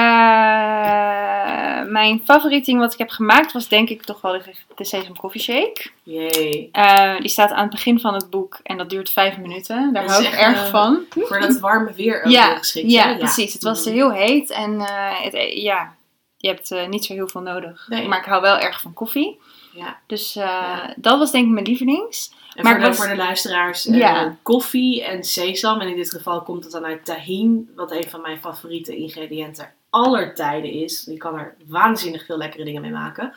mijn 1.92 2.22
favoriet 2.26 2.66
ding 2.66 2.80
wat 2.80 2.94
ik 2.94 3.00
heb 3.00 3.10
gemaakt 3.10 3.52
was 3.52 3.68
denk 3.68 3.90
ik 3.90 4.04
toch 4.04 4.22
wel 4.22 4.32
de, 4.32 4.42
de 4.76 5.08
Coffee 5.18 5.42
Shake. 5.42 5.90
Jee. 6.04 6.70
Eh, 6.72 7.20
die 7.20 7.30
staat 7.30 7.52
aan 7.52 7.62
het 7.62 7.70
begin 7.70 8.00
van 8.00 8.14
het 8.14 8.30
boek 8.30 8.60
en 8.64 8.78
dat 8.78 8.90
duurt 8.90 9.10
vijf 9.10 9.38
minuten. 9.38 9.94
Daar 9.94 10.06
hou 10.10 10.24
ik 10.26 10.34
erg 10.34 10.64
eh, 10.66 10.70
van. 10.70 11.00
Voor 11.10 11.40
dat 11.40 11.60
warme 11.60 11.94
weer 11.94 12.24
ook 12.24 12.32
Ja, 12.32 12.56
geschikt. 12.58 12.92
ja, 12.92 13.16
precies. 13.18 13.54
Het 13.54 13.64
was 13.64 13.86
Mhm. 13.86 13.94
heel 13.94 14.12
heet 14.12 14.50
en 14.50 14.80
het, 15.24 15.34
ja, 15.54 15.96
je 16.38 16.48
hebt 16.48 16.88
niet 16.88 17.06
zo 17.06 17.14
heel 17.14 17.28
veel 17.28 17.42
nodig. 17.42 17.86
Nee. 17.90 18.08
Maar 18.08 18.20
ik 18.20 18.26
hou 18.26 18.42
wel 18.42 18.58
erg 18.58 18.82
van 18.82 18.94
koffie. 18.94 19.40
Ja. 19.78 20.00
Dus 20.08 20.36
eh, 20.36 20.44
Ja. 20.44 20.94
dat 20.98 21.20
was 21.20 21.32
denk 21.32 21.46
ik 21.46 21.52
mijn 21.52 21.66
lievelings. 21.66 22.32
En 22.56 22.64
Maar 22.64 22.72
voor, 22.72 22.82
de, 22.82 22.88
het 22.88 22.98
was- 22.98 23.06
voor 23.08 23.16
de 23.16 23.22
luisteraars, 23.22 23.88
eh, 23.88 23.98
Ja. 23.98 24.36
koffie 24.44 25.04
en 25.04 25.24
sesam. 25.24 25.80
En 25.82 25.88
in 25.88 25.96
dit 25.96 26.12
geval 26.12 26.42
komt 26.42 26.64
het 26.64 26.74
dan 26.74 26.86
uit 26.86 27.06
tahin, 27.06 27.70
wat 27.76 27.92
een 27.92 28.10
van 28.10 28.22
mijn 28.22 28.40
favoriete 28.40 28.96
ingrediënten 28.96 29.72
aller 29.90 30.36
tijden 30.36 30.72
is. 30.72 31.04
Je 31.10 31.18
kan 31.18 31.36
er 31.38 31.56
waanzinnig 31.68 32.26
veel 32.26 32.38
lekkere 32.38 32.64
dingen 32.64 32.82
mee 32.82 32.92
maken. 32.92 33.34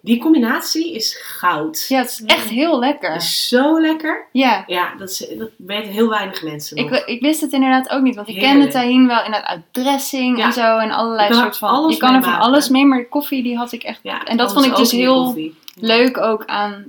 Die 0.00 0.20
combinatie 0.20 0.94
is 0.94 1.16
goud. 1.22 1.84
Ja, 1.88 1.98
het 1.98 2.08
is 2.10 2.22
echt 2.24 2.48
heel 2.48 2.78
lekker. 2.78 3.14
Is 3.14 3.48
zo 3.48 3.80
lekker. 3.80 4.26
Ja. 4.32 4.64
Ja, 4.66 4.94
dat, 4.98 5.10
is, 5.10 5.26
dat 5.38 5.50
weten 5.56 5.92
heel 5.92 6.08
weinig 6.08 6.42
mensen 6.42 6.76
nog. 6.76 6.90
Ik, 6.90 7.06
ik 7.06 7.20
wist 7.20 7.40
het 7.40 7.52
inderdaad 7.52 7.88
ook 7.90 8.02
niet, 8.02 8.14
want 8.14 8.28
ik 8.28 8.38
kende 8.38 8.68
tahin 8.68 9.06
wel 9.06 9.24
inderdaad 9.24 9.48
uit 9.48 9.62
dressing 9.70 10.38
Ja. 10.38 10.44
en 10.44 10.52
zo 10.52 10.78
en 10.78 10.90
allerlei 10.90 11.28
er 11.28 11.34
soort 11.34 11.58
van. 11.58 11.68
alles 11.68 11.92
je 11.94 12.00
kan 12.00 12.14
er 12.14 12.22
van 12.22 12.30
maken. 12.30 12.46
alles 12.46 12.68
mee, 12.68 12.84
maar 12.84 12.98
de 12.98 13.08
koffie 13.08 13.42
die 13.42 13.56
had 13.56 13.72
ik 13.72 13.82
echt. 13.82 14.00
ja, 14.02 14.24
en 14.24 14.36
dat 14.36 14.52
vond 14.52 14.64
ik 14.66 14.76
dus 14.76 14.90
heel 14.90 15.24
koffie. 15.24 15.54
Leuk 15.80 16.18
ook 16.18 16.44
aan 16.44 16.84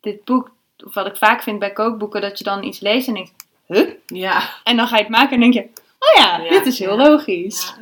dit 0.00 0.24
boek, 0.24 0.50
of 0.84 0.94
wat 0.94 1.06
ik 1.06 1.16
vaak 1.16 1.42
vind 1.42 1.58
bij 1.58 1.72
kookboeken, 1.72 2.20
dat 2.20 2.38
je 2.38 2.44
dan 2.44 2.62
iets 2.64 2.80
leest 2.80 3.08
en 3.08 3.14
denkt, 3.14 3.32
huh? 3.66 3.88
Ja. 4.06 4.42
En 4.64 4.76
dan 4.76 4.86
ga 4.88 4.96
je 4.96 5.02
het 5.02 5.10
maken 5.12 5.34
en 5.34 5.40
denk 5.40 5.54
je, 5.54 5.60
oh 5.98 6.22
ja, 6.22 6.38
Ja, 6.42 6.48
dit 6.50 6.66
is 6.66 6.78
heel 6.78 6.98
ja. 6.98 7.08
logisch. 7.08 7.74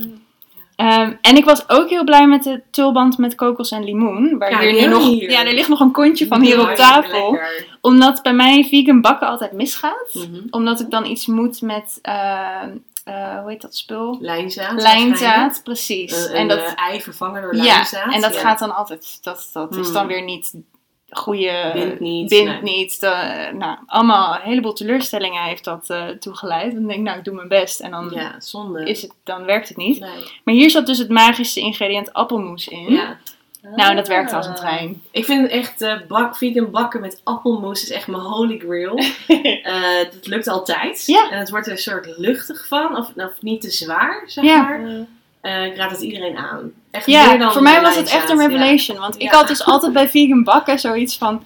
Ehm, 0.77 1.13
en 1.21 1.37
ik 1.37 1.45
was 1.45 1.69
ook 1.69 1.89
heel 1.89 2.05
blij 2.05 2.27
met 2.27 2.43
de 2.43 2.63
tulband 2.71 3.19
met 3.19 3.35
kokos 3.35 3.71
en 3.71 3.85
limoen. 3.85 4.39
Waar 4.39 4.51
Ja, 4.51 4.59
hier 4.61 4.81
nu 4.83 4.87
nog, 4.95 5.05
hier. 5.05 5.31
ja, 5.31 5.45
er 5.47 5.55
ligt 5.55 5.69
nog 5.69 5.81
een 5.81 5.93
kontje 5.93 6.27
van 6.27 6.41
hier 6.43 6.61
op 6.61 6.75
tafel. 6.75 7.31
lekker. 7.33 7.67
Omdat 7.81 8.23
bij 8.23 8.33
mij 8.33 8.65
vegan 8.65 9.01
bakken 9.01 9.29
altijd 9.29 9.53
misgaat. 9.53 10.11
Mhm. 10.15 10.41
Omdat 10.51 10.81
ik 10.81 10.91
dan 10.91 11.07
iets 11.07 11.27
moet 11.27 11.63
met, 11.63 11.99
eh, 12.03 12.63
eh, 13.09 13.41
hoe 13.41 13.51
heet 13.51 13.61
dat 13.63 13.77
spul? 13.77 14.17
Lijnzaad. 14.21 14.83
Lijnzaad, 14.83 15.61
precies. 15.65 16.27
Een, 16.27 16.35
en 16.35 16.49
dat, 16.49 16.59
eh, 16.59 16.73
ei 16.77 17.01
vervangen 17.03 17.43
door 17.43 17.55
ja, 17.57 17.63
lijnzaad. 17.63 18.15
en 18.15 18.21
dat 18.21 18.35
Ja. 18.35 18.41
gaat 18.41 18.59
dan 18.59 18.75
altijd, 18.77 19.19
dat, 19.23 19.51
dat 19.53 19.77
is 19.77 19.85
Hmm. 19.85 19.95
dan 19.95 20.07
weer 20.07 20.23
niet 20.25 20.53
goede, 21.11 21.71
Bindt 21.75 22.01
niet, 22.01 22.31
nee. 22.31 22.63
niet. 22.63 23.01
De- 23.01 23.51
nou, 23.55 23.79
allemaal, 23.87 24.35
een 24.35 24.41
heleboel 24.41 24.73
teleurstellingen 24.73 25.43
heeft 25.43 25.65
dat 25.65 25.91
eh, 25.91 26.09
toegeleid. 26.09 26.73
Dan 26.73 26.87
denk 26.87 26.99
ik, 26.99 27.05
nou, 27.05 27.19
ik 27.19 27.25
doe 27.25 27.35
mijn 27.35 27.49
best. 27.49 27.81
En 27.81 27.91
dan, 27.91 28.11
Ja, 28.15 28.35
zonde. 28.39 28.85
is 28.89 29.03
het, 29.03 29.13
dan 29.25 29.45
werkt 29.45 29.69
het 29.69 29.77
niet. 29.77 30.01
Nee. 30.01 30.11
Maar 30.45 30.55
hier 30.55 30.71
zat 30.71 30.87
dus 30.87 30.99
het 30.99 31.09
magische 31.09 31.61
ingrediënt 31.61 32.13
appelmoes 32.13 32.69
in. 32.69 32.93
Ja. 32.93 33.19
Nou, 33.63 33.91
en 33.91 33.97
dat 33.97 34.09
werkte 34.09 34.37
als 34.37 34.47
een 34.47 34.53
Ah. 34.53 34.59
trein. 34.59 35.03
Ik 35.11 35.25
vind 35.25 35.49
echt 35.51 35.83
eh 35.83 35.95
bak, 36.09 36.37
vegan 36.37 36.71
bakken 36.71 37.01
met 37.01 37.21
appelmoes 37.25 37.83
is 37.83 37.91
echt 37.91 38.07
mijn 38.07 38.23
holy 38.23 38.59
grail. 38.59 38.99
Eh 39.63 40.05
dat 40.13 40.27
lukt 40.27 40.49
altijd. 40.49 41.07
Ja. 41.07 41.31
En 41.31 41.39
het 41.39 41.51
wordt 41.51 41.67
er 41.67 41.73
een 41.73 41.79
soort 41.79 42.15
luchtig 42.17 42.67
van, 42.67 42.97
of, 42.97 43.09
of 43.17 43.33
niet 43.41 43.61
te 43.61 43.71
zwaar, 43.71 44.23
zeg 44.27 44.45
Ja. 44.45 44.63
maar. 44.63 44.81
Eh, 45.41 45.65
ik 45.65 45.77
raad 45.77 45.91
het 45.91 46.01
iedereen 46.01 46.37
aan. 46.37 46.73
Echt 46.91 47.07
Ja, 47.07 47.27
meer 47.29 47.39
dan 47.39 47.53
voor 47.53 47.63
mij 47.63 47.81
was 47.81 47.97
het 47.97 48.11
echt 48.11 48.31
een 48.31 48.39
revelation. 48.39 48.99
Want 48.99 49.21
ik 49.21 49.31
had 49.31 49.49
dus 49.49 49.65
altijd 49.65 49.93
bij 49.93 50.09
vegan 50.09 50.45
bakken 50.45 50.79
zoiets 50.79 51.19
van... 51.19 51.43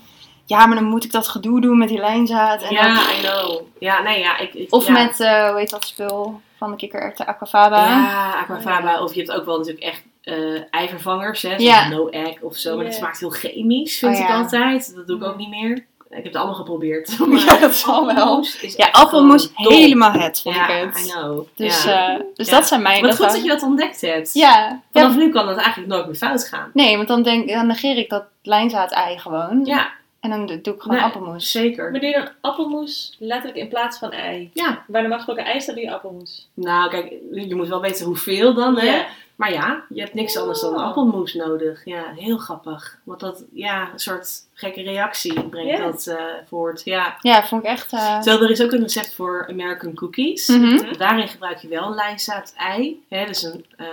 Ja, 0.47 0.67
maar 0.67 0.77
dan 0.77 0.87
moet 0.89 1.05
ik 1.05 1.13
dat 1.13 1.29
gedoe 1.29 1.61
doen 1.61 1.79
met 1.79 1.89
die 1.89 1.99
lijnzaad. 1.99 2.61
Ja, 2.61 2.69
En 2.69 2.75
ja 2.75 2.83
dan- 2.83 2.97
I 2.97 3.21
know. 3.21 3.61
Ja, 3.79 4.03
nee, 4.03 4.21
ja. 4.21 4.39
Ik, 4.39 4.55
ik- 4.55 4.73
of 4.75 4.87
ja. 4.87 4.93
met, 4.93 5.21
eh, 5.21 5.49
hoe 5.49 5.59
heet 5.59 5.71
dat 5.71 5.85
spul 5.85 6.41
van 6.59 6.71
de 6.71 6.77
kikkererwten, 6.77 7.27
aquafaba. 7.27 7.87
Ja, 7.87 8.33
aquafaba. 8.33 9.03
Of 9.03 9.15
je 9.15 9.21
hebt 9.21 9.33
ook 9.33 9.45
wel 9.45 9.57
natuurlijk 9.59 9.85
echt 9.85 10.03
eh 10.23 10.61
eivervangers, 10.71 11.43
hè. 11.43 11.55
Ja. 11.57 11.89
No 11.89 12.09
egg 12.09 12.41
of 12.41 12.57
zo. 12.57 12.77
Maar 12.77 12.85
dat 12.85 12.95
smaakt 12.95 13.21
heel 13.21 13.31
chemisch, 13.31 13.99
vind 13.99 14.15
Oh, 14.15 14.21
ik 14.21 14.29
ja. 14.29 14.37
altijd. 14.37 14.95
Dat 14.95 15.07
doe 15.07 15.17
ik 15.17 15.25
ook 15.25 15.37
niet 15.37 15.49
meer. 15.51 15.85
Ik 16.09 16.19
heb 16.19 16.25
het 16.25 16.37
allemaal 16.37 16.55
geprobeerd. 16.55 17.17
Ja, 17.47 17.57
dat 17.59 17.75
zal 17.75 18.07
wel. 18.15 18.45
Ja, 18.77 18.89
appelmoes 18.93 19.51
helemaal 19.55 20.13
het, 20.13 20.41
vond 20.41 20.55
Ja, 20.55 20.69
ik 20.69 20.83
I 20.97 20.99
het. 21.01 21.11
know. 21.13 21.47
Dus, 21.55 21.85
ja. 21.85 22.15
eh, 22.15 22.21
dus 22.35 22.49
Ja. 22.49 22.55
dat 22.57 22.67
zijn 22.67 22.83
mijn... 22.83 23.01
Wat 23.01 23.11
dat 23.11 23.19
goed 23.19 23.29
dat 23.35 23.43
je 23.43 23.49
dat 23.49 23.63
ontdekt 23.63 24.01
hebt. 24.01 24.33
Ja, 24.35 24.81
Vanaf 24.93 25.13
ja, 25.13 25.19
nu 25.19 25.31
kan 25.31 25.47
dat 25.47 25.57
eigenlijk 25.57 25.89
nooit 25.93 26.07
meer 26.07 26.15
fout 26.15 26.49
gaan. 26.49 26.71
nee, 26.73 26.97
want 26.97 27.09
dan, 27.09 27.23
denk, 27.23 27.49
dan 27.49 27.67
negeer 27.67 27.97
ik 27.97 28.11
dat 28.11 28.25
lijnzaad-ei 28.43 29.19
gewoon. 29.19 29.65
Ja, 29.65 29.91
En 30.21 30.31
dan 30.31 30.47
doe 30.47 30.57
ik 30.75 30.81
gewoon 30.81 30.97
Nee. 30.97 31.07
appelmoes. 31.07 31.51
zeker. 31.51 31.91
Maar 31.91 32.01
doe 32.01 32.09
je 32.09 32.15
dan 32.17 32.29
appelmoes 32.41 33.17
letterlijk 33.19 33.59
in 33.63 33.69
plaats 33.69 33.99
van 33.99 34.11
ei? 34.13 34.51
Ja, 34.55 34.85
Bij 34.87 35.01
normaal 35.01 35.19
gesproken 35.19 35.45
ei 35.45 35.61
staat 35.61 35.75
doe 35.75 35.85
je 35.85 35.93
appelmoes. 35.93 36.49
nou 36.55 36.91
kijk, 36.91 37.13
je 37.33 37.55
moet 37.55 37.69
wel 37.69 37.81
weten 37.81 38.07
hoeveel 38.07 38.55
dan, 38.55 38.79
hè. 38.79 38.87
Ja. 38.87 39.07
Maar 39.43 39.53
ja, 39.53 39.85
je 39.89 40.01
hebt 40.01 40.15
niks 40.15 40.37
anders 40.37 40.61
dan 40.61 40.75
Oh. 40.75 40.83
appelmoes 40.83 41.35
nodig. 41.35 41.85
Ja, 41.85 42.13
heel 42.17 42.37
grappig. 42.39 42.99
Want 43.05 43.21
dat, 43.21 43.45
ja, 43.53 43.89
een 43.93 43.99
soort 43.99 44.31
gekke 44.55 44.83
reactie 44.83 45.41
brengt 45.49 45.79
dat 45.79 46.07
eh, 46.07 46.25
voort. 46.49 46.85
Ja. 46.85 47.17
Ja, 47.21 47.47
vond 47.47 47.65
ik 47.65 47.71
echt... 47.71 47.93
eh, 47.93 48.21
Terwijl 48.21 48.43
er 48.45 48.51
is 48.51 48.63
ook 48.63 48.73
een 48.73 48.83
recept 48.83 49.15
voor 49.15 49.47
American 49.51 49.95
cookies. 49.95 50.47
mhm. 50.49 50.97
Daarin 50.99 51.29
gebruik 51.29 51.59
je 51.59 51.69
wel 51.69 51.95
lijnzaad 51.95 52.53
ei. 52.57 53.03
Hè, 53.09 53.27
dus 53.27 53.43
een, 53.43 53.65
eh, 53.77 53.87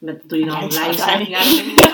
met, 0.00 0.20
doe 0.28 0.38
je 0.38 0.44
dan 0.46 0.58
Lijnzaad 0.58 0.86
lijnzaad. 1.06 1.26
Ja, 1.28 1.38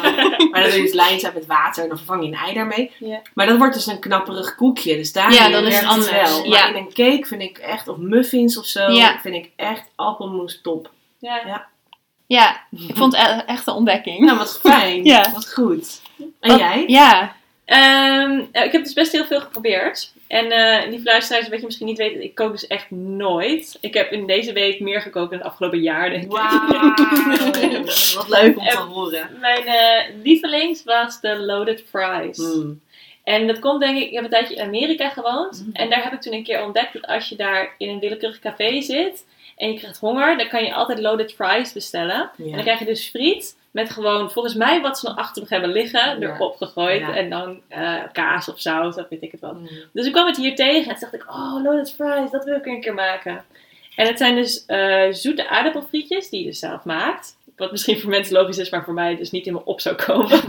maar 0.51 0.61
dan 0.61 0.71
doe 0.71 0.79
je 0.79 0.83
dus 0.85 0.93
lijnzaad 0.93 1.35
met 1.35 1.47
water 1.47 1.83
en 1.83 1.89
dan 1.89 1.99
vervang 1.99 2.23
je 2.23 2.29
een 2.29 2.35
ei 2.39 2.55
daarmee. 2.55 2.93
Ja. 2.99 3.21
Maar 3.35 3.47
dat 3.47 3.57
wordt 3.59 3.75
dus 3.75 3.87
een 3.87 3.99
knapperig 4.01 4.55
koekje. 4.55 4.97
Dus 4.97 5.13
daar 5.13 5.33
Ja, 5.33 5.49
dan 5.49 5.65
is 5.65 5.79
het 5.79 5.89
anders. 5.89 6.11
wel. 6.11 6.45
Ja. 6.45 6.49
Maar 6.51 6.69
in 6.69 6.77
een 6.77 6.93
cake 6.93 7.27
vind 7.27 7.43
ik 7.43 7.59
echt, 7.59 7.89
of 7.89 7.97
muffins 7.97 8.59
of 8.59 8.65
zo, 8.67 8.89
Ja. 8.91 9.19
vind 9.21 9.35
ik 9.35 9.51
echt 9.57 9.83
appelmoes 9.95 10.61
top. 10.63 10.91
Ja. 11.19 11.41
Ja, 11.47 11.69
ik 12.71 12.97
vond 12.97 13.17
het 13.17 13.27
e- 13.27 13.53
echt 13.53 13.67
een 13.67 13.75
ontdekking. 13.75 14.19
Nou, 14.21 14.39
wat 14.39 14.61
fijn. 14.61 15.05
Ja. 15.15 15.31
Wat 15.35 15.53
goed. 15.53 16.01
En 16.41 16.51
Wat- 16.51 16.59
jij? 16.59 16.85
Ja, 16.87 17.39
Ehm, 17.65 18.41
eh, 18.53 18.65
ik 18.65 18.73
heb 18.73 18.85
dus 18.85 18.93
best 18.93 19.13
heel 19.13 19.25
veel 19.25 19.41
geprobeerd. 19.41 20.13
En 20.27 20.51
eh 20.51 20.89
lieve 20.89 21.05
luisteraars, 21.05 21.49
wat 21.49 21.59
je 21.61 21.65
misschien 21.67 21.87
niet 21.87 21.99
weet, 21.99 22.21
ik 22.21 22.35
kook 22.35 22.53
dus 22.53 22.67
echt 22.67 22.91
nooit. 22.91 23.79
Ik 23.81 23.95
heb 23.95 24.13
in 24.13 24.27
deze 24.27 24.53
week 24.53 24.81
meer 24.81 25.01
gekookt 25.01 25.31
dan 25.31 25.39
het 25.39 25.49
afgelopen 25.49 25.81
jaar, 25.81 26.11
denk 26.11 26.23
ik. 26.23 26.31
Wauw. 26.31 26.69
wat 28.17 28.29
leuk 28.29 28.59
om 28.59 28.65
te 28.65 28.71
En- 28.71 28.77
horen. 28.87 29.29
Mijn 29.41 29.67
eh, 29.67 30.15
lievelings 30.23 30.85
was 30.85 31.21
de 31.21 31.39
loaded 31.39 31.85
fries. 31.91 32.39
Mm. 32.39 32.81
En 33.31 33.47
dat 33.47 33.59
komt 33.59 33.81
denk 33.81 33.99
ik, 33.99 34.07
ik 34.09 34.15
heb 34.15 34.25
een 34.25 34.31
tijdje 34.31 34.55
in 34.55 34.63
Amerika 34.63 35.09
gewoond. 35.09 35.65
Mhm. 35.67 35.77
En 35.77 35.91
daar 35.91 36.03
heb 36.03 36.13
ik 36.13 36.21
toen 36.21 36.33
een 36.33 36.43
keer 36.43 36.65
ontdekt 36.65 36.93
dat 36.93 37.07
als 37.07 37.29
je 37.29 37.37
daar 37.37 37.75
in 37.79 37.89
een 37.89 37.99
willekeurig 37.99 38.39
café 38.39 38.81
zit 38.81 39.27
en 39.57 39.73
je 39.73 39.79
krijgt 39.79 39.99
honger, 39.99 40.39
dan 40.39 40.49
kan 40.49 40.65
je 40.65 40.75
altijd 40.75 40.99
loaded 40.99 41.33
fries 41.33 41.73
bestellen. 41.73 42.31
En 42.39 42.51
dan 42.51 42.61
krijg 42.61 42.79
je 42.79 42.85
dus 42.85 43.09
friet 43.09 43.59
met 43.71 43.91
gewoon, 43.91 44.31
volgens 44.31 44.55
mij 44.55 44.81
wat 44.81 44.99
ze 44.99 45.09
nog 45.09 45.17
achter 45.17 45.41
nog 45.43 45.51
hebben 45.51 45.71
liggen, 45.73 46.21
Ja. 46.21 46.35
erop 46.35 46.57
gegooid. 46.57 47.01
Ja. 47.01 47.17
En 47.17 47.31
dan 47.31 47.61
eh, 47.69 48.03
kaas 48.13 48.49
of 48.49 48.61
zout, 48.61 48.97
of 48.97 49.09
weet 49.09 49.23
ik 49.23 49.31
het 49.33 49.41
wat. 49.41 49.55
Mm. 49.55 49.69
Dus 49.93 50.07
ik 50.07 50.13
kwam 50.13 50.27
het 50.27 50.37
hier 50.37 50.55
tegen 50.55 50.93
en 50.93 50.99
toen 50.99 51.09
dacht 51.11 51.15
ik, 51.15 51.31
oh, 51.31 51.63
loaded 51.63 51.93
fries, 51.93 52.31
dat 52.31 52.45
wil 52.45 52.57
ik 52.57 52.67
een 52.67 52.81
keer 52.81 52.95
maken. 52.95 53.45
En 53.97 54.07
het 54.07 54.19
zijn 54.19 54.35
dus 54.35 54.67
eh, 54.67 55.07
zoete 55.11 55.49
aardappelfrietjes 55.49 56.29
die 56.29 56.41
je 56.41 56.47
dus 56.47 56.59
zelf 56.59 56.85
maakt. 56.85 57.37
Wat 57.61 57.71
misschien 57.71 58.01
voor 58.01 58.11
mensen 58.11 58.35
logisch 58.35 58.59
is, 58.59 58.71
maar 58.71 58.85
voor 58.85 58.95
mij 58.95 59.17
dus 59.17 59.31
niet 59.31 59.47
in 59.47 59.53
me 59.53 59.65
op 59.65 59.81
zou 59.81 59.95
komen. 59.95 60.31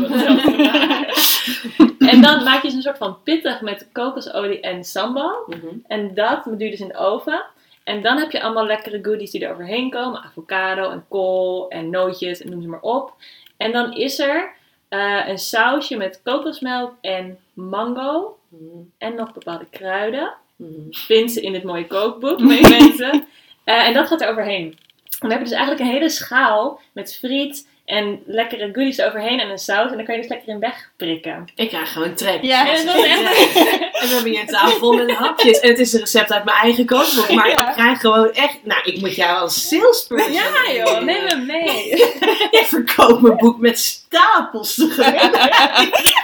en 2.11 2.21
dan 2.21 2.43
maak 2.43 2.63
je 2.63 2.69
ze 2.69 2.75
een 2.75 2.81
soort 2.81 2.97
van 2.97 3.17
pittig 3.23 3.61
met 3.61 3.87
kokosolie 3.91 4.59
en 4.59 4.83
sambal. 4.83 5.43
Mhm. 5.47 5.67
En 5.87 6.13
dat 6.13 6.43
doe 6.43 6.57
je 6.57 6.69
dus 6.69 6.79
in 6.79 6.87
de 6.87 6.97
oven. 6.97 7.43
En 7.83 8.01
dan 8.01 8.17
heb 8.17 8.31
je 8.31 8.41
allemaal 8.41 8.65
lekkere 8.65 8.99
goodies 9.01 9.31
die 9.31 9.45
er 9.45 9.51
overheen 9.51 9.89
komen. 9.89 10.21
Avocado 10.21 10.89
en 10.89 11.05
kool 11.09 11.69
en 11.69 11.89
nootjes 11.89 12.41
en 12.41 12.49
noem 12.49 12.61
ze 12.61 12.67
maar 12.67 12.81
op. 12.81 13.13
En 13.57 13.71
dan 13.71 13.93
is 13.93 14.19
er 14.19 14.51
eh, 14.87 15.27
een 15.27 15.39
sausje 15.39 15.97
met 15.97 16.21
kokosmelk 16.23 16.93
en 17.01 17.37
mango. 17.53 18.37
Mhm. 18.47 18.61
En 18.97 19.15
nog 19.15 19.33
bepaalde 19.33 19.67
kruiden. 19.69 20.33
Mhm. 20.55 20.71
Vind 20.89 21.31
ze 21.31 21.41
in 21.41 21.53
het 21.53 21.63
mooie 21.63 21.87
kookboek, 21.87 22.39
mee 22.39 22.61
mensen. 22.61 23.23
Eh, 23.63 23.87
en 23.87 23.93
dat 23.93 24.07
gaat 24.07 24.21
er 24.21 24.29
overheen. 24.29 24.77
Dan 25.21 25.29
heb 25.29 25.39
je 25.39 25.45
dus 25.45 25.57
eigenlijk 25.57 25.85
een 25.85 25.95
hele 25.95 26.09
schaal 26.09 26.79
met 26.93 27.15
friet 27.15 27.67
En 27.91 28.21
lekkere 28.25 28.69
goodies 28.73 29.01
overheen 29.01 29.39
en 29.39 29.49
een 29.49 29.57
saus. 29.57 29.89
En 29.91 29.95
dan 29.97 30.05
kan 30.05 30.15
je 30.15 30.21
dus 30.21 30.29
lekker 30.29 30.47
in 30.53 30.59
wegprikken. 30.59 31.45
Ik 31.55 31.69
krijg 31.69 31.91
gewoon 31.93 32.13
trek. 32.13 32.41
Ja, 32.41 32.69
En 32.69 32.85
dat 32.85 32.95
is 32.95 33.03
echt... 33.05 33.19
En 34.01 34.07
we 34.07 34.13
hebben 34.13 34.31
hier 34.31 34.41
een 34.41 34.47
tafel 34.47 34.77
vol 34.79 34.93
met 34.93 35.11
hapjes. 35.11 35.59
En 35.59 35.69
het 35.69 35.79
is 35.79 35.93
een 35.93 35.99
recept 35.99 36.31
uit 36.33 36.43
mijn 36.43 36.57
eigen 36.57 36.85
kookboek. 36.85 37.29
Maar 37.31 37.47
Ja. 37.49 37.67
ik 37.67 37.73
krijg 37.73 37.99
gewoon 37.99 38.31
echt... 38.33 38.57
Nou, 38.63 38.81
ik 38.83 38.99
moet 38.99 39.15
jou 39.15 39.37
als 39.39 39.67
salesperson... 39.67 40.31
Ja 40.33 40.43
joh, 40.73 40.99
neem 41.01 41.25
hem 41.25 41.45
mee. 41.45 41.89
Ik 42.61 42.65
verkoop 42.67 43.21
mijn 43.21 43.37
boek 43.37 43.59
met 43.59 43.79
stapels 43.79 44.75
tegelijk. 44.95 46.19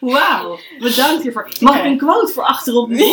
Wauw, 0.00 0.58
bedankt 0.78 1.22
hiervoor. 1.22 1.48
Mag 1.60 1.76
ik 1.78 1.84
een 1.84 1.98
quote 1.98 2.32
voor 2.32 2.42
achterop? 2.44 2.90
Ja. 2.90 3.04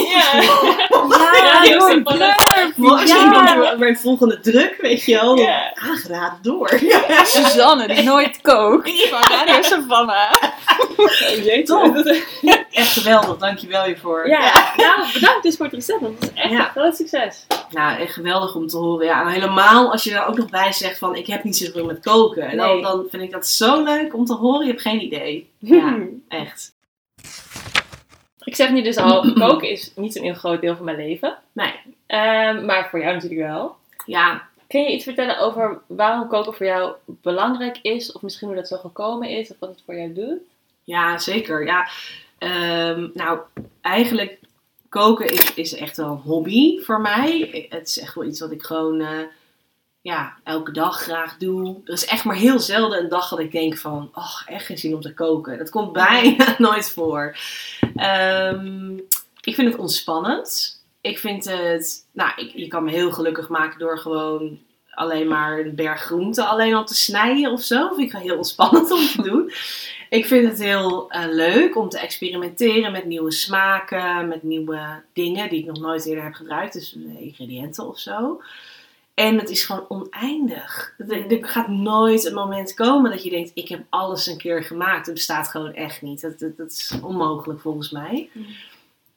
Ja, 1.63 1.63
Ja. 1.63 3.55
bij 3.55 3.75
mijn 3.77 3.97
volgende 3.97 4.39
druk, 4.39 4.75
weet 4.81 5.03
je 5.05 5.13
wel, 5.13 5.47
aangeraden 5.73 6.39
door. 6.41 6.79
Suzanne, 7.23 7.84
die 7.87 8.03
nooit 8.03 8.41
kookt. 8.41 9.09
Van 9.09 9.21
Radio 9.37 9.61
Savannah. 9.61 10.31
Top. 11.65 11.95
Echt 12.71 12.91
geweldig, 12.91 13.37
dankjewel 13.37 13.83
hiervoor. 13.83 14.27
Ja, 14.27 14.73
nou 14.75 15.11
bedankt 15.13 15.43
dus 15.43 15.55
voor 15.55 15.65
het 15.65 15.75
recept. 15.75 15.99
want 16.01 16.21
Dat 16.21 16.29
is 16.33 16.41
echt 16.41 16.51
Ja. 16.51 16.59
een 16.59 16.65
groot 16.71 16.95
succes. 16.95 17.45
Nou, 17.69 17.99
echt 17.99 18.13
geweldig 18.13 18.55
om 18.55 18.67
te 18.67 18.77
horen. 18.77 19.05
Ja, 19.05 19.27
helemaal 19.27 19.91
als 19.91 20.03
je 20.03 20.13
er 20.15 20.25
ook 20.25 20.37
nog 20.37 20.49
bij 20.49 20.71
zegt 20.71 20.97
van, 20.97 21.15
ik 21.15 21.27
heb 21.27 21.43
niet 21.43 21.57
zoveel 21.57 21.85
met 21.85 21.99
koken. 21.99 22.43
En 22.49 22.57
dan, 22.57 22.73
Nee. 22.73 22.81
dan 22.81 23.05
vind 23.09 23.23
ik 23.23 23.31
dat 23.31 23.47
zo 23.47 23.83
leuk 23.83 24.13
om 24.13 24.25
te 24.25 24.33
horen. 24.33 24.65
Je 24.65 24.71
hebt 24.71 24.81
geen 24.81 25.01
idee. 25.01 25.49
Ja, 25.59 25.97
echt. 26.27 26.73
Ik 28.43 28.55
zeg 28.55 28.69
nu 28.69 28.81
dus 28.81 28.97
al, 28.97 29.31
koken 29.33 29.69
is 29.69 29.91
niet 29.95 30.15
een 30.15 30.23
heel 30.23 30.33
groot 30.33 30.61
deel 30.61 30.75
van 30.75 30.85
mijn 30.85 30.97
leven. 30.97 31.37
Nee. 31.53 31.73
Ehm, 32.07 32.65
maar 32.65 32.87
voor 32.89 32.99
jou 32.99 33.13
natuurlijk 33.13 33.41
wel. 33.41 33.75
Ja, 34.05 34.41
Kun 34.67 34.81
je 34.81 34.93
iets 34.93 35.03
vertellen 35.03 35.39
over 35.39 35.81
waarom 35.87 36.27
koken 36.27 36.53
voor 36.53 36.65
jou 36.65 36.95
belangrijk 37.05 37.79
is? 37.81 38.11
Of 38.11 38.21
misschien 38.21 38.47
hoe 38.47 38.55
dat 38.55 38.67
zo 38.67 38.77
gekomen 38.77 39.29
is? 39.29 39.51
Of 39.51 39.59
wat 39.59 39.69
het 39.69 39.81
voor 39.85 39.95
jou 39.95 40.13
doet? 40.13 40.39
Ja, 40.83 41.17
zeker. 41.17 41.65
Ja, 41.65 41.87
Ehm, 42.37 43.07
nou, 43.13 43.39
eigenlijk 43.81 44.39
koken 44.89 45.27
is, 45.27 45.53
is 45.53 45.75
echt 45.75 45.97
wel 45.97 46.09
een 46.09 46.17
hobby 46.17 46.79
voor 46.79 47.01
mij. 47.01 47.65
Het 47.69 47.87
is 47.87 47.99
echt 47.99 48.15
wel 48.15 48.25
iets 48.25 48.39
wat 48.39 48.51
ik 48.51 48.63
gewoon 48.63 48.99
eh, 48.99 49.19
ja, 50.01 50.37
elke 50.43 50.71
dag 50.71 51.01
graag 51.01 51.37
doe. 51.37 51.81
Er 51.85 51.93
is 51.93 52.05
echt 52.05 52.23
maar 52.23 52.35
heel 52.35 52.59
zelden 52.59 52.99
een 52.99 53.09
dag 53.09 53.29
dat 53.29 53.39
ik 53.39 53.51
denk 53.51 53.77
van, 53.77 54.11
oh, 54.13 54.41
echt 54.45 54.65
geen 54.65 54.77
zin 54.77 54.93
om 54.93 55.01
te 55.01 55.13
koken. 55.13 55.57
Dat 55.57 55.69
komt 55.69 55.93
bijna 55.93 56.55
nooit 56.57 56.89
voor. 56.89 57.37
Ehm, 57.95 58.97
ik 59.41 59.55
vind 59.55 59.71
het 59.71 59.77
ontspannend. 59.77 60.74
Ik 61.05 61.19
vind 61.19 61.45
het, 61.45 62.07
nou, 62.11 62.31
ik, 62.35 62.51
je 62.55 62.67
kan 62.67 62.83
me 62.83 62.91
heel 62.91 63.11
gelukkig 63.11 63.49
maken 63.49 63.79
door 63.79 63.99
gewoon 63.99 64.59
alleen 64.89 65.27
maar 65.27 65.59
een 65.59 65.75
berg 65.75 66.01
groenten 66.01 66.47
alleen 66.47 66.73
al 66.73 66.85
te 66.85 66.95
snijden 66.95 67.51
of 67.51 67.61
zo. 67.61 67.93
Vind 67.93 68.13
ik 68.13 68.21
heel 68.21 68.37
ontspannend 68.37 68.91
om 68.91 69.05
te 69.05 69.21
doen. 69.21 69.51
Ik 70.09 70.25
vind 70.25 70.49
het 70.49 70.59
heel 70.59 71.09
eh, 71.09 71.25
leuk 71.27 71.77
om 71.77 71.89
te 71.89 71.99
experimenteren 71.99 72.91
met 72.91 73.05
nieuwe 73.05 73.31
smaken, 73.31 74.27
met 74.27 74.43
nieuwe 74.43 75.03
dingen 75.13 75.49
die 75.49 75.59
ik 75.59 75.65
nog 75.65 75.79
nooit 75.79 76.05
eerder 76.05 76.23
heb 76.23 76.33
gebruikt. 76.33 76.73
Dus 76.73 76.97
ingrediënten 77.17 77.87
of 77.87 77.99
zo. 77.99 78.41
En 79.13 79.37
het 79.37 79.49
is 79.49 79.63
gewoon 79.63 79.85
oneindig. 79.87 80.95
Er, 80.97 81.37
gaat 81.41 81.67
nooit 81.67 82.25
een 82.25 82.33
moment 82.33 82.73
komen 82.73 83.11
dat 83.11 83.23
je 83.23 83.29
denkt, 83.29 83.51
ik 83.53 83.67
heb 83.67 83.83
alles 83.89 84.27
een 84.27 84.37
keer 84.37 84.63
gemaakt. 84.63 85.05
Het 85.05 85.15
bestaat 85.15 85.47
gewoon 85.47 85.73
echt 85.73 86.01
niet. 86.01 86.21
Dat, 86.21 86.39
dat, 86.39 86.57
dat 86.57 86.71
is 86.71 86.93
onmogelijk 87.01 87.59
volgens 87.59 87.91
mij. 87.91 88.29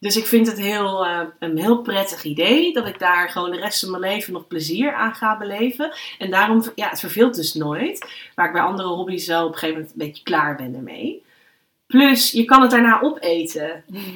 Dus 0.01 0.17
ik 0.17 0.27
vind 0.27 0.47
het 0.47 0.59
heel, 0.59 1.07
eh, 1.07 1.21
een 1.39 1.59
heel 1.59 1.83
prettig 1.83 2.25
idee 2.25 2.73
dat 2.73 2.87
ik 2.87 2.99
daar 2.99 3.29
gewoon 3.31 3.51
de 3.51 3.61
rest 3.61 3.81
van 3.81 3.91
mijn 3.91 4.13
leven 4.13 4.33
nog 4.33 4.47
plezier 4.47 4.95
aan 4.95 5.15
ga 5.15 5.39
beleven. 5.39 5.93
En 6.19 6.31
daarom, 6.31 6.63
ja, 6.75 6.89
het 6.89 7.01
verveelt 7.01 7.35
dus 7.35 7.55
nooit. 7.55 8.07
Waar 8.35 8.47
ik 8.47 8.53
bij 8.53 8.63
andere 8.63 8.89
hobby's 8.89 9.27
wel 9.27 9.47
op 9.47 9.53
een 9.53 9.59
gegeven 9.59 9.75
moment 9.75 9.93
een 9.93 10.07
beetje 10.07 10.23
klaar 10.23 10.57
ben 10.57 10.75
ermee. 10.75 11.27
Plus, 11.87 12.31
je 12.31 12.45
kan 12.45 12.63
het 12.63 12.71
daarna 12.71 13.01
opeten. 13.01 13.85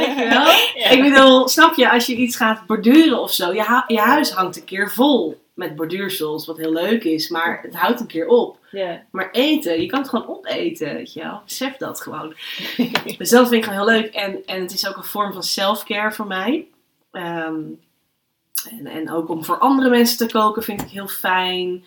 Weet 0.00 0.16
je 0.18 0.26
wel? 0.28 0.46
Ja. 0.82 0.90
Ik 0.90 1.02
bedoel, 1.02 1.48
snap 1.48 1.74
je, 1.74 1.90
als 1.90 2.06
je 2.06 2.16
iets 2.16 2.36
gaat 2.36 2.66
borduren 2.66 3.20
of 3.20 3.32
zo, 3.32 3.52
je, 3.52 3.82
je 3.86 3.98
huis 3.98 4.30
hangt 4.30 4.56
een 4.56 4.64
keer 4.64 4.90
vol 4.90 5.45
met 5.56 5.76
borduursels, 5.76 6.46
wat 6.46 6.56
heel 6.56 6.72
leuk 6.72 7.04
is, 7.04 7.28
maar 7.28 7.62
het 7.62 7.74
houdt 7.74 8.00
een 8.00 8.06
keer 8.06 8.26
op. 8.26 8.58
Ja. 8.70 9.02
Maar 9.10 9.30
eten, 9.30 9.80
je 9.80 9.86
kan 9.86 10.00
het 10.00 10.08
gewoon 10.08 10.28
opeten, 10.28 10.94
weet 10.94 11.12
je 11.12 11.22
wel. 11.22 11.40
Besef 11.44 11.76
dat 11.76 12.00
gewoon. 12.00 12.34
dus 13.18 13.30
dat 13.30 13.48
vind 13.48 13.64
ik 13.64 13.64
gewoon 13.64 13.78
heel 13.78 14.00
leuk. 14.00 14.14
En, 14.14 14.46
en 14.46 14.60
het 14.60 14.72
is 14.72 14.88
ook 14.88 14.96
een 14.96 15.04
vorm 15.04 15.32
van 15.32 15.42
self-care 15.42 16.12
voor 16.12 16.26
mij. 16.26 16.66
Ehm, 17.10 17.62
en, 18.70 18.86
en 18.86 19.10
ook 19.10 19.28
om 19.28 19.44
voor 19.44 19.58
andere 19.58 19.90
mensen 19.90 20.18
te 20.18 20.32
koken 20.32 20.62
vind 20.62 20.80
ik 20.80 20.88
heel 20.88 21.08
fijn. 21.08 21.84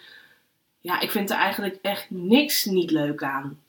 Ja, 0.79 0.99
ik 0.99 1.12
vind 1.12 1.29
er 1.29 1.38
eigenlijk 1.38 1.77
echt 1.82 2.10
niks 2.10 2.65
niet 2.65 2.91
leuk 2.91 3.23
aan. 3.23 3.60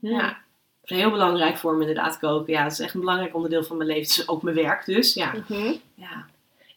Ja. 0.00 0.42
Het 0.80 0.90
is 0.90 0.96
heel 0.96 1.10
belangrijk 1.10 1.56
voor 1.56 1.74
me 1.74 1.80
inderdaad 1.80 2.18
koken. 2.18 2.52
Ja, 2.52 2.62
het 2.62 2.72
is 2.72 2.80
echt 2.80 2.94
een 2.94 3.00
belangrijk 3.00 3.34
onderdeel 3.34 3.64
van 3.64 3.76
mijn 3.76 3.88
leven. 3.88 4.02
Het 4.02 4.18
is 4.18 4.28
ook 4.28 4.42
mijn 4.42 4.56
werk 4.56 4.84
dus. 4.84 5.14
Ja. 5.14 5.32
Mhm. 5.48 5.72
Ja, 5.94 6.26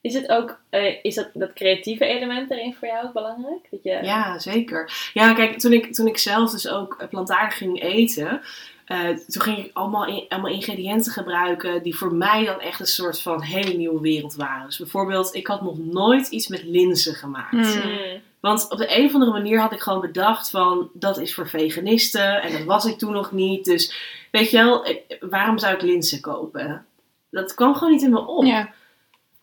Is 0.08 0.14
het 0.14 0.30
ook, 0.30 0.60
eh, 0.70 0.96
is 1.02 1.16
dat, 1.16 1.30
dat 1.34 1.54
creatieve 1.54 2.06
element 2.06 2.52
erin 2.52 2.76
voor 2.80 2.88
jou 2.88 3.06
ook 3.06 3.14
belangrijk? 3.14 3.68
Dat 3.72 3.80
je, 3.84 4.00
ja 4.02 4.40
zeker. 4.40 5.10
Ja, 5.14 5.34
kijk, 5.34 5.60
toen 5.60 5.74
ik, 5.74 5.94
toen 5.94 6.08
ik 6.08 6.18
zelf 6.18 6.52
dus 6.52 6.70
ook 6.70 7.06
plantaardig 7.10 7.58
ging 7.58 7.82
eten... 7.82 8.42
eh, 8.86 9.10
toen 9.28 9.42
ging 9.42 9.58
ik 9.58 9.70
allemaal, 9.74 10.06
in- 10.06 10.26
allemaal 10.30 10.52
ingrediënten 10.52 11.12
gebruiken 11.12 11.84
die 11.84 11.96
voor 11.98 12.14
mij 12.14 12.46
dan 12.46 12.60
echt 12.60 12.80
een 12.80 12.86
soort 12.86 13.22
van 13.22 13.42
hele 13.42 13.74
nieuwe 13.74 14.02
wereld 14.02 14.36
waren. 14.36 14.66
Dus 14.66 14.78
bijvoorbeeld, 14.78 15.36
ik 15.36 15.48
had 15.48 15.62
nog 15.62 15.78
nooit 15.78 16.28
iets 16.28 16.48
met 16.48 16.64
linzen 16.64 17.16
gemaakt. 17.16 17.52
Hmm. 17.82 17.92
Mm. 17.92 18.22
Want 18.40 18.68
op 18.70 18.78
de 18.78 18.98
een 18.98 19.06
of 19.06 19.14
andere 19.14 19.32
manier 19.32 19.60
had 19.60 19.72
ik 19.72 19.80
gewoon 19.80 20.02
bedacht 20.02 20.50
van 20.50 20.90
dat 20.94 21.18
is 21.20 21.34
voor 21.34 21.50
veganisten 21.50 22.42
en 22.42 22.52
dat 22.52 22.64
was 22.64 22.86
ik 22.86 22.98
toen 22.98 23.12
nog 23.14 23.32
niet. 23.32 23.66
Dus 23.66 23.94
weet 24.32 24.52
je 24.52 24.58
wel, 24.58 24.86
waarom 25.20 25.58
zou 25.60 25.74
ik 25.76 25.82
linzen 25.82 26.22
kopen? 26.22 26.86
Dat 27.30 27.54
kwam 27.54 27.74
gewoon 27.74 27.94
niet 27.94 28.02
in 28.04 28.10
me 28.12 28.28
op. 28.28 28.46
Ja. 28.46 28.74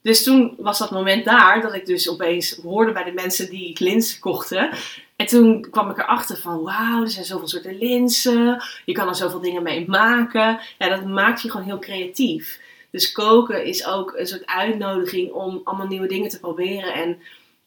Dus 0.04 0.22
toen 0.22 0.54
was 0.58 0.78
dat 0.78 0.90
moment 0.90 1.24
daar 1.24 1.60
dat 1.60 1.74
ik 1.74 1.86
dus 1.86 2.10
opeens 2.10 2.56
hoorde 2.62 2.92
bij 2.92 3.04
de 3.04 3.12
mensen 3.12 3.50
die 3.50 3.76
linzen 3.78 4.20
kochten. 4.20 4.70
En 5.16 5.26
toen 5.26 5.70
kwam 5.70 5.90
ik 5.90 5.98
erachter 5.98 6.36
van 6.36 6.62
wauw, 6.62 7.02
er 7.02 7.10
zijn 7.10 7.24
zoveel 7.24 7.48
soorten 7.48 7.78
linzen. 7.78 8.62
Je 8.84 8.92
kan 8.92 9.08
er 9.08 9.14
zoveel 9.14 9.40
dingen 9.40 9.62
mee 9.62 9.88
maken. 9.88 10.60
Ja, 10.78 10.88
dat 10.88 11.04
maakt 11.04 11.42
je 11.42 11.50
gewoon 11.50 11.66
heel 11.66 11.78
creatief. 11.78 12.60
Dus 12.90 13.12
koken 13.12 13.64
is 13.64 13.86
ook 13.86 14.14
een 14.16 14.26
soort 14.26 14.46
uitnodiging 14.46 15.32
om 15.32 15.60
allemaal 15.64 15.86
nieuwe 15.86 16.06
dingen 16.06 16.28
te 16.28 16.40
proberen. 16.40 16.94
En 16.94 17.18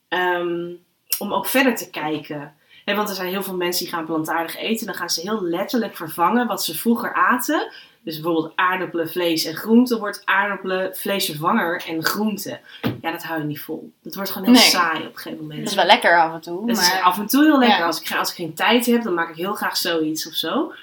ehm, 0.08 0.71
om 1.17 1.34
ook 1.34 1.45
verder 1.45 1.76
te 1.76 1.89
kijken. 1.89 2.56
Want 2.86 3.10
er 3.10 3.15
zijn 3.15 3.30
heel 3.30 3.43
veel 3.43 3.56
mensen 3.56 3.86
die 3.86 3.93
gaan 3.93 4.06
plantaardig 4.06 4.58
eten. 4.58 4.86
Dan 4.86 4.95
gaan 4.95 5.10
ze 5.10 5.21
heel 5.21 5.43
letterlijk 5.43 5.95
vervangen 5.95 6.47
wat 6.47 6.63
ze 6.63 6.78
vroeger 6.78 7.13
aten. 7.13 7.71
Dus 8.08 8.20
bijvoorbeeld 8.20 8.52
aardappelen, 8.56 9.10
vlees 9.10 9.46
en 9.46 9.56
groenten 9.56 10.00
wordt 10.00 10.22
aardappelen, 10.26 10.96
vleesvervanger 10.96 11.84
en 11.88 12.04
groenten. 12.04 12.60
Ja, 13.02 13.12
dat 13.12 13.24
hou 13.24 13.39
je 13.39 13.46
niet 13.46 13.62
vol. 13.62 13.91
Dat 14.02 14.15
wordt 14.15 14.30
gewoon 14.30 14.48
heel 14.48 14.58
Nee. 14.58 14.70
saai 14.70 15.00
op 15.00 15.06
een 15.06 15.15
gegeven 15.15 15.41
moment. 15.41 15.60
Dat 15.60 15.70
is 15.70 15.76
wel 15.76 15.86
lekker 15.86 16.22
af 16.22 16.34
en 16.34 16.41
toe. 16.41 16.70
Is 16.70 16.78
Maar... 16.78 17.02
af 17.02 17.17
en 17.17 17.28
toe 17.28 17.43
heel 17.43 17.60
lekker. 17.60 17.78
Ja. 17.78 17.86
Als, 17.86 18.02
ik, 18.02 18.17
als 18.17 18.30
ik 18.30 18.36
geen 18.36 18.54
tijd 18.54 18.86
heb, 18.86 19.04
dan 19.04 19.13
maak 19.13 19.30
ik 19.30 19.36
heel 19.36 19.54
graag 19.54 19.78
zoiets 19.78 20.28
of 20.28 20.34
zo. 20.34 20.74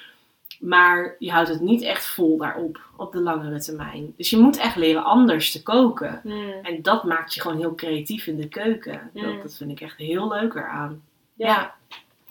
Maar 0.60 1.16
je 1.18 1.30
houdt 1.30 1.48
het 1.48 1.60
niet 1.60 1.82
echt 1.82 2.04
vol 2.06 2.36
daarop, 2.38 2.80
op 2.96 3.12
de 3.12 3.20
langere 3.20 3.60
termijn. 3.60 4.14
Dus 4.16 4.30
je 4.30 4.38
moet 4.38 4.56
echt 4.56 4.76
leren 4.76 5.04
anders 5.04 5.52
te 5.52 5.62
koken. 5.62 6.20
Mm. 6.24 6.52
En 6.62 6.82
dat 6.82 7.04
maakt 7.04 7.34
je 7.34 7.40
gewoon 7.40 7.58
heel 7.58 7.74
creatief 7.74 8.26
in 8.26 8.36
de 8.36 8.48
keuken. 8.48 9.10
Mm. 9.12 9.22
Dat, 9.22 9.42
dat 9.42 9.56
vind 9.56 9.70
ik 9.70 9.80
echt 9.80 9.96
heel 9.96 10.28
leuk 10.28 10.54
eraan. 10.54 11.02
Ja. 11.34 11.46
Ja. 11.46 11.74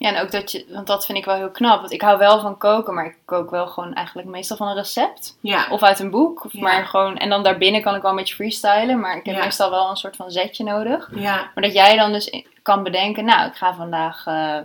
Ja, 0.04 0.14
en 0.14 0.22
ook 0.22 0.30
dat 0.30 0.52
je, 0.52 0.64
want 0.68 0.86
dat 0.86 1.06
vind 1.06 1.18
ik 1.18 1.24
wel 1.24 1.34
heel 1.34 1.50
knap. 1.50 1.80
Want 1.80 1.92
ik 1.92 2.02
hou 2.02 2.18
wel 2.18 2.40
van 2.40 2.58
koken, 2.58 2.94
maar 2.94 3.06
ik 3.06 3.16
kook 3.24 3.50
wel 3.50 3.66
gewoon 3.66 3.94
eigenlijk 3.94 4.28
meestal 4.28 4.56
van 4.56 4.68
een 4.68 4.74
recept. 4.74 5.38
Ja. 5.40 5.66
Of 5.70 5.82
uit 5.82 5.98
een 5.98 6.10
boek. 6.10 6.44
Of 6.44 6.52
Ja. 6.52 6.60
maar 6.60 6.86
gewoon, 6.86 7.16
en 7.16 7.28
dan 7.28 7.42
daarbinnen 7.42 7.82
kan 7.82 7.94
ik 7.94 8.02
wel 8.02 8.10
een 8.10 8.16
beetje 8.16 8.34
freestylen, 8.34 9.00
maar 9.00 9.16
ik 9.16 9.26
heb 9.26 9.34
Ja. 9.36 9.44
meestal 9.44 9.70
wel 9.70 9.90
een 9.90 9.96
soort 9.96 10.16
van 10.16 10.30
zetje 10.30 10.64
nodig. 10.64 11.10
Ja. 11.14 11.50
Maar 11.54 11.64
dat 11.64 11.72
jij 11.72 11.96
dan 11.96 12.12
dus 12.12 12.42
kan 12.62 12.82
bedenken, 12.82 13.24
nou, 13.24 13.48
ik 13.48 13.54
ga 13.54 13.74
vandaag 13.74 14.26
eh 14.26 14.56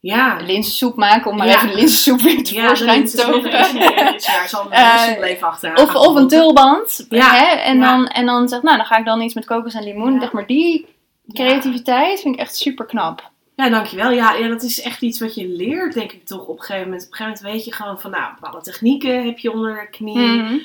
Ja. 0.00 0.36
linzensoep 0.40 0.96
maken, 0.96 1.30
om 1.30 1.36
maar 1.36 1.46
Ja. 1.46 1.54
even 1.54 1.68
de 1.68 1.74
linzensoep 1.74 2.20
weer 2.20 2.36
Ja, 2.36 2.42
tevoorschijn 2.42 3.04
te 3.06 3.16
toveren. 3.16 4.14
Ja, 4.16 4.46
zal 4.46 4.64
mijn 4.68 5.16
Eh, 5.36 5.42
achteraan. 5.42 5.78
Of, 5.80 5.94
of 5.94 6.14
een 6.14 6.28
tulband. 6.28 7.06
Ja. 7.08 7.30
Hè? 7.34 7.44
En, 7.56 7.78
Ja. 7.78 7.90
dan, 7.90 8.06
en 8.08 8.26
dan 8.26 8.48
zeg 8.48 8.62
nou, 8.62 8.76
dan 8.76 8.86
ga 8.86 8.96
ik 8.96 9.04
dan 9.04 9.20
iets 9.20 9.34
met 9.34 9.44
kokos 9.44 9.74
en 9.74 9.84
limoen. 9.84 10.20
Zeg 10.20 10.32
maar, 10.32 10.46
die 10.46 10.86
creativiteit 11.32 12.20
vind 12.20 12.34
ik 12.34 12.40
echt 12.40 12.56
super 12.56 12.86
knap. 12.86 13.30
Ja, 13.56 13.68
dankjewel. 13.68 14.10
Ja, 14.10 14.34
ja, 14.34 14.48
dat 14.48 14.62
is 14.62 14.80
echt 14.80 15.02
iets 15.02 15.20
wat 15.20 15.34
je 15.34 15.48
leert, 15.48 15.94
denk 15.94 16.12
ik 16.12 16.26
toch 16.26 16.46
op 16.46 16.58
een 16.58 16.64
gegeven 16.64 16.84
moment. 16.84 17.04
Op 17.06 17.10
een 17.10 17.16
gegeven 17.16 17.42
moment 17.42 17.56
weet 17.56 17.64
je 17.64 17.72
gewoon 17.72 18.00
van, 18.00 18.10
nou, 18.10 18.34
bepaalde 18.34 18.60
technieken 18.60 19.24
heb 19.24 19.38
je 19.38 19.52
onder 19.52 19.74
de 19.74 19.90
knie. 19.90 20.18
Mhm. 20.18 20.58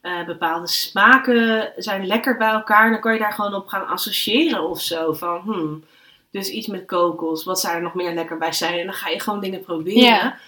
Eh, 0.00 0.24
bepaalde 0.24 0.68
smaken 0.68 1.72
zijn 1.76 2.06
lekker 2.06 2.36
bij 2.36 2.48
elkaar. 2.48 2.90
Dan 2.90 3.00
kan 3.00 3.12
je 3.12 3.18
daar 3.18 3.32
gewoon 3.32 3.54
op 3.54 3.66
gaan 3.66 3.86
associëren 3.86 4.68
of 4.68 4.80
zo. 4.80 5.12
Van, 5.12 5.40
hmm, 5.40 5.84
dus 6.30 6.48
iets 6.48 6.66
met 6.66 6.86
kokos. 6.86 7.44
Wat 7.44 7.60
zou 7.60 7.74
er 7.74 7.82
nog 7.82 7.94
meer 7.94 8.14
lekker 8.14 8.38
bij 8.38 8.52
zijn? 8.52 8.78
En 8.78 8.84
dan 8.84 8.94
ga 8.94 9.08
je 9.08 9.20
gewoon 9.20 9.40
dingen 9.40 9.60
proberen. 9.60 10.02
Ja. 10.02 10.38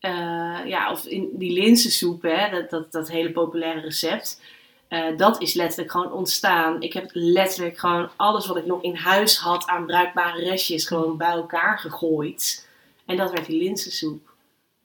Eh, 0.00 0.66
ja, 0.66 0.90
of 0.90 1.04
in 1.06 1.28
die 1.32 1.52
linzensoep, 1.52 2.22
hè, 2.22 2.50
dat, 2.50 2.70
dat, 2.70 2.92
dat 2.92 3.08
hele 3.08 3.30
populaire 3.30 3.80
recept. 3.80 4.40
Eh, 4.88 5.16
dat 5.16 5.40
is 5.40 5.54
letterlijk 5.54 5.90
gewoon 5.90 6.12
ontstaan. 6.12 6.82
Ik 6.82 6.92
heb 6.92 7.10
letterlijk 7.12 7.78
gewoon 7.78 8.10
alles 8.16 8.46
wat 8.46 8.56
ik 8.56 8.66
nog 8.66 8.82
in 8.82 8.96
huis 8.96 9.38
had 9.38 9.66
aan 9.66 9.86
bruikbare 9.86 10.44
restjes 10.44 10.86
gewoon 10.86 11.16
bij 11.16 11.30
elkaar 11.30 11.78
gegooid. 11.78 12.68
En 13.06 13.16
dat 13.16 13.30
werd 13.30 13.46
die 13.46 13.62
linzensoep. 13.62 14.34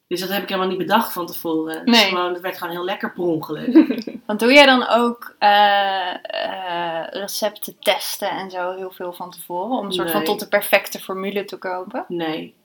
Dus 0.07 0.19
dat 0.19 0.29
heb 0.29 0.41
ik 0.41 0.49
helemaal 0.49 0.69
niet 0.69 0.77
bedacht 0.77 1.13
van 1.13 1.27
tevoren. 1.27 1.81
Nee. 1.85 2.05
gewoon, 2.05 2.33
het 2.33 2.41
werd 2.41 2.57
gewoon 2.57 2.73
heel 2.73 2.83
lekker 2.83 3.13
per 3.13 3.23
ongeluk. 3.23 4.03
Want 4.27 4.39
doe 4.39 4.53
jij 4.53 4.65
dan 4.65 4.87
ook 4.87 5.35
eh, 5.39 6.13
eh, 6.13 7.07
recepten 7.09 7.75
testen 7.79 8.29
en 8.29 8.51
zo 8.51 8.75
heel 8.75 8.91
veel 8.91 9.13
van 9.13 9.31
tevoren? 9.31 9.77
Om 9.77 9.85
een 9.85 9.93
soort 9.93 10.11
van 10.11 10.23
tot 10.23 10.39
de 10.39 10.47
perfecte 10.47 10.99
formule 10.99 11.45
te 11.45 11.57
kopen? 11.57 12.05
Nee. 12.07 12.55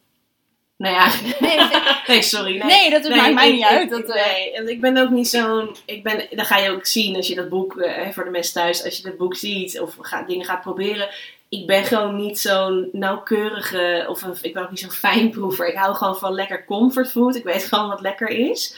Nee, 0.77 0.95
eigenlijk. 0.95 1.41
Nee, 1.41 1.59
Nee, 2.07 2.23
sorry. 2.23 2.57
Nee, 2.59 2.63
Nee, 2.67 2.91
dat 2.91 3.09
maakt 3.09 3.35
mij 3.35 3.47
ik- 3.49 3.53
niet 3.55 3.63
ik- 3.63 3.69
uit. 3.71 3.91
Dat, 3.91 4.05
eh, 4.09 4.27
nee, 4.27 4.53
en 4.53 4.69
ik 4.69 4.81
ben 4.81 4.97
ook 4.97 5.11
niet 5.11 5.29
zo'n. 5.29 5.77
Ik 5.85 6.03
ben, 6.03 6.27
dan 6.31 6.45
ga 6.45 6.59
je 6.59 6.71
ook 6.71 6.87
zien 6.87 7.17
als 7.17 7.27
je 7.27 7.35
dat 7.35 7.49
boek, 7.49 7.77
eh, 7.77 8.09
voor 8.11 8.25
de 8.25 8.31
mensen 8.31 8.55
thuis, 8.55 8.85
als 8.85 8.97
je 8.97 9.03
dat 9.03 9.17
boek 9.17 9.35
ziet 9.37 9.81
of 9.81 9.95
ga, 10.01 10.23
dingen 10.23 10.45
gaat 10.47 10.61
proberen. 10.61 11.09
Ik 11.49 11.67
ben 11.67 11.85
gewoon 11.85 12.17
niet 12.17 12.39
zo'n 12.39 12.89
nauwkeurige, 12.93 14.07
of 14.09 14.23
een, 14.23 14.35
ik 14.43 14.53
ben 14.55 14.63
ook 14.63 14.71
niet 14.71 14.81
zo'n 14.81 14.91
fijnproever. 14.91 15.69
Ik 15.69 15.75
hou 15.77 15.95
gewoon 15.95 16.17
van 16.19 16.33
lekker 16.35 16.65
comfortfood. 16.65 17.35
Ik 17.37 17.45
weet 17.45 17.65
gewoon 17.65 17.89
wat 17.89 18.01
lekker 18.01 18.29
is. 18.29 18.77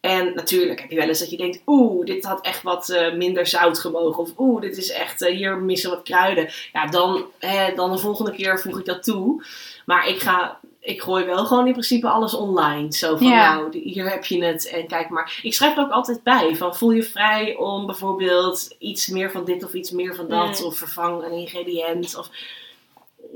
En 0.00 0.34
natuurlijk 0.34 0.80
heb 0.80 0.90
je 0.90 0.96
wel 0.96 1.08
eens 1.08 1.18
dat 1.18 1.30
je 1.30 1.36
denkt, 1.36 1.60
oeh, 1.66 2.06
dit 2.06 2.24
had 2.24 2.40
echt 2.46 2.62
wat 2.62 2.88
eh, 2.88 3.12
minder 3.14 3.46
zout 3.46 3.78
gemogen. 3.78 4.22
Of 4.22 4.30
oeh, 4.38 4.60
dit 4.60 4.76
is 4.76 4.90
echt, 4.92 5.26
hier 5.26 5.56
missen 5.56 5.90
wat 5.90 6.02
kruiden. 6.02 6.48
Ja, 6.72 6.86
dan, 6.86 7.24
eh, 7.38 7.64
dan 7.76 7.90
de 7.90 7.98
volgende 7.98 8.32
keer 8.32 8.60
voeg 8.60 8.78
ik 8.78 8.84
dat 8.84 9.02
toe. 9.02 9.44
Maar 9.86 10.08
ik 10.08 10.20
ga, 10.20 10.58
ik 10.86 11.02
gooi 11.02 11.24
wel 11.24 11.46
gewoon 11.46 11.66
in 11.66 11.72
principe 11.72 12.08
alles 12.08 12.34
online. 12.34 12.92
Zo 12.92 13.16
van, 13.16 13.26
Ja. 13.26 13.54
nou, 13.54 13.78
hier 13.78 14.10
heb 14.10 14.24
je 14.24 14.44
het 14.44 14.68
en 14.68 14.86
kijk 14.86 15.08
maar. 15.08 15.38
Ik 15.42 15.54
schrijf 15.54 15.76
er 15.76 15.82
ook 15.82 15.90
altijd 15.90 16.22
bij, 16.22 16.56
van 16.56 16.74
voel 16.76 16.90
je 16.90 17.02
vrij 17.02 17.56
om 17.56 17.86
bijvoorbeeld 17.86 18.74
iets 18.78 19.06
meer 19.08 19.30
van 19.30 19.44
dit 19.44 19.64
of 19.64 19.72
iets 19.72 19.90
meer 19.90 20.14
van 20.14 20.28
dat. 20.28 20.60
Mm. 20.60 20.66
Of 20.66 20.76
vervang 20.76 21.22
een 21.22 21.32
ingrediënt. 21.32 22.16
Of, 22.18 22.28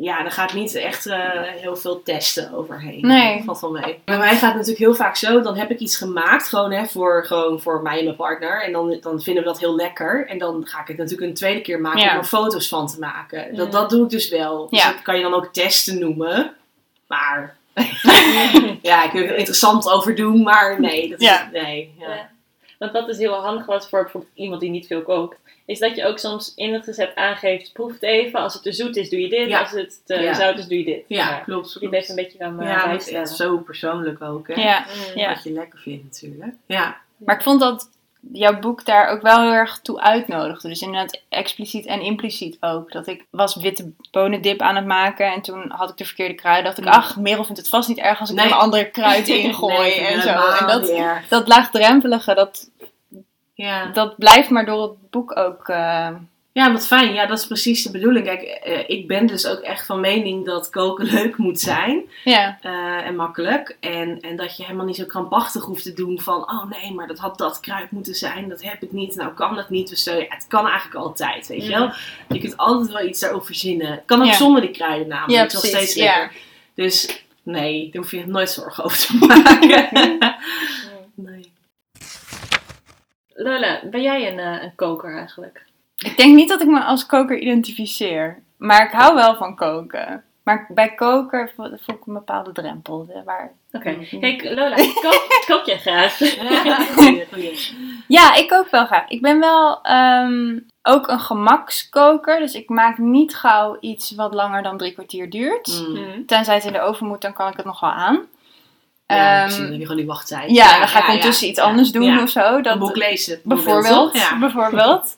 ja, 0.01 0.23
dan 0.23 0.31
ga 0.31 0.45
ik 0.45 0.53
niet 0.53 0.75
echt 0.75 1.07
eh, 1.07 1.19
heel 1.43 1.77
veel 1.77 2.03
testen 2.03 2.53
overheen. 2.53 3.07
Nee. 3.07 3.43
Valt 3.45 3.61
wel 3.61 3.71
mee. 3.71 3.99
Bij 4.05 4.19
mij 4.19 4.29
gaat 4.31 4.41
het 4.41 4.53
natuurlijk 4.53 4.79
heel 4.79 4.95
vaak 4.95 5.17
zo, 5.17 5.41
dan 5.41 5.57
heb 5.57 5.71
ik 5.71 5.79
iets 5.79 5.97
gemaakt, 5.97 6.49
gewoon, 6.49 6.73
hè, 6.73 6.87
voor, 6.87 7.25
gewoon 7.27 7.61
voor 7.61 7.83
mij 7.83 7.99
en 7.99 8.05
mijn 8.05 8.17
partner. 8.17 8.63
En 8.63 8.73
dan, 8.73 8.99
dan 9.01 9.21
vinden 9.21 9.43
we 9.43 9.49
dat 9.49 9.59
heel 9.59 9.75
lekker. 9.77 10.27
En 10.27 10.39
dan 10.39 10.67
ga 10.67 10.81
ik 10.81 10.87
het 10.89 10.97
natuurlijk 10.97 11.29
een 11.29 11.35
tweede 11.35 11.61
keer 11.61 11.81
maken 11.81 12.01
Ja. 12.01 12.13
om 12.13 12.19
er 12.19 12.25
foto's 12.25 12.69
van 12.69 12.87
te 12.87 12.99
maken. 12.99 13.57
Dat, 13.57 13.67
Ja. 13.67 13.73
dat 13.73 13.91
doe 13.91 14.05
ik 14.05 14.11
dus 14.11 14.29
wel. 14.29 14.69
Dus 14.71 14.85
dat 14.85 15.03
kan 15.03 15.17
je 15.17 15.23
dan 15.23 15.35
ook 15.35 15.47
testen 15.53 15.99
noemen. 15.99 16.53
Maar 17.09 17.57
ja, 18.83 19.05
ik 19.05 19.11
wil 19.13 19.23
er 19.23 19.37
interessant 19.37 19.89
over 19.91 20.15
doen, 20.15 20.43
maar 20.43 20.81
nee. 20.81 21.09
Dat 21.09 21.21
is, 21.21 21.27
Ja. 21.27 21.49
nee 21.53 21.95
ja. 21.99 22.15
Ja. 22.15 22.31
Want 22.79 22.93
wat 22.93 23.07
dus 23.07 23.19
heel 23.19 23.35
handig 23.35 23.67
was 23.67 23.89
voor 23.89 24.03
bijvoorbeeld 24.03 24.33
iemand 24.35 24.61
die 24.61 24.71
niet 24.71 24.87
veel 24.87 25.03
kookt, 25.03 25.39
is 25.67 25.79
dat 25.79 25.97
je 25.97 26.05
ook 26.07 26.19
soms 26.19 26.53
in 26.57 26.73
het 26.73 26.87
recept 26.87 27.17
aangeeft, 27.17 27.73
proef 27.73 27.93
het 27.93 28.03
even. 28.03 28.41
Als 28.41 28.55
het 28.55 28.63
te 28.63 28.73
zoet 28.73 28.97
is, 28.97 29.11
doe 29.11 29.21
je 29.21 29.29
dit. 29.29 29.49
Ja. 29.49 29.61
Als 29.61 29.71
het 29.71 30.01
te 30.07 30.15
Ja. 30.15 30.35
zout 30.35 30.59
is, 30.59 30.67
doe 30.67 30.79
je 30.79 30.85
dit. 30.85 31.05
Ja, 31.07 31.39
klopt. 31.39 31.77
Je 31.81 31.89
even 31.91 32.11
een 32.11 32.25
beetje 32.25 32.45
aan 32.45 32.57
ja, 32.61 32.69
ja, 32.71 32.87
maar 32.87 32.95
het 32.95 33.07
is 33.09 33.37
zo 33.37 33.57
persoonlijk 33.59 34.23
ook, 34.23 34.49
hè. 34.49 34.55
ja. 34.63 34.79
Mm. 35.13 35.19
Ja. 35.21 35.35
Wat 35.35 35.43
je 35.43 35.53
lekker 35.53 35.79
vindt 35.79 36.05
natuurlijk. 36.05 36.55
Ja. 36.67 36.97
Maar 37.17 37.35
ik 37.37 37.43
vond 37.43 37.61
dat 37.61 37.89
jouw 38.33 38.59
boek 38.59 38.85
daar 38.85 39.09
ook 39.09 39.23
wel 39.23 39.41
heel 39.41 39.53
erg 39.53 39.79
toe 39.83 40.01
uitnodigde. 40.01 40.69
Dus 40.69 40.81
inderdaad 40.83 41.21
expliciet 41.29 41.87
en 41.87 42.01
impliciet 42.01 42.57
ook. 42.61 42.93
Dat 42.93 43.07
ik 43.07 43.25
was 43.31 43.57
witte 43.57 43.93
bonendip 44.11 44.61
aan 44.63 44.77
het 44.77 44.87
maken 44.87 45.33
en 45.33 45.43
toen 45.43 45.71
had 45.71 45.91
ik 45.91 45.97
de 45.97 46.05
verkeerde 46.05 46.35
kruiden. 46.35 46.65
dacht 46.65 46.79
ik, 46.79 46.85
Mm. 46.85 46.91
ach, 46.91 47.17
Merel 47.17 47.45
vindt 47.45 47.61
het 47.61 47.69
vast 47.69 47.89
niet 47.89 47.99
erg 47.99 48.21
als 48.21 48.31
ik 48.31 48.37
Nee. 48.37 48.47
een 48.47 48.53
andere 48.53 48.91
kruid 48.91 49.29
ingooi 49.45 49.77
Nee, 49.77 50.01
en 50.07 50.23
zo. 50.23 50.29
En 50.29 50.67
dat, 50.67 50.93
dat 51.29 51.49
laagdrempelige, 51.49 52.35
dat, 52.35 52.71
Ja. 53.55 53.87
dat 53.87 54.17
blijft 54.17 54.51
maar 54.51 54.65
door 54.67 54.83
het 54.83 55.11
boek 55.11 55.37
ook... 55.37 55.69
eh, 55.69 56.09
Ja, 56.59 56.73
wat 56.73 56.87
fijn. 56.87 57.13
Ja, 57.13 57.27
dat 57.27 57.39
is 57.39 57.47
precies 57.47 57.83
de 57.83 57.91
bedoeling. 57.91 58.25
Kijk, 58.27 58.43
eh, 58.43 58.89
ik 58.89 59.07
ben 59.07 59.27
dus 59.27 59.47
ook 59.47 59.59
echt 59.61 59.87
van 59.87 60.01
mening 60.01 60.45
dat 60.47 60.71
koken 60.71 61.05
leuk 61.15 61.37
moet 61.37 61.61
zijn. 61.61 62.03
ja. 62.25 62.59
eh, 62.63 63.07
en 63.07 63.17
makkelijk. 63.17 63.77
En, 63.81 64.21
en 64.21 64.37
dat 64.37 64.57
je 64.57 64.63
helemaal 64.65 64.87
niet 64.87 64.97
zo 64.97 65.05
krampachtig 65.05 65.65
hoeft 65.65 65.83
te 65.83 65.93
doen 65.93 66.21
van... 66.21 66.41
Oh 66.51 66.65
nee, 66.71 66.95
maar 66.95 67.07
dat 67.07 67.19
had 67.19 67.39
dat 67.39 67.61
kruid 67.61 67.91
moeten 67.91 68.15
zijn. 68.15 68.49
Dat 68.49 68.63
heb 68.63 68.83
ik 68.83 68.93
niet. 68.93 69.17
Nou 69.17 69.33
kan 69.35 69.55
dat 69.55 69.71
niet. 69.71 69.89
Dus 69.89 70.03
zo, 70.03 70.15
ja, 70.15 70.25
het 70.29 70.47
kan 70.49 70.67
eigenlijk 70.67 70.95
altijd, 71.05 71.47
weet 71.47 71.65
je 71.65 71.71
wel. 71.71 71.91
Je 72.29 72.39
kunt 72.39 72.57
altijd 72.57 72.93
wel 72.93 73.07
iets 73.09 73.21
daarover 73.21 73.47
verzinnen. 73.47 73.91
Het 73.91 74.03
kan 74.07 74.21
ook 74.21 74.27
Ja. 74.27 74.33
zonder 74.35 74.61
die 74.61 74.71
kruiden 74.71 75.09
namelijk. 75.09 75.33
Ja, 75.35 75.43
Het 75.43 75.53
is 75.53 75.63
nog 75.63 75.71
precies, 75.71 75.91
steeds 75.91 76.07
lekker. 76.07 76.33
Dus 76.75 77.25
nee, 77.43 77.91
daar 77.93 78.03
hoef 78.03 78.11
je 78.11 78.27
nooit 78.27 78.51
zorgen 78.51 78.85
over 78.85 78.99
te 78.99 79.17
maken. 79.27 79.89
nee. 81.15 81.53
Lola, 83.35 83.81
ben 83.91 84.03
jij 84.03 84.33
een, 84.33 84.39
eh, 84.39 84.63
een 84.63 84.75
koker 84.75 85.17
eigenlijk? 85.19 85.67
Ik 85.99 86.17
denk 86.17 86.35
niet 86.35 86.49
dat 86.49 86.61
ik 86.63 86.69
me 86.69 86.81
als 86.81 87.07
koker 87.07 87.39
identificeer. 87.39 88.43
Maar 88.57 88.85
ik 88.87 88.93
hou 88.93 89.15
wel 89.15 89.37
van 89.37 89.57
koken. 89.57 90.23
Maar 90.45 90.67
bij 90.75 90.95
koken 90.95 91.51
voel 91.57 91.67
ik 91.73 91.81
een 91.87 92.13
bepaalde 92.15 92.53
drempel. 92.53 93.07
de- 93.07 93.23
Waar... 93.25 93.53
Oké. 93.73 93.91
Mhm. 93.91 94.21
Kijk, 94.21 94.45
Lola, 94.45 94.77
kook, 94.77 95.45
kook 95.47 95.65
jij 95.67 95.79
graag? 95.79 96.19
Ja, 98.09 98.35
ik 98.35 98.49
kook 98.49 98.69
wel 98.71 98.87
graag. 98.87 99.09
Ik 99.09 99.23
ben 99.23 99.41
wel 99.41 99.83
ehm, 99.83 100.59
ook 100.83 101.09
een 101.09 101.21
gemakskoker. 101.21 102.39
Dus 102.39 102.55
ik 102.55 102.69
maak 102.69 102.99
niet 102.99 103.37
gauw 103.37 103.77
iets 103.81 104.15
wat 104.15 104.35
langer 104.35 104.63
dan 104.63 104.77
drie 104.79 104.93
kwartier 104.93 105.31
duurt. 105.31 105.85
Mm. 105.89 105.95
Mm. 105.99 106.27
Tenzij 106.27 106.55
het 106.55 106.65
in 106.65 106.73
de 106.73 106.81
oven 106.81 107.07
moet, 107.07 107.21
dan 107.21 107.33
kan 107.33 107.49
ik 107.51 107.57
het 107.57 107.67
nog 107.67 107.81
wel 107.81 107.91
aan. 107.91 108.21
Ja, 109.07 109.35
Ehm, 109.37 109.45
misschien 109.45 109.65
heb 109.65 109.75
je 109.75 109.81
gewoon 109.83 109.97
die 109.97 110.07
wachttijd. 110.07 110.51
ja, 110.51 110.79
dan 110.79 110.89
ga 110.89 110.99
ik 110.99 111.07
ondertussen 111.07 111.49
iets 111.49 111.59
anders 111.59 111.93
doen 111.93 112.03
Ja. 112.03 112.23
of 112.23 112.29
zo. 112.31 112.57
Een 112.57 112.63
Dat, 112.63 112.79
boek 112.79 112.97
lezen. 112.97 113.41
bijvoorbeeld. 113.45 114.13
bijvoorbeeld. 114.41 115.17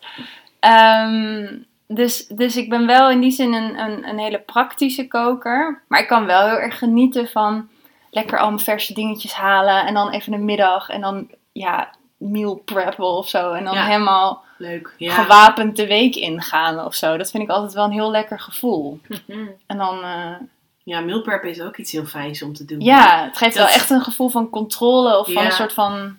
Ehm, 0.60 1.46
dus, 1.86 2.26
dus 2.26 2.56
ik 2.56 2.68
ben 2.68 2.86
wel 2.86 3.10
in 3.10 3.20
die 3.20 3.30
zin 3.30 3.52
een, 3.52 3.78
een, 3.78 4.08
een 4.08 4.18
hele 4.18 4.38
praktische 4.38 5.08
koker. 5.08 5.82
Maar 5.88 6.00
ik 6.00 6.06
kan 6.08 6.26
wel 6.26 6.46
heel 6.48 6.58
erg 6.58 6.78
genieten 6.78 7.28
van 7.28 7.68
lekker 8.10 8.38
al 8.38 8.46
mijn 8.46 8.60
verse 8.60 8.94
dingetjes 8.94 9.32
halen. 9.32 9.86
En 9.86 9.94
dan 9.94 10.10
even 10.10 10.32
een 10.32 10.44
middag. 10.44 10.88
En 10.88 11.00
dan 11.00 11.28
ja, 11.52 11.90
meal 12.16 12.54
preppen 12.64 13.04
of 13.16 13.28
zo. 13.28 13.52
En 13.52 13.64
dan 13.64 13.74
Ja. 13.74 13.84
helemaal 13.86 14.44
Leuk. 14.58 14.94
Ja. 14.96 15.12
gewapend 15.14 15.76
de 15.76 15.86
week 15.86 16.14
ingaan 16.16 16.84
of 16.84 16.94
zo. 16.94 17.16
Dat 17.16 17.30
vind 17.30 17.42
ik 17.42 17.48
altijd 17.50 17.72
wel 17.72 17.84
een 17.84 17.90
heel 17.92 18.10
lekker 18.10 18.40
gevoel. 18.40 19.00
Mhm. 19.26 19.46
En 19.66 19.78
dan, 19.78 20.02
eh, 20.02 20.34
Ja, 20.82 21.00
meal 21.00 21.20
prep 21.20 21.44
is 21.44 21.60
ook 21.60 21.76
iets 21.76 21.92
heel 21.92 22.04
fijns 22.04 22.42
om 22.42 22.52
te 22.54 22.64
doen. 22.64 22.80
ja, 22.80 23.24
het 23.24 23.36
geeft 23.36 23.56
Dat- 23.56 23.66
wel 23.66 23.74
echt 23.74 23.90
een 23.90 24.00
gevoel 24.00 24.28
van 24.28 24.50
controle 24.50 25.18
of 25.18 25.24
van 25.32 25.42
Ja. 25.42 25.44
een 25.44 25.52
soort 25.52 25.72
van, 25.72 26.16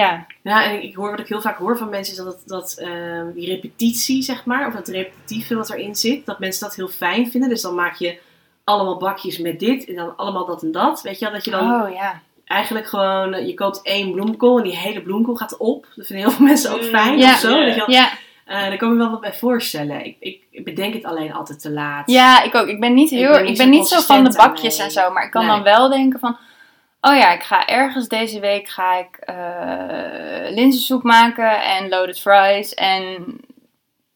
ja, 0.00 0.26
Ja, 0.42 0.64
en 0.64 0.82
ik 0.82 0.94
hoor 0.96 1.10
wat 1.10 1.20
ik 1.20 1.28
heel 1.28 1.40
vaak 1.40 1.58
hoor 1.58 1.76
van 1.78 1.88
mensen 1.88 2.16
is 2.16 2.24
dat, 2.24 2.42
dat 2.46 2.72
ehm, 2.78 3.32
die 3.34 3.48
repetitie, 3.48 4.22
zeg 4.22 4.44
maar, 4.44 4.66
of 4.66 4.74
het 4.74 4.88
repetitieve 4.88 5.54
wat 5.56 5.70
erin 5.70 5.94
zit, 5.94 6.26
dat 6.26 6.38
mensen 6.38 6.66
dat 6.66 6.76
heel 6.76 6.88
fijn 6.88 7.30
vinden. 7.30 7.48
Dus 7.48 7.62
dan 7.62 7.74
maak 7.74 7.94
je 7.96 8.18
allemaal 8.64 8.96
bakjes 8.96 9.38
met 9.38 9.58
dit 9.60 9.84
en 9.88 9.94
dan 9.94 10.16
allemaal 10.16 10.46
dat 10.46 10.62
en 10.62 10.72
dat. 10.72 11.02
Weet 11.02 11.18
je 11.18 11.24
wel, 11.24 11.34
dat 11.34 11.44
je 11.44 11.50
dan 11.50 11.82
oh 11.82 11.92
ja. 11.94 12.20
eigenlijk 12.44 12.86
gewoon, 12.86 13.32
eh, 13.34 13.46
je 13.46 13.54
koopt 13.54 13.80
één 13.82 14.12
bloemkool 14.12 14.56
en 14.58 14.62
die 14.64 14.76
hele 14.76 15.02
bloemkool 15.02 15.34
gaat 15.36 15.56
op. 15.56 15.86
Dat 15.96 16.06
vinden 16.06 16.26
heel 16.26 16.36
veel 16.36 16.46
mensen 16.52 16.72
ook 16.72 16.80
Mm, 16.82 16.86
fijn 16.88 17.18
ja. 17.18 17.32
of 17.32 17.38
zo. 17.38 17.64
Dat 17.64 17.74
je 17.74 17.80
dan- 17.86 17.94
Ja, 17.94 18.10
eh, 18.44 18.60
daar 18.60 18.76
kan 18.76 18.88
ik 18.88 18.94
me 18.94 19.00
wel 19.00 19.10
wat 19.10 19.20
bij 19.20 19.34
voorstellen. 19.34 20.04
Ik, 20.04 20.16
ik, 20.20 20.42
ik 20.50 20.64
bedenk 20.64 20.94
het 20.94 21.04
alleen 21.04 21.32
altijd 21.32 21.60
te 21.60 21.70
laat. 21.70 22.10
Ja, 22.10 22.42
ik 22.42 22.54
ook. 22.54 22.66
Ik 22.66 22.80
ben 22.80 22.94
niet 22.94 23.10
Ik 23.10 23.18
heel, 23.18 23.38
ik 23.38 23.44
ben 23.44 23.56
zo 23.56 23.64
niet 23.64 23.86
zo 23.88 24.00
van 24.00 24.24
de 24.24 24.34
bakjes 24.36 24.78
en 24.78 24.90
zo, 24.90 25.10
maar 25.12 25.24
ik 25.24 25.30
kan 25.30 25.46
Nee. 25.46 25.54
dan 25.54 25.62
wel 25.62 25.88
denken 25.88 26.18
van, 26.20 26.36
oh 27.08 27.16
ja, 27.16 27.32
ik 27.32 27.42
ga 27.42 27.66
ergens 27.66 28.08
deze 28.08 28.40
week 28.40 28.68
ga 28.68 28.94
ik 28.96 29.16
eh 29.16 30.50
linzensoep 30.54 31.02
maken 31.02 31.62
en 31.64 31.88
loaded 31.88 32.20
fries 32.20 32.74
en 32.74 33.24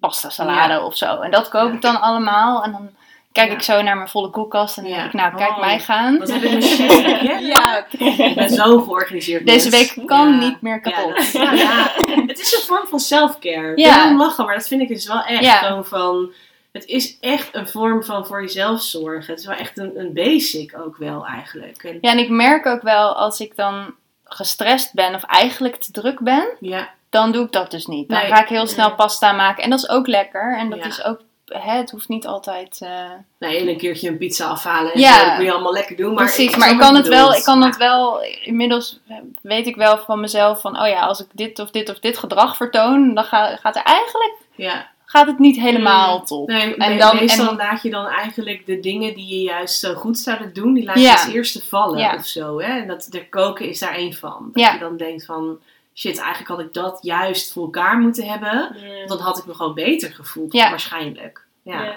pasta 0.00 0.31
salade 0.31 0.81
of 0.83 0.96
zo. 0.96 1.20
En 1.20 1.31
dat 1.31 1.48
koop 1.48 1.68
Ja. 1.68 1.74
ik 1.74 1.83
dan 1.83 2.00
allemaal 2.00 2.62
en 2.64 2.72
dan 2.72 2.90
kijk 3.33 3.48
Ja. 3.48 3.55
ik 3.55 3.62
zo 3.62 3.83
naar 3.83 3.96
mijn 3.96 4.09
volle 4.09 4.31
koelkast 4.31 4.76
en 4.76 4.83
dan 4.83 4.92
Ja. 4.92 4.98
denk 4.98 5.09
ik, 5.12 5.20
nou, 5.20 5.35
kijk 5.37 5.50
Oh, 5.50 5.61
mij 5.61 5.79
gaan. 5.79 6.14
Heb 6.20 6.29
ik 6.42 6.53
een 6.53 6.62
shit. 6.62 6.92
Ja. 7.31 7.38
Ja, 7.38 7.85
Ik 7.98 8.35
ben 8.35 8.50
zo 8.50 8.81
georganiseerd. 8.81 9.46
deze 9.46 9.70
mens. 9.70 9.94
week 9.94 10.07
kan 10.07 10.29
Ja. 10.33 10.38
niet 10.38 10.61
meer 10.61 10.81
Ja, 10.85 10.90
kapot. 10.90 11.16
dat- 11.16 11.33
ja, 11.33 11.53
ja. 11.53 11.90
het 12.26 12.38
is 12.40 12.53
een 12.55 12.66
vorm 12.66 12.87
van 12.87 12.98
self-care. 13.00 13.72
Ja. 13.76 13.87
Ja. 13.87 14.11
Ik 14.11 14.16
lachen, 14.18 14.44
maar 14.44 14.55
dat 14.55 14.68
vind 14.68 14.81
ik 14.83 14.88
dus 14.88 15.07
wel 15.07 15.22
echt 15.22 15.44
Ja. 15.44 15.53
gewoon 15.57 15.85
van... 15.85 16.33
Het 16.73 16.85
is 16.87 17.19
echt 17.21 17.55
een 17.55 17.69
vorm 17.69 18.05
van 18.05 18.27
voor 18.27 18.41
jezelf 18.43 18.83
zorgen. 18.83 19.31
Het 19.31 19.39
is 19.41 19.47
wel 19.47 19.57
echt 19.57 19.79
een, 19.79 19.99
een 19.99 20.13
basic 20.13 20.79
ook 20.79 20.97
wel 20.97 21.27
eigenlijk. 21.27 21.83
En, 21.85 21.99
Ja, 22.01 22.11
en 22.11 22.19
ik 22.19 22.29
merk 22.29 22.67
ook 22.67 22.83
wel 22.83 23.15
als 23.15 23.41
ik 23.41 23.57
dan 23.57 23.95
gestrest 24.25 24.95
ben 24.95 25.15
of 25.15 25.23
eigenlijk 25.25 25.77
te 25.77 25.93
druk 25.93 26.21
ben, 26.21 26.49
ja, 26.61 26.89
dan 27.11 27.33
doe 27.33 27.45
ik 27.45 27.53
dat 27.53 27.71
dus 27.71 27.87
niet. 27.87 28.09
Dan 28.09 28.19
Nee. 28.19 28.27
ga 28.33 28.43
ik 28.43 28.49
heel 28.49 28.67
snel 28.67 28.95
pasta 28.95 29.33
maken. 29.33 29.63
En 29.65 29.71
dat 29.71 29.79
is 29.79 29.89
ook 29.89 30.07
lekker. 30.07 30.57
En 30.59 30.71
dat 30.71 30.79
Ja. 30.79 30.87
is 30.87 31.05
ook, 31.05 31.21
hè, 31.47 31.77
het 31.77 31.91
hoeft 31.91 32.09
niet 32.09 32.27
altijd. 32.27 32.79
eh, 32.83 33.11
nee, 33.39 33.59
en 33.61 33.69
een 33.69 33.77
keertje 33.77 34.09
een 34.09 34.19
pizza 34.19 34.47
afhalen 34.47 34.93
en 34.93 35.01
Ja. 35.01 35.19
zo, 35.19 35.25
dat 35.27 35.35
kun 35.35 35.45
je 35.45 35.53
allemaal 35.53 35.73
lekker 35.73 35.97
doen. 35.97 36.15
Maar 36.15 36.25
precies, 36.25 36.51
ik 36.53 36.57
maar 36.57 36.71
ik 36.71 36.79
kan 36.79 36.95
het 36.95 37.09
wel, 37.09 37.35
ik 37.35 37.43
kan 37.43 37.63
het 37.63 37.77
wel, 37.77 38.23
inmiddels 38.43 38.99
weet 39.43 39.67
ik 39.67 39.77
wel 39.77 39.99
van 39.99 40.21
mezelf 40.21 40.61
van, 40.61 40.81
oh 40.81 40.89
ja, 40.89 41.01
als 41.01 41.21
ik 41.21 41.27
dit 41.33 41.59
of 41.59 41.71
dit 41.71 41.89
of 41.91 41.99
dit 41.99 42.19
gedrag 42.19 42.57
vertoon, 42.57 43.15
dan 43.15 43.25
ga- 43.25 43.57
gaat 43.57 43.77
er 43.77 43.83
eigenlijk, 43.83 44.35
Ja. 44.55 44.89
Gaat 45.11 45.27
het 45.27 45.38
niet 45.38 45.57
helemaal 45.57 46.18
Mm. 46.18 46.25
top. 46.25 46.49
Nee, 46.49 46.77
En 46.77 46.99
dan- 46.99 47.16
meestal 47.16 47.49
en- 47.49 47.57
laat 47.57 47.83
je 47.83 47.90
dan 47.90 48.07
eigenlijk 48.07 48.66
de 48.66 48.81
dingen 48.81 49.14
die 49.14 49.27
je 49.38 49.42
juist 49.42 49.81
zo 49.81 49.94
goed 49.94 50.18
zouden 50.18 50.53
doen, 50.53 50.75
die 50.75 50.85
laat 50.85 50.96
je 50.96 51.03
Ja. 51.03 51.12
als 51.12 51.27
eerste 51.29 51.64
vallen 51.64 51.99
Ja. 51.99 52.14
of 52.14 52.25
zo. 52.27 52.61
Hè? 52.61 52.81
En 52.81 52.87
dat, 52.87 53.07
de 53.11 53.29
koken 53.29 53.68
is 53.68 53.79
daar 53.79 53.94
één 53.94 54.14
van. 54.14 54.51
Dat 54.53 54.62
Ja. 54.64 54.73
je 54.73 54.79
dan 54.79 54.96
denkt 54.96 55.25
van, 55.25 55.59
shit, 55.94 56.18
eigenlijk 56.18 56.49
had 56.49 56.61
ik 56.61 56.73
dat 56.73 56.99
juist 57.03 57.53
voor 57.53 57.62
elkaar 57.64 57.99
moeten 57.99 58.25
hebben. 58.29 58.77
Dan 59.07 59.18
had 59.18 59.38
ik 59.38 59.46
me 59.46 59.55
gewoon 59.55 59.75
beter 59.75 60.12
gevoeld, 60.12 60.53
waarschijnlijk. 60.53 61.44
Ja. 61.62 61.83
Ja. 61.85 61.94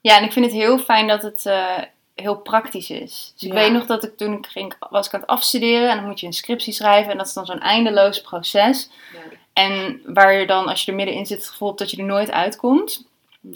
Ja, 0.00 0.16
en 0.16 0.24
ik 0.24 0.32
vind 0.32 0.44
het 0.44 0.54
heel 0.54 0.78
fijn 0.78 1.06
dat 1.06 1.22
het 1.22 1.46
eh, 1.46 1.78
heel 2.14 2.36
praktisch 2.36 2.90
is. 2.90 3.32
Dus 3.36 3.48
ik 3.48 3.52
weet 3.52 3.72
nog 3.72 3.86
dat 3.86 4.04
ik 4.04 4.16
toen 4.16 4.32
ik 4.32 4.46
ging, 4.46 4.72
was 4.90 5.06
ik 5.06 5.14
aan 5.14 5.20
het 5.20 5.28
afstuderen 5.28 5.90
en 5.90 5.96
dan 5.96 6.06
moet 6.06 6.20
je 6.20 6.26
een 6.26 6.32
scriptie 6.32 6.72
schrijven 6.72 7.10
en 7.12 7.18
dat 7.18 7.26
is 7.26 7.32
dan 7.32 7.46
zo'n 7.46 7.60
eindeloos 7.60 8.20
proces. 8.20 8.90
Ja. 9.12 9.18
En 9.52 10.00
waar 10.06 10.32
je 10.32 10.46
dan, 10.46 10.66
als 10.66 10.84
je 10.84 10.90
er 10.90 10.96
middenin 10.96 11.26
zit, 11.26 11.38
het 11.38 11.48
gevoel 11.48 11.68
hebt 11.68 11.80
dat 11.80 11.90
je 11.90 11.96
er 11.96 12.04
nooit 12.04 12.30
uitkomt. 12.30 13.04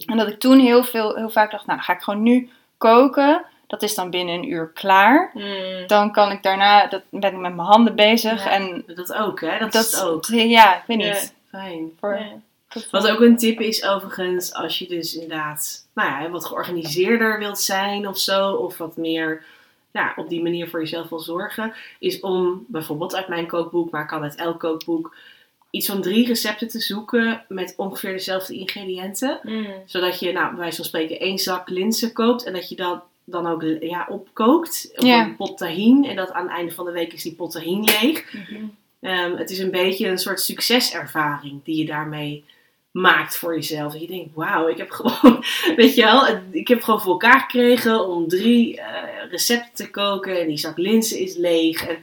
En 0.06 0.16
dat 0.16 0.28
ik 0.28 0.38
toen 0.40 0.58
heel, 0.58 0.84
veel, 0.84 1.14
heel 1.14 1.30
vaak 1.30 1.50
dacht, 1.50 1.66
nou 1.66 1.78
dan 1.78 1.86
ga 1.86 1.92
ik 1.94 2.02
gewoon 2.02 2.22
nu 2.22 2.50
koken. 2.78 3.44
Dat 3.66 3.82
is 3.82 3.94
dan 3.94 4.10
binnen 4.10 4.34
een 4.34 4.50
uur 4.50 4.70
klaar. 4.74 5.30
Mm. 5.34 5.86
Dan 5.86 6.12
kan 6.12 6.30
ik 6.30 6.42
daarna, 6.42 6.86
dat 6.86 7.02
ben 7.10 7.32
ik 7.32 7.38
met 7.38 7.54
mijn 7.54 7.68
handen 7.68 7.94
bezig. 7.94 8.44
Ja. 8.44 8.50
En 8.50 8.84
Dat 8.86 9.12
ook, 9.12 9.40
hè? 9.40 9.58
Dat, 9.58 9.72
dat, 9.72 9.84
is 9.84 10.02
ook. 10.02 10.24
ja, 10.26 10.76
ik 10.76 10.82
weet 10.86 11.00
Ja. 11.00 11.12
niet. 11.12 11.34
Fijn. 11.50 11.90
Voor, 12.00 12.14
Ja. 12.18 12.32
Wat 12.90 13.10
ook 13.10 13.20
een 13.20 13.36
tip 13.36 13.60
is 13.60 13.84
overigens, 13.84 14.54
als 14.54 14.78
je 14.78 14.86
dus 14.88 15.14
inderdaad 15.14 15.86
nou 15.92 16.22
ja, 16.22 16.30
wat 16.30 16.44
georganiseerder 16.44 17.38
wilt 17.38 17.60
zijn 17.60 18.08
of 18.08 18.18
zo, 18.18 18.52
of 18.52 18.78
wat 18.78 18.96
meer 18.96 19.42
ja, 19.90 20.12
op 20.16 20.28
die 20.28 20.42
manier 20.42 20.68
voor 20.68 20.80
jezelf 20.80 21.08
wil 21.08 21.18
zorgen, 21.18 21.74
is 21.98 22.20
om 22.20 22.64
bijvoorbeeld 22.68 23.14
uit 23.14 23.28
mijn 23.28 23.46
kookboek, 23.46 23.90
maar 23.90 24.06
kan 24.06 24.22
uit 24.22 24.34
elk 24.34 24.60
kookboek, 24.60 25.16
iets 25.74 25.86
van 25.86 26.02
drie 26.02 26.26
recepten 26.26 26.68
te 26.68 26.80
zoeken 26.80 27.44
met 27.48 27.74
ongeveer 27.76 28.12
dezelfde 28.12 28.54
ingrediënten. 28.54 29.40
Mm. 29.42 29.66
Zodat 29.86 30.20
je, 30.20 30.32
nou, 30.32 30.48
bij 30.48 30.58
wijze 30.58 30.76
van 30.76 30.84
spreken, 30.84 31.20
één 31.20 31.38
zak 31.38 31.68
linzen 31.68 32.12
koopt 32.12 32.44
en 32.44 32.52
dat 32.52 32.68
je 32.68 32.76
dat 32.76 33.02
dan 33.24 33.46
ook 33.46 33.64
ja, 33.80 34.06
opkookt 34.10 34.92
op 34.96 35.04
een 35.04 35.36
pot 35.36 35.58
tahin. 35.58 36.04
En 36.04 36.16
dat 36.16 36.32
aan 36.32 36.42
het 36.42 36.56
einde 36.56 36.72
van 36.72 36.84
de 36.84 36.92
week 36.92 37.12
is 37.12 37.22
die 37.22 37.34
pot 37.34 37.52
tahin 37.52 37.84
leeg. 37.84 38.32
Mhm. 38.32 38.64
Ehm, 39.00 39.36
het 39.36 39.50
is 39.50 39.58
een 39.58 39.70
beetje 39.70 40.08
een 40.08 40.18
soort 40.18 40.40
succeservaring 40.40 41.60
die 41.64 41.76
je 41.76 41.86
daarmee 41.86 42.44
maakt 42.90 43.36
voor 43.36 43.54
jezelf. 43.54 43.92
Dat 43.92 44.00
je 44.00 44.06
denkt, 44.06 44.34
wauw, 44.34 44.68
ik 44.68 44.76
heb 44.76 44.90
gewoon, 45.00 45.44
weet 45.76 45.94
je 45.94 46.02
wel, 46.02 46.26
ik 46.50 46.68
heb 46.68 46.82
gewoon 46.82 47.00
voor 47.00 47.12
elkaar 47.12 47.40
gekregen 47.40 48.08
om 48.08 48.28
drie 48.28 48.80
eh, 48.80 49.30
recepten 49.30 49.74
te 49.74 49.90
koken. 49.90 50.40
En 50.40 50.48
die 50.48 50.56
zak 50.56 50.78
linzen 50.78 51.18
is 51.18 51.36
leeg. 51.36 51.86
En 51.86 51.96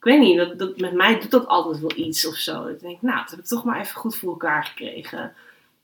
ik 0.00 0.06
weet 0.06 0.20
niet, 0.20 0.36
dat, 0.38 0.58
dat, 0.58 0.78
met 0.78 0.92
mij 0.92 1.20
doet 1.20 1.30
dat 1.30 1.46
altijd 1.46 1.80
wel 1.80 1.92
iets 1.96 2.26
of 2.26 2.34
zo. 2.34 2.66
Ik 2.66 2.80
denk, 2.80 3.02
nou, 3.02 3.18
dat 3.20 3.30
heb 3.30 3.38
ik 3.38 3.44
toch 3.46 3.64
maar 3.64 3.80
even 3.80 3.96
goed 3.96 4.16
voor 4.16 4.30
elkaar 4.30 4.64
gekregen. 4.64 5.34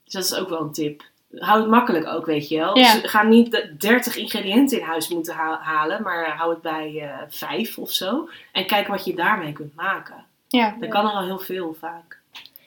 Dus 0.05 0.13
dat 0.13 0.25
is 0.25 0.35
ook 0.35 0.49
wel 0.49 0.61
een 0.61 0.73
tip. 0.73 1.03
Hou 1.39 1.61
het 1.61 1.71
makkelijk 1.71 2.07
ook, 2.07 2.27
weet 2.27 2.49
je 2.49 2.59
wel. 2.59 2.79
Ja. 2.79 2.93
Dus 2.93 3.11
ga 3.11 3.23
niet 3.23 3.51
de 3.51 3.77
30 3.79 4.17
ingrediënten 4.17 4.79
in 4.79 4.85
huis 4.85 5.09
moeten 5.09 5.35
ha- 5.35 5.61
halen, 5.63 6.03
maar 6.03 6.37
hou 6.37 6.51
het 6.53 6.63
bij 6.63 6.99
eh, 7.01 7.19
vijf 7.29 7.79
of 7.79 7.91
zo. 7.91 8.29
En 8.53 8.67
kijk 8.67 8.87
wat 8.87 9.05
je 9.05 9.15
daarmee 9.15 9.53
kunt 9.53 9.75
maken. 9.75 10.25
Ja. 10.49 10.71
Dan 10.71 10.81
Ja. 10.81 10.89
kan 10.89 11.05
er 11.07 11.13
al 11.13 11.25
heel 11.25 11.39
veel 11.39 11.77
vaak. 11.81 12.21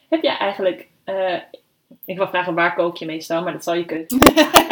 Heb 0.10 0.22
jij 0.22 0.38
eigenlijk... 0.38 0.88
eh, 1.04 1.36
ik 2.10 2.18
wil 2.18 2.28
vragen 2.28 2.54
waar 2.54 2.74
kook 2.76 2.98
je 2.98 3.06
meestal, 3.06 3.44
maar 3.44 3.54
dat 3.54 3.64
zal 3.64 3.74
je 3.76 3.86
keuken. 3.86 4.18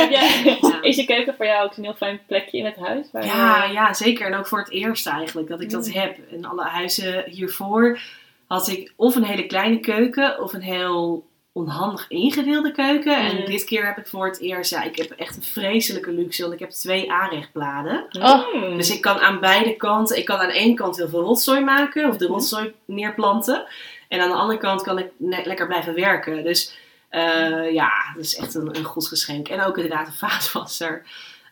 Ja. 0.10 0.22
Is 0.82 0.96
je 0.96 1.06
keuken 1.06 1.36
voor 1.36 1.46
jou 1.46 1.66
ook 1.66 1.78
een 1.78 1.84
heel 1.84 1.94
fijn 1.94 2.20
plekje 2.28 2.58
in 2.58 2.66
het 2.66 2.76
huis? 2.76 3.08
Waar 3.12 3.26
Ja, 3.26 3.64
je- 3.64 3.74
ja, 3.74 3.94
zeker. 3.94 4.26
En 4.28 4.36
ook 4.36 4.48
voor 4.48 4.60
het 4.60 4.70
eerst 4.72 5.08
eigenlijk 5.08 5.48
dat 5.48 5.62
ik 5.62 5.70
dat 5.70 5.88
Mm. 5.88 5.94
heb. 5.94 6.18
In 6.30 6.46
alle 6.46 6.64
huizen 6.64 7.24
hiervoor 7.30 8.00
had 8.48 8.68
ik 8.68 8.94
of 8.96 9.16
een 9.16 9.24
hele 9.24 9.46
kleine 9.46 9.80
keuken 9.80 10.42
of 10.42 10.54
een 10.54 10.62
heel 10.62 11.26
onhandig 11.52 12.06
ingedeelde 12.10 12.72
keuken. 12.72 13.18
En 13.18 13.36
Mm. 13.38 13.46
dit 13.46 13.64
keer 13.64 13.86
heb 13.86 13.98
ik 13.98 14.08
voor 14.08 14.26
het 14.26 14.40
eerst, 14.42 14.72
ja, 14.72 14.84
ik 14.84 14.98
heb 14.98 15.12
echt 15.12 15.36
een 15.36 15.44
vreselijke 15.44 16.12
luxe, 16.12 16.42
want 16.42 16.54
ik 16.54 16.60
heb 16.60 16.70
twee 16.70 17.12
aanrechtbladen. 17.12 18.06
Oh. 18.22 18.54
Mm. 18.54 18.78
Dus 18.78 18.92
ik 18.92 19.02
kan 19.02 19.20
aan 19.20 19.40
beide 19.40 19.76
kanten, 19.76 20.18
ik 20.18 20.26
kan 20.26 20.40
aan 20.40 20.50
één 20.50 20.76
kant 20.76 20.98
heel 20.98 21.10
veel 21.10 21.22
rotzooi 21.24 21.60
maken 21.62 22.10
of 22.10 22.18
de 22.18 22.26
rotzooi 22.28 22.74
neerplanten. 22.86 23.66
En 24.08 24.20
aan 24.22 24.30
de 24.30 24.36
andere 24.36 24.60
kant 24.60 24.82
kan 24.82 24.98
ik 25.00 25.08
net 25.18 25.46
lekker 25.46 25.68
blijven 25.68 25.94
werken. 25.96 26.44
Dus 26.44 26.78
eh, 27.18 27.74
ja, 27.74 27.92
dat 28.16 28.24
is 28.24 28.36
echt 28.36 28.56
een, 28.56 28.78
een 28.78 28.84
goed 28.84 29.08
geschenk. 29.08 29.48
En 29.48 29.62
ook 29.62 29.78
inderdaad 29.78 30.08
een 30.08 30.14
vaatwasser. 30.30 31.06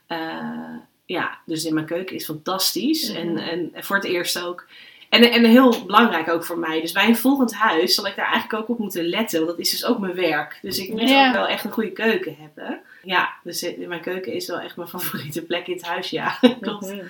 Eh, 0.08 0.76
ja, 1.06 1.38
dus 1.46 1.64
in 1.66 1.74
mijn 1.74 1.86
keuken 1.86 2.16
is 2.16 2.26
fantastisch. 2.26 3.10
Mhm. 3.12 3.18
en, 3.38 3.38
en 3.74 3.84
voor 3.84 3.96
het 3.96 4.06
eerst 4.06 4.42
ook. 4.42 4.66
En, 5.10 5.32
en 5.32 5.46
heel 5.46 5.86
belangrijk 5.86 6.30
ook 6.30 6.46
voor 6.46 6.58
mij. 6.60 6.82
Dus 6.82 6.92
bij 6.92 7.08
een 7.08 7.18
volgend 7.18 7.54
huis 7.54 7.96
zal 7.96 8.08
ik 8.08 8.16
daar 8.16 8.32
eigenlijk 8.32 8.62
ook 8.62 8.70
op 8.70 8.80
moeten 8.80 9.04
letten. 9.06 9.38
Want 9.40 9.52
dat 9.52 9.60
is 9.60 9.70
dus 9.72 9.86
ook 9.86 10.00
mijn 10.00 10.16
werk. 10.16 10.60
Dus 10.62 10.80
ik 10.80 10.90
moet 10.92 11.10
Ja. 11.10 11.28
ook 11.28 11.34
wel 11.34 11.48
echt 11.48 11.64
een 11.66 11.72
goede 11.72 11.92
keuken 11.92 12.36
hebben. 12.40 12.82
Ja, 13.04 13.34
dus 13.44 13.64
in 13.64 13.88
mijn 13.88 14.02
keuken 14.02 14.34
is 14.34 14.48
wel 14.48 14.60
echt 14.60 14.76
mijn 14.76 14.90
favoriete 14.98 15.42
plek 15.42 15.68
in 15.68 15.74
het 15.74 15.86
huis. 15.86 16.10
Ja, 16.10 16.38
klopt. 16.62 16.92
Mhm. 16.92 17.06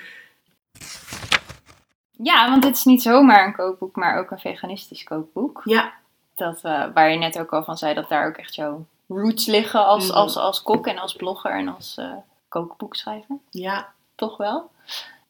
ja, 2.10 2.50
want 2.50 2.62
dit 2.62 2.76
is 2.76 2.84
niet 2.84 3.02
zomaar 3.02 3.46
een 3.46 3.54
kookboek, 3.56 3.96
maar 3.96 4.18
ook 4.18 4.30
een 4.30 4.38
veganistisch 4.38 5.04
kookboek. 5.04 5.62
Ja, 5.64 5.92
Dat, 6.36 6.60
eh, 6.62 6.84
waar 6.94 7.10
je 7.10 7.18
net 7.18 7.38
ook 7.38 7.52
al 7.52 7.64
van 7.64 7.76
zei 7.76 7.94
dat 7.94 8.08
daar 8.08 8.26
ook 8.26 8.36
echt 8.36 8.54
jouw 8.54 8.84
roots 9.08 9.46
liggen 9.46 9.86
als, 9.86 10.08
Mhm. 10.08 10.16
als, 10.16 10.36
als 10.36 10.62
kok 10.62 10.86
en 10.86 10.98
als 10.98 11.12
blogger 11.14 11.50
en 11.50 11.74
als 11.74 11.94
eh, 11.98 12.12
kookboekschrijver. 12.48 13.36
ja. 13.50 13.94
Toch 14.14 14.36
wel. 14.36 14.70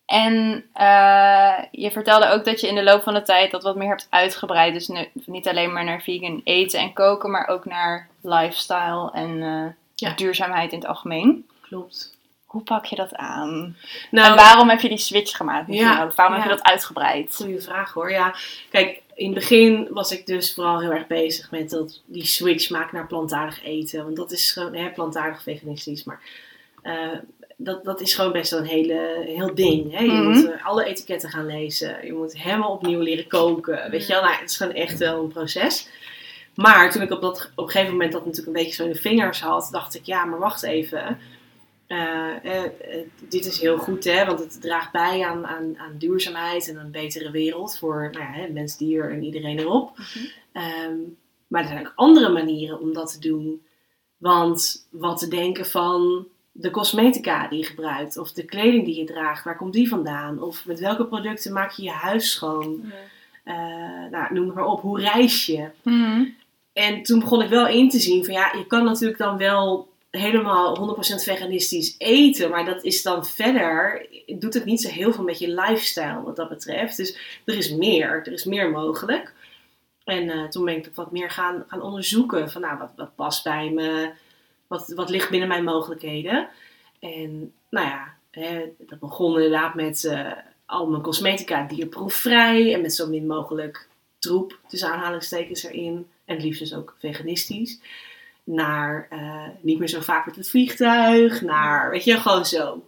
En 0.07 0.64
eh, 0.73 1.55
je 1.71 1.90
vertelde 1.90 2.29
ook 2.31 2.45
dat 2.45 2.61
je 2.61 2.69
in 2.69 2.75
de 2.75 2.83
loop 2.83 3.03
van 3.03 3.14
de 3.14 3.23
tijd 3.23 3.51
dat 3.51 3.62
wat 3.62 3.77
meer 3.77 3.88
hebt 3.88 4.07
uitgebreid. 4.11 4.75
Dus 4.75 4.88
nu, 4.88 5.09
niet 5.12 5.49
alleen 5.49 5.73
maar 5.73 5.85
naar 5.85 6.01
vegan 6.03 6.40
eten 6.45 6.81
en 6.81 6.92
koken, 6.92 7.31
maar 7.31 7.49
ook 7.49 7.64
naar 7.64 8.09
lifestyle 8.21 9.11
en 9.12 9.42
eh, 9.42 9.73
Ja. 9.95 10.14
duurzaamheid 10.14 10.73
in 10.73 10.79
het 10.79 10.88
algemeen. 10.88 11.47
Klopt. 11.61 12.15
Hoe 12.57 12.64
pak 12.64 12.85
je 12.85 12.97
dat 12.97 13.14
aan? 13.14 13.77
Nou, 14.11 14.31
en 14.31 14.37
waarom 14.37 14.69
heb 14.69 14.81
je 14.81 14.88
die 14.88 14.99
switch 14.99 15.37
gemaakt? 15.37 15.73
Ja, 15.73 16.03
ook? 16.05 16.14
Waarom 16.14 16.35
heb 16.35 16.42
je 16.45 16.49
dat 16.49 16.62
uitgebreid? 16.62 17.35
Goeie 17.35 17.61
vraag 17.61 17.92
hoor. 17.92 18.11
Ja, 18.11 18.35
kijk, 18.71 19.03
in 19.14 19.25
het 19.27 19.35
begin 19.35 19.88
was 19.90 20.12
ik 20.12 20.27
dus 20.27 20.55
vooral 20.55 20.81
heel 20.81 20.90
erg 20.92 21.07
bezig 21.07 21.51
met 21.51 21.71
dat, 21.71 22.01
die 22.07 22.25
switch 22.27 22.71
maken 22.71 22.97
naar 22.97 23.07
plantaardig 23.07 23.64
eten. 23.64 24.05
Want 24.05 24.16
dat 24.16 24.33
is 24.33 24.51
gewoon 24.53 24.75
hè, 24.75 24.90
plantaardig 24.90 25.42
veganistisch. 25.42 26.05
Maar 26.05 26.21
eh, 26.83 26.95
dat, 27.57 27.85
dat 27.85 28.01
is 28.01 28.14
gewoon 28.14 28.33
best 28.33 28.51
wel 28.51 28.61
een 28.61 28.66
hele, 28.66 29.23
heel 29.27 29.55
ding. 29.55 29.92
Hè? 29.92 30.03
Je 30.05 30.11
Mhm. 30.12 30.23
moet 30.29 30.51
eh, 30.53 30.66
alle 30.66 30.85
etiketten 30.85 31.31
gaan 31.31 31.47
lezen. 31.47 32.07
Je 32.07 32.12
moet 32.12 32.38
helemaal 32.38 32.71
opnieuw 32.73 33.01
leren 33.01 33.27
koken. 33.27 33.90
Weet 33.90 34.07
je 34.07 34.12
wel, 34.12 34.23
nou, 34.23 34.35
het 34.35 34.51
is 34.51 34.57
gewoon 34.57 34.75
echt 34.75 34.99
wel 34.99 35.23
een 35.23 35.33
proces. 35.33 35.88
Maar 36.55 36.90
toen 36.90 37.03
ik 37.03 37.11
op, 37.11 37.21
dat, 37.23 37.51
op 37.55 37.64
een 37.64 37.71
gegeven 37.71 37.92
moment 37.92 38.12
dat 38.12 38.25
natuurlijk 38.25 38.57
een 38.57 38.62
beetje 38.62 38.75
zo 38.77 38.85
in 38.85 38.92
de 38.92 38.99
vingers 38.99 39.40
had, 39.40 39.69
dacht 39.71 39.95
ik, 39.95 40.05
ja, 40.07 40.25
maar 40.25 40.38
wacht 40.38 40.62
even. 40.62 41.19
Eh, 41.87 42.44
eh, 42.44 42.64
eh, 42.64 43.07
dit 43.29 43.44
is 43.44 43.61
heel 43.61 43.79
goed, 43.79 44.05
hè, 44.05 44.25
want 44.25 44.38
het 44.38 44.61
draagt 44.61 44.92
bij 44.92 45.25
aan, 45.25 45.46
aan, 45.46 45.79
aan 45.79 45.99
duurzaamheid 45.99 46.68
en 46.68 46.77
een 46.77 46.90
betere 46.90 47.31
wereld 47.31 47.79
voor 47.79 48.11
nou 48.12 48.40
ja, 48.40 48.53
mens, 48.53 48.77
dier 48.77 49.11
en 49.11 49.22
iedereen 49.22 49.59
erop. 49.59 49.99
Mhm. 49.99 50.27
Ehm, 50.53 50.94
maar 51.46 51.62
er 51.62 51.68
zijn 51.68 51.87
ook 51.87 51.92
andere 51.94 52.29
manieren 52.29 52.81
om 52.81 52.92
dat 52.92 53.12
te 53.12 53.29
doen. 53.29 53.62
Want 54.16 54.87
wat 54.90 55.18
te 55.18 55.29
denken 55.29 55.66
van 55.66 56.27
de 56.53 56.70
cosmetica 56.70 57.49
die 57.49 57.59
je 57.59 57.64
gebruikt, 57.64 58.18
of 58.18 58.33
de 58.33 58.44
kleding 58.44 58.85
die 58.85 58.99
je 58.99 59.05
draagt, 59.05 59.44
waar 59.44 59.57
komt 59.57 59.72
die 59.72 59.88
vandaan? 59.88 60.42
Of 60.42 60.66
met 60.66 60.81
welke 60.81 61.07
producten 61.07 61.53
maak 61.53 61.70
je 61.70 61.83
je 61.83 61.90
huis 61.90 62.33
schoon? 62.33 62.92
Nou, 64.11 64.35
noem 64.35 64.46
het 64.46 64.55
maar 64.55 64.66
op, 64.66 64.81
hoe 64.81 65.01
reis 65.01 65.46
je? 65.46 65.68
Mhm. 65.83 66.25
En 66.72 67.03
toen 67.03 67.18
begon 67.18 67.42
ik 67.42 67.49
wel 67.49 67.68
in 67.68 67.88
te 67.88 67.99
zien 67.99 68.25
van 68.25 68.35
ja, 68.35 68.53
je 68.57 68.66
kan 68.66 68.85
natuurlijk 68.85 69.18
dan 69.18 69.37
wel 69.37 69.88
helemaal 70.16 70.96
100% 70.96 71.00
veganistisch 71.22 71.94
eten, 71.98 72.50
maar 72.50 72.64
dat 72.64 72.85
is 72.85 73.02
dan 73.02 73.26
verder, 73.26 74.07
doet 74.26 74.55
het 74.55 74.64
niet 74.64 74.81
zo 74.81 74.88
heel 74.88 75.12
veel 75.12 75.24
met 75.24 75.38
je 75.38 75.48
lifestyle 75.48 76.22
wat 76.22 76.37
dat 76.37 76.48
betreft. 76.48 76.96
Dus 76.96 77.40
er 77.44 77.57
is 77.57 77.70
meer, 77.70 78.09
er 78.09 78.33
is 78.33 78.44
meer 78.44 78.70
mogelijk. 78.70 79.35
En 80.05 80.31
eh, 80.31 80.44
toen 80.44 80.64
ben 80.64 80.76
ik 80.76 80.90
wat 80.94 81.12
meer 81.12 81.31
gaan, 81.31 81.64
gaan 81.66 81.83
onderzoeken 81.83 82.50
van 82.50 82.61
nou, 82.61 82.79
wat, 82.79 82.90
wat 82.96 83.14
past 83.14 83.44
bij 83.44 83.70
me, 83.70 84.12
wat, 84.66 84.92
wat 84.94 85.11
ligt 85.11 85.31
binnen 85.31 85.48
mijn 85.48 85.64
mogelijkheden. 85.64 86.48
En 87.00 87.52
nou 87.70 87.87
ja, 87.87 88.14
hè, 88.31 88.64
dat 88.79 88.98
begon 88.98 89.35
inderdaad 89.35 89.74
met 89.74 90.05
eh, 90.05 90.33
al 90.66 90.87
mijn 90.87 91.02
cosmetica 91.02 91.66
dierproefvrij 91.66 92.74
en 92.74 92.81
met 92.81 92.94
zo 92.94 93.09
min 93.09 93.26
mogelijk 93.26 93.88
troep, 94.18 94.59
tussen 94.68 94.88
aanhalingstekens 94.88 95.62
erin. 95.62 96.07
En 96.24 96.35
het 96.35 96.44
liefst 96.44 96.61
dus 96.61 96.74
ook 96.74 96.94
veganistisch. 96.98 97.81
Naar 98.47 99.07
eh, 99.11 99.49
niet 99.61 99.79
meer 99.79 99.89
zo 99.89 100.01
vaak 100.01 100.27
met 100.27 100.37
het 100.37 100.51
vliegtuig. 100.51 101.41
Naar, 101.41 101.91
weet 101.91 102.05
je, 102.05 102.17
gewoon 102.17 102.47
zo. 102.47 102.87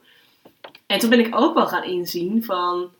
En 0.86 0.98
toen 0.98 1.10
ben 1.10 1.18
ik 1.18 1.36
ook 1.36 1.54
wel 1.54 1.66
gaan 1.66 1.84
inzien 1.84 2.44
van... 2.44 2.90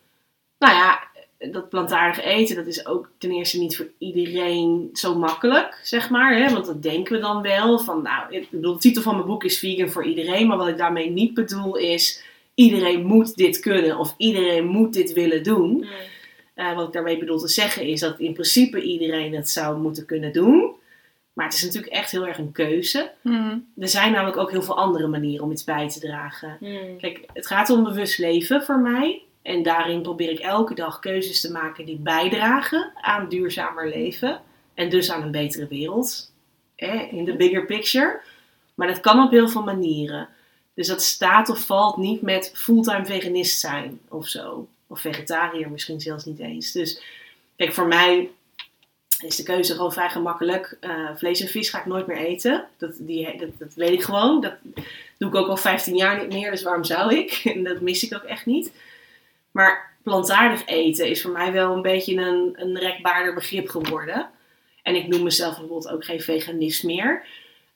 Nou 0.59 0.75
ja, 0.75 1.09
dat 1.39 1.69
plantaardig 1.69 2.25
eten, 2.25 2.57
dat 2.57 2.67
is 2.67 2.87
ook 2.87 3.11
ten 3.19 3.31
eerste 3.31 3.59
niet 3.59 3.77
voor 3.77 3.89
iedereen 3.99 4.91
zo 4.93 5.19
makkelijk, 5.19 5.81
zeg 5.83 6.11
maar. 6.11 6.37
Hè? 6.37 6.53
Want 6.53 6.67
dat 6.67 6.83
denken 6.83 7.15
we 7.15 7.21
dan 7.21 7.43
wel. 7.43 7.79
Van, 7.79 8.03
nou, 8.03 8.35
ik 8.35 8.51
bedoel, 8.51 8.73
de 8.73 8.79
titel 8.79 9.03
van 9.03 9.15
mijn 9.15 9.27
boek 9.27 9.45
is 9.45 9.59
Vegan 9.59 9.91
voor 9.91 10.05
iedereen. 10.05 10.47
Maar 10.47 10.57
wat 10.57 10.69
ik 10.69 10.77
daarmee 10.77 11.11
niet 11.11 11.35
bedoel 11.35 11.77
is... 11.77 12.27
Iedereen 12.55 13.07
moet 13.07 13.37
dit 13.37 13.61
kunnen 13.61 13.99
of 13.99 14.15
iedereen 14.17 14.67
moet 14.67 14.93
dit 14.93 15.13
willen 15.13 15.43
doen. 15.43 15.71
Mm. 15.71 15.85
Eh, 16.55 16.75
wat 16.75 16.87
ik 16.87 16.93
daarmee 16.93 17.19
bedoel 17.19 17.39
te 17.39 17.49
zeggen 17.49 17.83
is 17.83 18.01
dat 18.01 18.19
in 18.19 18.33
principe 18.33 18.83
iedereen 18.83 19.35
het 19.35 19.51
zou 19.51 19.79
moeten 19.79 20.07
kunnen 20.07 20.33
doen. 20.33 20.73
Maar 21.39 21.47
het 21.47 21.57
is 21.57 21.65
natuurlijk 21.65 21.93
echt 21.93 22.11
heel 22.11 22.27
erg 22.27 22.39
een 22.39 22.53
keuze. 22.53 23.13
Mhm. 23.21 23.59
Er 23.77 23.89
zijn 23.89 24.13
namelijk 24.13 24.37
ook 24.37 24.51
heel 24.51 24.63
veel 24.63 24.77
andere 24.77 25.07
manieren 25.07 25.45
om 25.45 25.51
iets 25.51 25.65
bij 25.65 25.89
te 25.89 26.01
dragen. 26.01 26.57
Mm. 26.61 26.99
Kijk, 26.99 27.21
het 27.33 27.47
gaat 27.47 27.71
om 27.71 27.85
bewust 27.85 28.19
leven 28.19 28.63
voor 28.63 28.79
mij. 28.79 29.23
En 29.43 29.63
daarin 29.63 30.03
probeer 30.03 30.31
ik 30.31 30.39
elke 30.39 30.75
dag 30.75 30.99
keuzes 30.99 31.41
te 31.41 31.53
maken 31.53 31.85
die 31.85 31.97
bijdragen 31.97 32.93
aan 32.95 33.29
duurzamer 33.29 33.89
leven. 33.89 34.41
En 34.75 34.91
dus 34.91 35.11
aan 35.11 35.23
een 35.23 35.31
betere 35.31 35.67
wereld. 35.67 36.33
In 37.11 37.25
de 37.25 37.37
bigger 37.37 37.67
picture. 37.67 38.21
Maar 38.75 38.87
dat 38.87 39.01
kan 39.01 39.23
op 39.23 39.31
heel 39.31 39.49
veel 39.49 39.65
manieren. 39.65 40.29
Dus 40.75 40.87
dat 40.87 41.03
staat 41.03 41.49
of 41.49 41.61
valt 41.61 41.97
niet 41.97 42.23
met 42.23 42.53
fulltime 42.55 43.07
veganist 43.07 43.61
zijn 43.61 44.01
of 44.09 44.29
zo. 44.29 44.69
Of 44.87 45.01
vegetariër 45.01 45.71
misschien 45.71 46.01
zelfs 46.01 46.25
niet 46.25 46.39
eens. 46.39 46.73
Dus 46.73 47.03
kijk, 47.57 47.73
voor 47.73 47.87
mij 47.87 48.31
is 49.23 49.37
de 49.37 49.43
keuze 49.43 49.75
gewoon 49.75 49.93
vrij 49.93 50.11
gemakkelijk. 50.11 50.77
Uh, 50.81 51.11
vlees 51.17 51.41
en 51.41 51.49
vis 51.49 51.71
ga 51.71 51.79
ik 51.79 51.87
nooit 51.87 52.07
meer 52.07 52.17
eten. 52.17 52.67
Dat, 52.77 52.93
die, 52.99 53.39
dat, 53.39 53.49
dat, 53.59 53.75
weet 53.75 53.93
ik 53.93 54.03
gewoon. 54.03 54.41
Dat 54.41 54.55
doe 55.19 55.29
ik 55.29 55.35
ook 55.35 55.49
al 55.49 55.57
15 55.57 55.97
jaar 55.97 56.21
niet 56.21 56.33
meer, 56.33 56.51
dus 56.51 56.63
waarom 56.63 56.85
zou 56.85 57.15
ik? 57.15 57.31
En 57.55 57.65
dat 57.65 57.81
mis 57.81 58.05
ik 58.05 58.15
ook 58.15 58.23
echt 58.23 58.47
niet. 58.47 58.73
Maar 59.51 59.97
plantaardig 60.03 60.67
eten 60.67 61.09
is 61.09 61.23
voor 61.23 61.31
mij 61.31 61.53
wel 61.53 61.75
een 61.75 61.83
beetje 61.83 62.17
een, 62.17 62.53
een 62.57 62.79
rekbaarder 62.79 63.35
begrip 63.35 63.69
geworden. 63.69 64.31
En 64.83 64.95
ik 64.95 65.07
noem 65.07 65.23
mezelf 65.23 65.59
bijvoorbeeld 65.59 65.89
ook 65.89 66.05
geen 66.05 66.21
veganist 66.21 66.85
meer. 66.85 67.27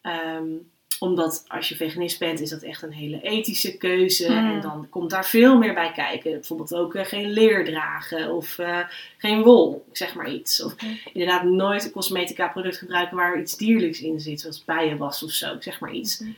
Um, 0.03 0.71
omdat 1.03 1.45
als 1.49 1.69
je 1.69 1.77
veganist 1.77 2.19
bent, 2.19 2.41
is 2.41 2.51
dat 2.51 2.63
echt 2.63 2.83
een 2.83 2.93
hele 2.93 3.21
ethische 3.21 3.77
keuze. 3.77 4.31
Mm. 4.31 4.53
En 4.53 4.61
dan 4.61 4.87
komt 4.91 5.11
daar 5.11 5.27
veel 5.27 5.59
meer 5.59 5.75
bij 5.75 5.93
kijken. 5.93 6.31
Bijvoorbeeld 6.31 6.75
ook 6.75 6.95
eh, 6.95 7.05
geen 7.05 7.31
leer 7.31 7.65
dragen 7.65 8.31
of 8.31 8.59
eh, 8.59 8.79
geen 9.19 9.43
wol, 9.43 9.85
zeg 9.93 10.15
maar 10.15 10.31
iets. 10.31 10.63
Of 10.63 10.83
Mm. 10.83 10.99
inderdaad 11.13 11.45
nooit 11.45 11.85
een 11.85 11.91
cosmetica 11.91 12.49
product 12.49 12.77
gebruiken 12.79 13.17
waar 13.17 13.41
iets 13.41 13.57
dierlijks 13.57 14.01
in 14.01 14.21
zit. 14.21 14.41
Zoals 14.41 14.65
bijenwas 14.65 15.23
of 15.23 15.31
zo, 15.31 15.57
zeg 15.59 15.81
maar 15.81 15.93
iets. 15.93 16.19
Mhm. 16.19 16.31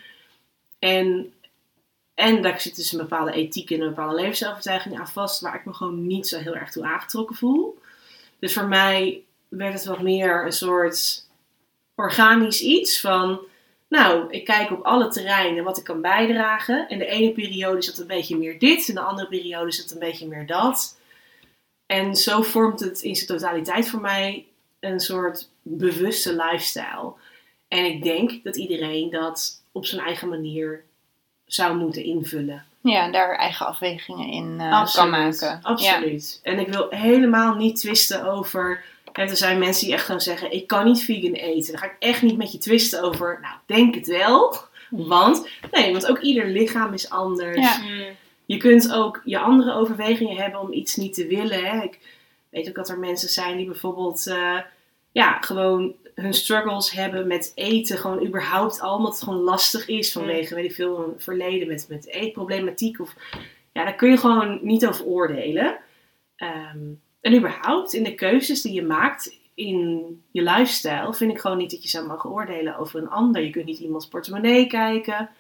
En, 0.78 1.32
en 2.14 2.42
daar 2.42 2.60
zit 2.60 2.76
dus 2.76 2.92
een 2.92 2.98
bepaalde 2.98 3.32
ethiek 3.32 3.70
en 3.70 3.80
een 3.80 3.88
bepaalde 3.88 4.20
levensovertuiging 4.20 4.98
aan 4.98 5.08
vast. 5.08 5.40
Waar 5.40 5.54
ik 5.54 5.64
me 5.64 5.72
gewoon 5.74 6.06
niet 6.06 6.28
zo 6.28 6.38
heel 6.38 6.54
erg 6.56 6.70
toe 6.70 6.84
aangetrokken 6.84 7.36
voel. 7.36 7.78
Dus 8.38 8.52
voor 8.52 8.66
mij 8.68 9.22
werd 9.48 9.74
het 9.74 9.84
wat 9.84 10.02
meer 10.02 10.44
een 10.44 10.52
soort 10.52 11.26
organisch 11.94 12.60
iets 12.60 13.00
van 13.00 13.40
nou, 13.94 14.30
ik 14.30 14.44
kijk 14.44 14.70
op 14.70 14.84
alle 14.84 15.08
terreinen 15.08 15.64
wat 15.64 15.78
ik 15.78 15.84
kan 15.84 16.00
bijdragen. 16.00 16.88
En 16.88 16.98
de 16.98 17.06
ene 17.06 17.32
periode 17.32 17.78
is 17.78 17.86
het 17.86 17.98
een 17.98 18.06
beetje 18.06 18.36
meer 18.36 18.58
dit, 18.58 18.88
en 18.88 18.94
de 18.94 19.00
andere 19.00 19.28
periode 19.28 19.68
is 19.68 19.78
het 19.78 19.92
een 19.92 19.98
beetje 19.98 20.26
meer 20.26 20.46
dat. 20.46 20.98
En 21.86 22.16
zo 22.16 22.42
vormt 22.42 22.80
het 22.80 23.02
in 23.02 23.16
zijn 23.16 23.26
totaliteit 23.26 23.88
voor 23.88 24.00
mij 24.00 24.46
een 24.80 25.00
soort 25.00 25.48
bewuste 25.62 26.36
lifestyle. 26.36 27.12
En 27.68 27.84
ik 27.84 28.02
denk 28.02 28.44
dat 28.44 28.56
iedereen 28.56 29.10
dat 29.10 29.62
op 29.72 29.86
zijn 29.86 30.04
eigen 30.04 30.28
manier 30.28 30.84
zou 31.46 31.76
moeten 31.76 32.04
invullen. 32.04 32.64
Ja, 32.80 33.10
daar 33.10 33.36
eigen 33.36 33.66
afwegingen 33.66 34.28
in 34.28 34.56
uh, 34.60 34.94
kan 34.94 35.10
maken. 35.10 35.60
Absoluut. 35.62 36.40
Ja. 36.42 36.50
En 36.50 36.58
ik 36.58 36.68
wil 36.68 36.86
helemaal 36.90 37.54
niet 37.54 37.76
twisten 37.76 38.24
over 38.24 38.84
en 39.12 39.28
er 39.28 39.36
zijn 39.36 39.58
mensen 39.58 39.84
die 39.84 39.94
echt 39.94 40.04
gaan 40.04 40.20
zeggen: 40.20 40.52
Ik 40.52 40.66
kan 40.66 40.84
niet 40.84 41.04
vegan 41.04 41.32
eten. 41.32 41.72
Daar 41.72 41.80
ga 41.80 41.86
ik 41.86 41.96
echt 41.98 42.22
niet 42.22 42.36
met 42.36 42.52
je 42.52 42.58
twisten 42.58 43.02
over. 43.02 43.38
Nou, 43.42 43.54
denk 43.66 43.94
het 43.94 44.06
wel. 44.06 44.56
Want, 44.90 45.48
nee, 45.70 45.92
want 45.92 46.06
ook 46.06 46.18
ieder 46.18 46.46
lichaam 46.46 46.92
is 46.92 47.10
anders. 47.10 47.58
Ja. 47.58 47.80
Je 48.46 48.56
kunt 48.56 48.92
ook 48.92 49.20
je 49.24 49.38
andere 49.38 49.74
overwegingen 49.74 50.36
hebben 50.36 50.60
om 50.60 50.72
iets 50.72 50.96
niet 50.96 51.14
te 51.14 51.26
willen. 51.26 51.64
Hè. 51.64 51.82
Ik 51.82 51.98
weet 52.48 52.68
ook 52.68 52.74
dat 52.74 52.88
er 52.88 52.98
mensen 52.98 53.28
zijn 53.28 53.56
die 53.56 53.66
bijvoorbeeld, 53.66 54.26
uh, 54.26 54.60
ja, 55.12 55.40
gewoon 55.40 55.94
hun 56.14 56.34
struggles 56.34 56.90
hebben 56.90 57.26
met 57.26 57.52
eten. 57.54 57.98
Gewoon 57.98 58.26
überhaupt 58.26 58.80
al, 58.80 58.96
omdat 58.96 59.12
het 59.12 59.22
gewoon 59.22 59.42
lastig 59.42 59.88
is 59.88 60.12
vanwege, 60.12 60.54
weet 60.54 60.64
ik 60.64 60.74
veel, 60.74 60.98
een 60.98 61.20
verleden 61.20 61.68
met, 61.68 61.86
met 61.88 62.06
eetproblematiek. 62.06 63.00
Of, 63.00 63.14
ja, 63.72 63.84
daar 63.84 63.94
kun 63.94 64.10
je 64.10 64.16
gewoon 64.16 64.58
niet 64.62 64.86
over 64.86 65.04
oordelen. 65.04 65.76
Um, 66.36 67.00
en 67.24 67.34
überhaupt 67.34 67.92
in 67.92 68.04
de 68.04 68.14
keuzes 68.14 68.62
die 68.62 68.72
je 68.72 68.82
maakt 68.82 69.38
in 69.54 70.22
je 70.30 70.42
lifestyle, 70.42 71.14
vind 71.14 71.30
ik 71.32 71.40
gewoon 71.40 71.56
niet 71.56 71.70
dat 71.70 71.82
je 71.82 71.88
zou 71.88 72.06
mogen 72.06 72.30
oordelen 72.30 72.76
over 72.76 73.00
een 73.00 73.08
ander. 73.08 73.42
Je 73.42 73.50
kunt 73.50 73.64
niet 73.64 73.78
iemands 73.78 74.08
portemonnee 74.08 74.66
kijken, 74.66 75.30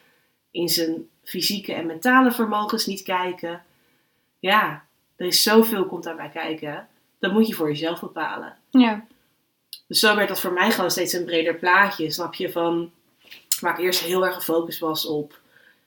in 0.50 0.68
zijn 0.68 1.08
fysieke 1.24 1.72
en 1.72 1.86
mentale 1.86 2.32
vermogens 2.32 2.86
niet 2.86 3.02
kijken. 3.02 3.62
Ja, 4.38 4.84
er 5.16 5.26
is 5.26 5.42
zoveel 5.42 5.86
komt 5.86 6.04
daarbij 6.04 6.28
kijken. 6.28 6.88
Dat 7.18 7.32
moet 7.32 7.48
je 7.48 7.54
voor 7.54 7.68
jezelf 7.68 8.00
bepalen. 8.00 8.56
Ja. 8.70 9.06
Dus 9.86 9.98
zo 9.98 10.16
werd 10.16 10.28
dat 10.28 10.40
voor 10.40 10.52
mij 10.52 10.70
gewoon 10.70 10.90
steeds 10.90 11.12
een 11.12 11.24
breder 11.24 11.54
plaatje, 11.54 12.10
snap 12.10 12.34
je? 12.34 12.52
Van 12.52 12.90
waar 13.60 13.78
ik 13.78 13.84
eerst 13.84 14.00
heel 14.00 14.26
erg 14.26 14.34
gefocust 14.34 14.78
was 14.78 15.06
op, 15.06 15.40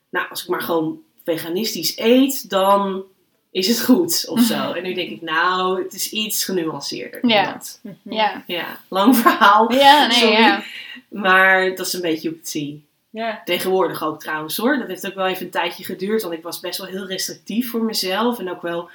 nou, 0.10 0.30
als 0.30 0.44
ik 0.44 0.50
maar 0.50 0.62
gewoon 0.62 1.02
veganistisch 1.24 1.98
eet, 1.98 2.50
dan 2.50 3.06
is 3.52 3.68
het 3.68 3.82
goed 3.82 4.26
of 4.30 4.40
zo. 4.40 4.72
En 4.72 4.84
nu 4.84 4.94
denk 4.94 5.10
ik, 5.10 5.22
nou, 5.22 5.84
het 5.84 5.94
is 5.94 6.12
iets 6.12 6.46
genuanceerder. 6.46 7.28
Ja. 7.28 7.54
Dat. 7.54 7.80
Ja. 8.04 8.44
ja, 8.48 8.80
lang 8.88 9.16
verhaal. 9.18 9.74
Ja, 9.74 10.08
nee, 10.08 10.18
Sorry. 10.20 10.34
ja. 10.34 10.64
Maar 11.10 11.76
dat 11.76 11.88
is 11.88 11.94
een 11.94 12.02
beetje 12.02 12.28
hoe 12.28 12.38
ik 12.38 12.44
het 12.44 12.52
zie. 12.52 12.86
Ja. 13.10 13.42
Tegenwoordig 13.46 14.04
ook 14.04 14.20
trouwens 14.20 14.58
hoor. 14.58 14.78
Dat 14.78 14.88
heeft 14.88 15.08
ook 15.08 15.16
wel 15.16 15.28
even 15.28 15.46
een 15.46 15.52
tijdje 15.52 15.84
geduurd, 15.84 16.22
want 16.22 16.34
ik 16.34 16.44
was 16.44 16.60
best 16.60 16.78
wel 16.78 16.88
heel 16.88 17.06
restrictief 17.08 17.70
voor 17.70 17.84
mezelf. 17.84 18.40
En 18.40 18.52
ook 18.52 18.62
wel, 18.62 18.90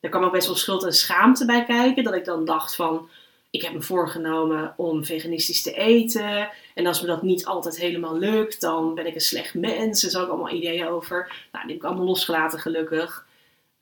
er 0.00 0.10
kwam 0.10 0.24
ook 0.24 0.32
best 0.32 0.46
wel 0.46 0.56
schuld 0.56 0.84
en 0.84 0.92
schaamte 0.92 1.44
bij 1.44 1.64
kijken. 1.64 2.04
Dat 2.04 2.14
ik 2.14 2.24
dan 2.24 2.44
dacht 2.44 2.74
van, 2.74 3.08
ik 3.50 3.62
heb 3.62 3.72
me 3.72 3.82
voorgenomen 3.82 4.74
om 4.76 5.04
veganistisch 5.04 5.62
te 5.62 5.72
eten. 5.72 6.48
En 6.74 6.86
als 6.86 7.00
me 7.00 7.06
dat 7.06 7.22
niet 7.22 7.46
altijd 7.46 7.76
helemaal 7.76 8.18
lukt, 8.18 8.60
dan 8.60 8.94
ben 8.94 9.06
ik 9.06 9.14
een 9.14 9.20
slecht 9.20 9.54
mens. 9.54 10.04
Er 10.04 10.10
zijn 10.10 10.24
ook 10.24 10.30
allemaal 10.30 10.52
ideeën 10.52 10.86
over. 10.86 11.46
Nou, 11.52 11.64
die 11.64 11.74
heb 11.74 11.82
ik 11.82 11.88
allemaal 11.88 12.06
losgelaten 12.06 12.58
gelukkig. 12.58 13.26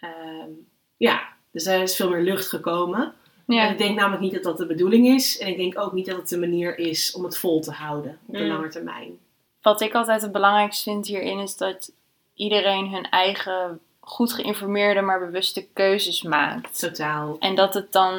Um, 0.05 0.67
ja, 0.97 1.21
dus 1.53 1.67
er 1.67 1.83
is 1.83 1.97
veel 1.97 2.11
meer 2.11 2.23
lucht 2.23 2.49
gekomen. 2.49 3.13
Ja. 3.47 3.67
En 3.67 3.73
ik 3.73 3.79
denk 3.79 3.97
namelijk 3.97 4.23
niet 4.23 4.33
dat 4.35 4.43
dat 4.43 4.59
de 4.59 4.67
bedoeling 4.67 5.07
is. 5.07 5.39
En 5.39 5.49
ik 5.49 5.57
denk 5.57 5.79
ook 5.79 5.93
niet 5.93 6.07
dat 6.07 6.17
het 6.17 6.29
de 6.29 6.39
manier 6.39 6.79
is 6.79 7.13
om 7.15 7.25
het 7.25 7.39
vol 7.39 7.61
te 7.61 7.73
houden 7.73 8.19
op 8.27 8.35
de 8.35 8.41
Mm. 8.43 8.49
lange 8.49 8.69
termijn. 8.69 9.19
Wat 9.63 9.81
ik 9.81 9.95
altijd 9.95 10.23
het 10.23 10.33
belangrijkste 10.33 10.91
vind 10.91 11.07
hierin 11.07 11.39
is 11.39 11.57
dat 11.57 11.93
iedereen 12.35 12.89
hun 12.93 13.11
eigen 13.11 13.81
goed 14.01 14.33
geïnformeerde, 14.33 15.01
maar 15.01 15.19
bewuste 15.19 15.67
keuzes 15.73 16.23
maakt. 16.23 16.79
Totaal. 16.79 17.37
En 17.39 17.55
dat 17.55 17.75
het 17.75 17.93
dan. 17.93 18.15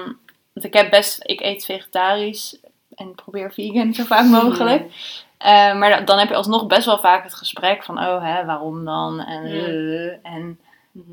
Want 0.54 0.66
ik 0.66 0.74
heb 0.74 0.90
best. 0.90 1.20
Ik 1.24 1.42
eet 1.42 1.66
vegetarisch 1.66 2.60
en 2.96 3.16
probeer 3.16 3.54
vegan 3.54 3.94
zo 3.94 4.04
vaak 4.04 4.26
mogelijk. 4.26 4.82
Uh, 4.84 5.78
maar 5.80 5.90
da- 5.90 6.02
dan 6.02 6.18
heb 6.20 6.30
je 6.30 6.36
alsnog 6.36 6.68
best 6.68 6.86
wel 6.86 7.00
vaak 7.00 7.24
het 7.24 7.34
gesprek 7.34 7.84
van: 7.84 7.98
oh, 8.00 8.24
hè, 8.24 8.46
waarom 8.46 8.86
dan? 8.86 9.20
En. 9.20 9.46
Uh, 9.46 10.12
en 10.12 10.42
Mhm. 10.42 10.54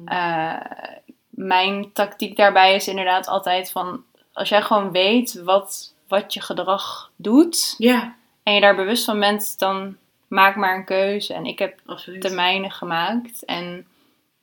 Uh, 0.07 0.61
mijn 1.29 1.93
tactiek 1.93 2.37
daarbij 2.37 2.75
is 2.75 2.89
inderdaad 2.89 3.27
altijd 3.27 3.71
van: 3.71 4.05
als 4.33 4.49
jij 4.49 4.63
gewoon 4.63 4.93
weet 4.93 5.43
wat, 5.43 5.95
wat 6.09 6.35
je 6.35 6.41
gedrag 6.41 7.11
doet 7.17 7.75
Ja, 7.79 8.17
en 8.43 8.55
je 8.55 8.61
daar 8.61 8.77
bewust 8.77 9.05
van 9.05 9.21
bent, 9.21 9.59
dan 9.59 9.97
maak 10.29 10.57
maar 10.57 10.77
een 10.77 10.85
keuze. 10.85 11.35
En 11.35 11.47
ik 11.47 11.59
heb 11.59 11.81
absoluut. 11.87 12.23
de 12.23 12.31
mijne 12.31 12.71
gemaakt. 12.71 13.45
En 13.45 13.87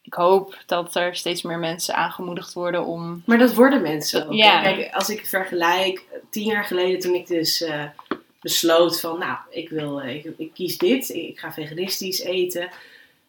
ik 0.01 0.13
hoop 0.13 0.57
dat 0.65 0.95
er 0.95 1.15
steeds 1.15 1.41
meer 1.41 1.59
mensen 1.59 1.95
aangemoedigd 1.95 2.53
worden 2.53 2.85
om. 2.85 3.23
Maar 3.25 3.37
dat 3.37 3.53
worden 3.53 3.81
mensen 3.81 4.27
ook. 4.27 4.33
Ja. 4.33 4.61
Kijk, 4.61 4.93
als 4.93 5.09
ik 5.09 5.25
vergelijk, 5.25 6.03
tien 6.29 6.45
jaar 6.45 6.63
geleden 6.63 6.99
toen 6.99 7.13
ik 7.13 7.27
dus 7.27 7.61
uh, 7.61 7.83
besloot 8.41 8.99
van, 8.99 9.19
nou, 9.19 9.37
ik, 9.49 9.69
wil, 9.69 9.99
ik, 9.99 10.27
ik 10.37 10.53
kies 10.53 10.77
dit, 10.77 11.09
ik 11.09 11.39
ga 11.39 11.53
veganistisch 11.53 12.21
eten. 12.21 12.69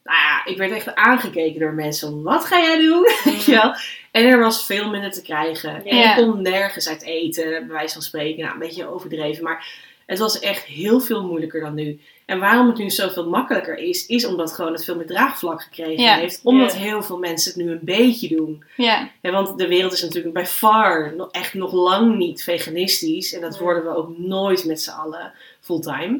Nou 0.05 0.17
ja, 0.19 0.45
ik 0.45 0.57
werd 0.57 0.71
echt 0.71 0.95
aangekeken 0.95 1.59
door 1.59 1.73
mensen 1.73 2.23
wat 2.23 2.45
ga 2.45 2.59
jij 2.59 2.77
doen? 2.77 3.07
Wel? 3.55 3.73
En 4.11 4.25
er 4.25 4.39
was 4.39 4.65
veel 4.65 4.89
minder 4.89 5.11
te 5.11 5.21
krijgen. 5.21 5.85
En 5.85 5.97
ik 6.09 6.15
kon 6.15 6.41
nergens 6.41 6.89
uit 6.89 7.03
eten, 7.03 7.49
bij 7.49 7.67
wijze 7.67 7.93
van 7.93 8.01
spreken. 8.01 8.41
Nou, 8.41 8.53
een 8.53 8.59
beetje 8.59 8.87
overdreven, 8.93 9.43
maar 9.43 9.67
het 10.05 10.19
was 10.19 10.39
echt 10.39 10.63
heel 10.63 10.99
veel 10.99 11.23
moeilijker 11.23 11.61
dan 11.61 11.73
nu. 11.73 11.99
En 12.25 12.39
waarom 12.39 12.67
het 12.67 12.77
nu 12.77 12.89
zoveel 12.89 13.29
makkelijker 13.29 13.77
is, 13.77 14.05
is 14.05 14.25
omdat 14.25 14.53
gewoon 14.53 14.73
het 14.73 14.85
veel 14.85 14.95
meer 14.95 15.05
draagvlak 15.05 15.61
gekregen 15.61 16.03
Ja. 16.03 16.15
heeft. 16.15 16.39
Omdat 16.43 16.75
heel 16.75 17.03
veel 17.03 17.17
mensen 17.17 17.53
het 17.53 17.65
nu 17.65 17.71
een 17.71 17.79
beetje 17.81 18.27
doen. 18.35 18.63
Ja, 18.75 19.09
Ja, 19.21 19.31
want 19.31 19.57
de 19.57 19.67
wereld 19.67 19.93
is 19.93 20.01
natuurlijk 20.01 20.33
bij 20.33 20.45
far 20.45 21.13
echt 21.31 21.53
nog 21.53 21.71
lang 21.71 22.15
niet 22.17 22.43
veganistisch. 22.43 23.33
En 23.33 23.41
dat 23.41 23.59
worden 23.59 23.83
we 23.83 23.95
ook 23.95 24.17
nooit 24.17 24.65
met 24.65 24.81
z'n 24.81 24.89
allen 24.89 25.33
fulltime. 25.61 26.19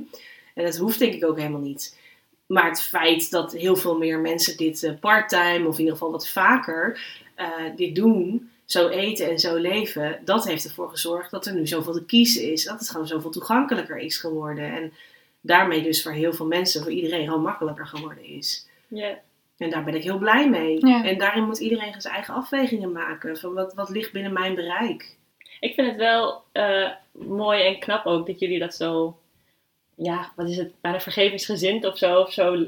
En 0.54 0.64
dat 0.66 0.78
hoeft 0.78 1.00
denk 1.00 1.14
ik 1.14 1.26
ook 1.26 1.38
helemaal 1.38 1.62
niet. 1.62 1.98
Maar 2.46 2.68
het 2.68 2.82
feit 2.82 3.32
dat 3.32 3.52
heel 3.52 3.76
veel 3.76 3.98
meer 3.98 4.20
mensen 4.20 4.58
dit 4.58 4.84
eh, 4.84 4.92
parttime, 5.00 5.68
of 5.68 5.74
in 5.74 5.80
ieder 5.80 5.94
geval 5.94 6.12
wat 6.12 6.28
vaker, 6.28 7.00
eh, 7.36 7.48
dit 7.76 7.96
doen, 7.96 8.50
zo 8.66 8.88
eten 8.88 9.30
en 9.30 9.40
zo 9.40 9.56
leven, 9.56 10.20
dat 10.26 10.46
heeft 10.46 10.66
ervoor 10.66 10.90
gezorgd 10.90 11.32
dat 11.32 11.46
er 11.46 11.54
nu 11.54 11.68
zoveel 11.68 11.94
te 11.94 12.06
kiezen 12.06 12.52
is. 12.52 12.64
Dat 12.64 12.80
het 12.80 12.90
gewoon 12.90 13.08
zoveel 13.08 13.30
toegankelijker 13.30 13.98
is 13.98 14.18
geworden. 14.18 14.72
En 14.72 14.94
daarmee 15.42 15.84
dus 15.84 16.04
voor 16.04 16.12
heel 16.12 16.34
veel 16.34 16.46
mensen, 16.46 16.84
voor 16.84 16.92
iedereen, 16.92 17.26
gewoon 17.26 17.42
makkelijker 17.42 17.88
geworden 17.88 18.24
is. 18.24 18.68
Ja. 18.88 19.20
En 19.58 19.70
daar 19.70 19.84
ben 19.84 19.96
ik 19.96 20.04
heel 20.04 20.18
blij 20.18 20.50
mee. 20.50 20.88
Ja. 20.88 21.04
En 21.04 21.18
daarin 21.18 21.44
moet 21.44 21.60
iedereen 21.60 22.02
zijn 22.02 22.14
eigen 22.14 22.34
afwegingen 22.34 22.92
maken. 22.92 23.38
Van 23.38 23.54
wat, 23.54 23.74
wat 23.74 23.90
ligt 23.90 24.12
binnen 24.12 24.34
mijn 24.34 24.56
bereik. 24.56 25.16
Ik 25.60 25.74
vind 25.74 25.88
het 25.88 25.98
wel 25.98 26.44
eh, 26.52 26.90
mooi 27.12 27.64
en 27.64 27.80
knap 27.80 28.06
ook 28.06 28.28
dat 28.28 28.40
jullie 28.40 28.60
dat 28.60 28.76
zo, 28.76 29.18
ja, 29.96 30.32
wat 30.36 30.50
is 30.50 30.58
het, 30.58 30.72
bijna 30.82 31.00
vergevingsgezind 31.00 31.86
of 31.86 31.98
zo, 31.98 32.20
of 32.20 32.34
zo 32.34 32.66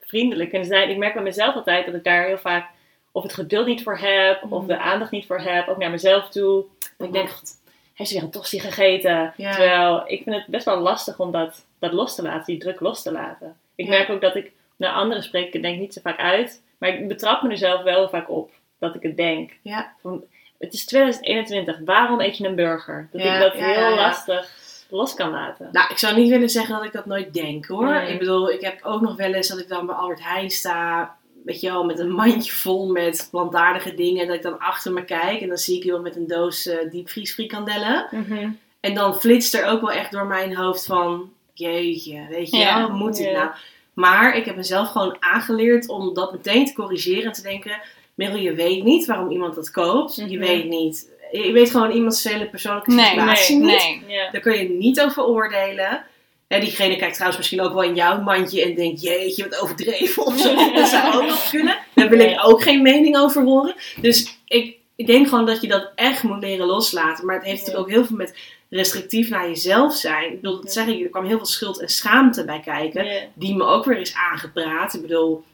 vriendelijk 0.00 0.50
kunnen 0.50 0.68
zijn. 0.68 0.90
Ik 0.90 0.96
merk 0.96 1.14
bij 1.14 1.22
mezelf 1.22 1.54
altijd 1.54 1.86
dat 1.86 1.94
ik 1.94 2.04
daar 2.04 2.26
heel 2.26 2.38
vaak 2.38 2.70
of 3.12 3.22
het 3.22 3.32
geduld 3.32 3.66
niet 3.66 3.82
voor 3.82 3.98
heb, 3.98 4.52
of 4.52 4.66
de 4.66 4.78
aandacht 4.78 5.10
niet 5.10 5.26
voor 5.26 5.40
heb, 5.40 5.68
ook 5.68 5.78
naar 5.78 5.90
mezelf 5.90 6.28
toe. 6.28 6.64
Dat 6.96 7.06
ik 7.06 7.12
denk, 7.12 7.30
God, 7.30 7.50
heeft 7.94 8.10
ze 8.10 8.16
weer 8.16 8.24
een 8.24 8.30
tosti 8.30 8.60
gegeten? 8.60 9.32
Ja. 9.36 9.52
Terwijl 9.52 10.02
ik 10.06 10.22
vind 10.22 10.36
het 10.36 10.46
best 10.46 10.64
wel 10.64 10.78
lastig 10.80 11.18
om 11.20 11.32
dat, 11.32 11.64
dat 11.78 11.92
los 11.92 12.14
te 12.14 12.22
laten, 12.22 12.44
die 12.46 12.58
druk 12.58 12.80
los 12.80 13.02
te 13.02 13.12
laten. 13.12 13.56
Ik 13.74 13.84
Ja. 13.84 13.90
merk 13.90 14.10
ook 14.10 14.20
dat 14.20 14.36
ik 14.36 14.52
Naar 14.76 14.92
anderen 14.92 15.22
spreek 15.22 15.54
ik 15.54 15.62
denk 15.62 15.78
niet 15.78 15.92
zo 15.94 16.00
vaak 16.00 16.18
uit. 16.18 16.62
Maar 16.78 16.88
ik 16.88 17.08
betrap 17.08 17.42
me 17.42 17.50
er 17.50 17.58
zelf 17.58 17.82
wel 17.82 18.08
vaak 18.08 18.30
op 18.30 18.50
dat 18.78 18.94
ik 18.94 19.02
het 19.02 19.16
denk. 19.16 19.52
Ja. 19.62 19.92
Van, 20.00 20.24
het 20.58 20.72
is 20.72 20.84
2021, 20.84 21.78
waarom 21.84 22.20
eet 22.20 22.36
je 22.36 22.46
een 22.46 22.54
burger? 22.54 23.08
Dat 23.12 23.20
ik 23.20 23.40
dat 23.40 23.52
heel 23.52 23.94
lastig 23.94 24.56
los 24.88 25.14
kan 25.14 25.30
laten. 25.30 25.68
Nou, 25.72 25.90
ik 25.90 25.98
zou 25.98 26.16
niet 26.16 26.28
willen 26.28 26.48
zeggen 26.50 26.74
dat 26.74 26.84
ik 26.84 26.92
dat 26.92 27.06
nooit 27.06 27.34
denk 27.34 27.66
hoor. 27.66 27.86
Nee. 27.86 28.12
Ik 28.12 28.18
bedoel, 28.18 28.50
ik 28.50 28.60
heb 28.60 28.78
ook 28.84 29.00
nog 29.00 29.16
wel 29.16 29.32
eens 29.34 29.48
dat 29.48 29.58
ik 29.58 29.68
dan 29.68 29.86
bij 29.86 29.94
Albert 29.94 30.22
Heijn 30.22 30.50
sta. 30.50 31.16
Weet 31.44 31.60
je 31.60 31.70
wel, 31.70 31.84
met 31.84 31.98
een 31.98 32.10
mandje 32.12 32.52
vol 32.52 32.86
met 32.92 33.28
plantaardige 33.30 33.94
dingen. 33.94 34.20
En 34.22 34.26
dat 34.26 34.36
ik 34.36 34.42
dan 34.42 34.58
achter 34.58 34.92
me 34.92 35.04
kijk. 35.04 35.40
En 35.40 35.48
dan 35.48 35.56
zie 35.56 35.76
ik 35.76 35.84
iemand 35.84 36.02
met 36.02 36.16
een 36.16 36.26
doos 36.26 36.66
eh 36.66 36.90
diepvriesfrikandellen. 36.90 38.06
Mhm. 38.10 38.48
En 38.80 38.94
dan 38.94 39.14
flitst 39.20 39.54
er 39.54 39.64
ook 39.66 39.80
wel 39.80 39.92
echt 39.92 40.12
door 40.12 40.26
mijn 40.26 40.56
hoofd 40.56 40.86
van... 40.86 41.30
Jeetje, 41.54 42.26
weet 42.30 42.50
je 42.50 42.56
Ja. 42.56 42.78
wel, 42.78 42.96
moet 42.96 43.16
dit 43.16 43.26
Ja. 43.26 43.32
nou? 43.32 43.50
Maar 43.94 44.36
ik 44.36 44.44
heb 44.44 44.56
mezelf 44.56 44.88
gewoon 44.90 45.16
aangeleerd 45.20 45.88
om 45.88 46.14
dat 46.14 46.32
meteen 46.32 46.66
te 46.66 46.72
corrigeren. 46.74 47.24
En 47.24 47.32
te 47.32 47.42
denken, 47.42 47.80
Merel, 48.14 48.36
je 48.36 48.54
weet 48.54 48.84
niet 48.84 49.06
waarom 49.06 49.30
iemand 49.30 49.54
dat 49.54 49.70
koopt. 49.70 50.14
Je 50.16 50.22
Mhm. 50.24 50.38
weet 50.38 50.68
niet... 50.68 51.08
Je 51.32 51.52
weet 51.52 51.70
gewoon 51.70 51.90
iemands 51.90 52.24
hele 52.24 52.48
persoonlijke 52.48 52.90
Nee, 52.90 53.04
situatie 53.04 53.56
nee, 53.56 53.66
niet. 53.96 54.06
nee. 54.06 54.30
Daar 54.32 54.40
kun 54.40 54.58
je 54.58 54.68
niet 54.68 55.00
over 55.00 55.24
oordelen. 55.24 56.04
Hè, 56.48 56.60
diegene 56.60 56.96
kijkt 56.96 57.12
trouwens 57.14 57.38
misschien 57.38 57.60
ook 57.60 57.72
wel 57.72 57.82
in 57.82 57.94
jouw 57.94 58.20
mandje 58.20 58.62
en 58.62 58.74
denkt, 58.74 59.02
jeetje, 59.02 59.48
wat 59.48 59.60
overdreven 59.60 60.24
of 60.26 60.38
zo. 60.38 60.54
Dat 60.74 60.88
zou 60.88 61.14
ook 61.14 61.28
nog 61.28 61.50
kunnen. 61.50 61.78
Daar 61.94 62.08
wil 62.08 62.18
ik 62.20 62.38
ook 62.42 62.62
geen 62.62 62.82
mening 62.82 63.16
over 63.16 63.42
horen. 63.42 63.74
Dus 64.00 64.38
ik, 64.46 64.76
ik 64.96 65.06
denk 65.06 65.28
gewoon 65.28 65.46
dat 65.46 65.60
je 65.60 65.68
dat 65.68 65.90
echt 65.94 66.22
moet 66.22 66.42
leren 66.42 66.66
loslaten. 66.66 67.26
Maar 67.26 67.34
het 67.36 67.44
heeft 67.44 67.58
natuurlijk 67.58 67.86
ook 67.86 67.92
heel 67.94 68.04
veel 68.04 68.16
met 68.16 68.36
restrictief 68.70 69.28
naar 69.28 69.48
jezelf 69.48 69.94
zijn. 69.94 70.32
Ik 70.32 70.40
bedoel, 70.40 70.60
dat 70.60 70.72
zeg 70.72 70.86
ik, 70.86 71.02
er 71.04 71.10
kwam 71.10 71.24
heel 71.24 71.36
veel 71.36 71.46
schuld 71.46 71.80
en 71.80 71.88
schaamte 71.88 72.44
bij 72.44 72.60
kijken. 72.60 73.06
Die 73.34 73.56
me 73.56 73.64
ook 73.64 73.84
weer 73.84 73.98
is 73.98 74.14
aangepraat. 74.14 74.94
Ik 74.94 75.00
bedoel, 75.00 75.44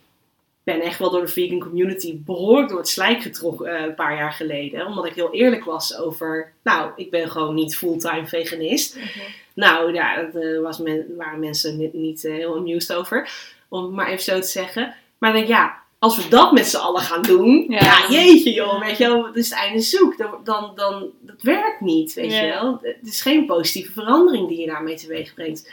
ben 0.65 0.81
echt 0.81 0.99
wel 0.99 1.11
door 1.11 1.21
de 1.21 1.29
vegan 1.33 1.59
community 1.59 2.19
behoorlijk 2.25 2.69
door 2.69 2.79
het 2.79 2.89
slijk 2.89 3.23
getrokken 3.23 3.67
eh, 3.67 3.85
een 3.85 3.95
paar 3.95 4.17
jaar 4.17 4.33
geleden. 4.33 4.87
Omdat 4.87 5.07
ik 5.07 5.15
heel 5.15 5.33
eerlijk 5.33 5.65
was 5.65 5.97
over, 5.99 6.53
nou, 6.63 6.91
ik 6.97 7.11
ben 7.11 7.31
gewoon 7.31 7.55
niet 7.55 7.77
fulltime 7.77 8.27
veganist. 8.27 8.97
Mhm. 8.97 9.07
Nou, 9.55 9.93
ja, 9.93 10.17
daar 10.17 10.35
eh, 10.35 10.61
was 10.61 10.79
men, 10.79 11.07
waren 11.17 11.41
mensen 11.41 11.77
niet, 11.79 11.93
niet 11.93 12.25
eh, 12.25 12.33
heel 12.33 12.57
amused 12.57 12.97
over. 12.97 13.31
Om 13.69 13.83
het 13.83 13.93
maar 13.93 14.09
even 14.09 14.23
zo 14.23 14.41
te 14.41 14.47
zeggen. 14.47 14.95
Maar 15.19 15.33
dan 15.33 15.41
denk 15.41 15.51
ik, 15.51 15.57
ja, 15.57 15.83
als 15.99 16.17
we 16.17 16.29
dat 16.29 16.53
met 16.53 16.67
z'n 16.67 16.77
allen 16.77 17.01
gaan 17.01 17.23
doen. 17.23 17.67
Ja. 17.69 17.81
Ja, 17.81 18.07
jeetje 18.11 18.53
joh, 18.53 18.81
weet 18.81 18.97
je 18.99 19.07
wel. 19.07 19.27
Het 19.27 19.37
is 19.37 19.51
het 19.51 19.59
einde 19.59 19.81
zoek. 19.81 20.19
Dan, 20.19 20.31
dan, 20.45 20.73
dan, 20.75 21.11
dat 21.21 21.43
werkt 21.43 21.81
niet, 21.81 22.15
weet 22.15 22.33
Ja. 22.33 22.41
je 22.43 22.53
wel. 22.53 22.79
Het 22.83 23.07
is 23.07 23.21
geen 23.23 23.47
positieve 23.47 23.93
verandering 23.93 24.49
die 24.49 24.61
je 24.61 24.67
daarmee 24.67 24.97
teweeg 24.97 25.35
brengt. 25.35 25.73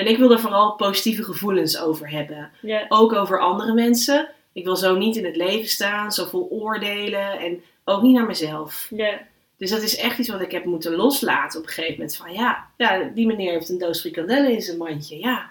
En 0.00 0.06
ik 0.06 0.18
wil 0.18 0.32
er 0.32 0.40
vooral 0.40 0.74
positieve 0.74 1.24
gevoelens 1.24 1.78
over 1.80 2.10
hebben. 2.10 2.50
Ook 2.88 3.12
over 3.12 3.40
andere 3.40 3.72
mensen. 3.72 4.28
Ik 4.52 4.64
wil 4.64 4.76
zo 4.76 4.96
niet 4.96 5.16
in 5.16 5.24
het 5.24 5.36
leven 5.36 5.68
staan, 5.68 6.12
zo 6.12 6.24
vol 6.24 6.48
oordelen. 6.50 7.38
En 7.38 7.62
ook 7.84 8.02
niet 8.02 8.14
naar 8.14 8.26
mezelf. 8.26 8.86
Ja. 8.90 9.20
Dus 9.56 9.70
dat 9.70 9.82
is 9.82 9.96
echt 9.96 10.18
iets 10.18 10.28
wat 10.28 10.40
ik 10.40 10.50
heb 10.50 10.64
moeten 10.64 10.94
loslaten 10.94 11.60
op 11.60 11.66
een 11.66 11.72
gegeven 11.72 11.94
moment. 11.94 12.16
Van 12.16 12.32
ja, 12.32 12.66
ja 12.76 13.10
die 13.14 13.26
meneer 13.26 13.52
heeft 13.52 13.68
een 13.68 13.78
doos 13.78 14.00
frikandellen 14.00 14.52
in 14.52 14.60
zijn 14.60 14.76
mandje. 14.76 15.18
Ja, 15.18 15.50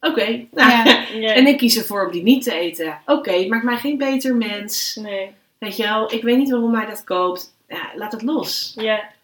oké. 0.00 0.46
Nou. 0.50 0.88
En 1.38 1.46
ik 1.46 1.56
kies 1.58 1.76
ervoor 1.76 2.06
om 2.06 2.12
die 2.12 2.22
niet 2.22 2.42
te 2.42 2.52
eten. 2.52 3.00
Oké, 3.06 3.32
het 3.32 3.48
maakt 3.48 3.64
mij 3.64 3.76
geen 3.76 3.98
beter 3.98 4.36
mens. 4.36 4.98
Nee. 5.02 5.30
Weet 5.58 5.76
je 5.76 5.82
wel, 5.82 6.12
ik 6.12 6.22
weet 6.22 6.36
niet 6.36 6.50
waarom 6.50 6.74
hij 6.74 6.86
dat 6.86 7.04
koopt. 7.04 7.54
Ja, 7.68 7.90
laat 7.94 8.12
het 8.12 8.22
los. 8.22 8.72
Ja. 8.76 9.14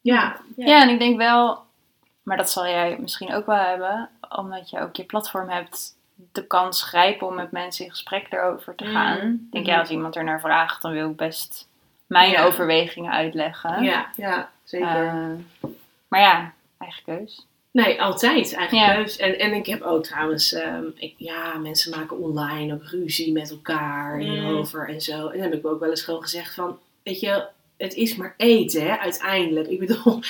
Ja, 0.00 0.40
Ja. 0.56 0.66
Ja, 0.66 0.82
en 0.82 0.88
ik 0.88 0.98
denk 0.98 1.16
wel, 1.16 1.58
maar 2.22 2.36
dat 2.36 2.50
zal 2.50 2.66
jij 2.66 2.96
misschien 3.00 3.34
ook 3.34 3.46
wel 3.46 3.56
hebben, 3.56 4.08
omdat 4.38 4.70
je 4.70 4.80
ook 4.80 4.96
je 4.96 5.04
platform 5.04 5.48
hebt, 5.48 5.96
de 6.32 6.46
kans 6.46 6.82
grijpen 6.82 7.26
om 7.26 7.34
met 7.34 7.50
mensen 7.50 7.84
in 7.84 7.90
gesprek 7.90 8.26
erover 8.30 8.74
te 8.74 8.84
Mm. 8.84 8.90
gaan. 8.92 9.18
Denk 9.50 9.64
Mhm. 9.64 9.74
ja, 9.74 9.80
als 9.80 9.88
iemand 9.90 10.16
er 10.16 10.24
naar 10.24 10.40
vraagt, 10.40 10.82
dan 10.82 10.92
wil 10.92 11.10
ik 11.10 11.16
best 11.16 11.68
mijn 12.06 12.30
Ja. 12.30 12.44
overwegingen 12.44 13.12
uitleggen. 13.12 13.82
ja, 13.82 14.06
ja 14.16 14.50
zeker. 14.64 15.06
Eh, 15.06 15.68
maar 16.08 16.20
ja, 16.20 16.52
eigen 16.78 17.02
keus. 17.04 17.46
Nee, 17.70 18.02
altijd 18.02 18.54
eigen 18.54 18.76
Ja. 18.76 18.94
keus. 18.94 19.16
En, 19.16 19.38
en 19.38 19.52
ik 19.52 19.66
heb 19.66 19.82
ook 19.82 20.04
trouwens, 20.04 20.52
ehm, 20.52 20.84
ik, 20.94 21.14
ja, 21.16 21.54
mensen 21.58 21.98
maken 21.98 22.18
online 22.18 22.74
ook 22.74 22.84
ruzie 22.84 23.32
met 23.32 23.50
elkaar 23.50 24.14
Mm. 24.14 24.20
hierover 24.20 24.88
en 24.88 25.00
zo. 25.00 25.12
En 25.28 25.32
dan 25.38 25.50
heb 25.50 25.54
ik 25.54 25.66
ook 25.66 25.80
wel 25.80 25.90
eens 25.90 26.02
gewoon 26.02 26.22
gezegd 26.22 26.54
van, 26.54 26.78
weet 27.02 27.20
je, 27.20 27.44
het 27.76 27.94
is 27.94 28.16
maar 28.16 28.34
eten, 28.36 28.86
hè, 28.86 28.98
uiteindelijk. 28.98 29.68
Ik 29.68 29.78
bedoel, 29.78 30.20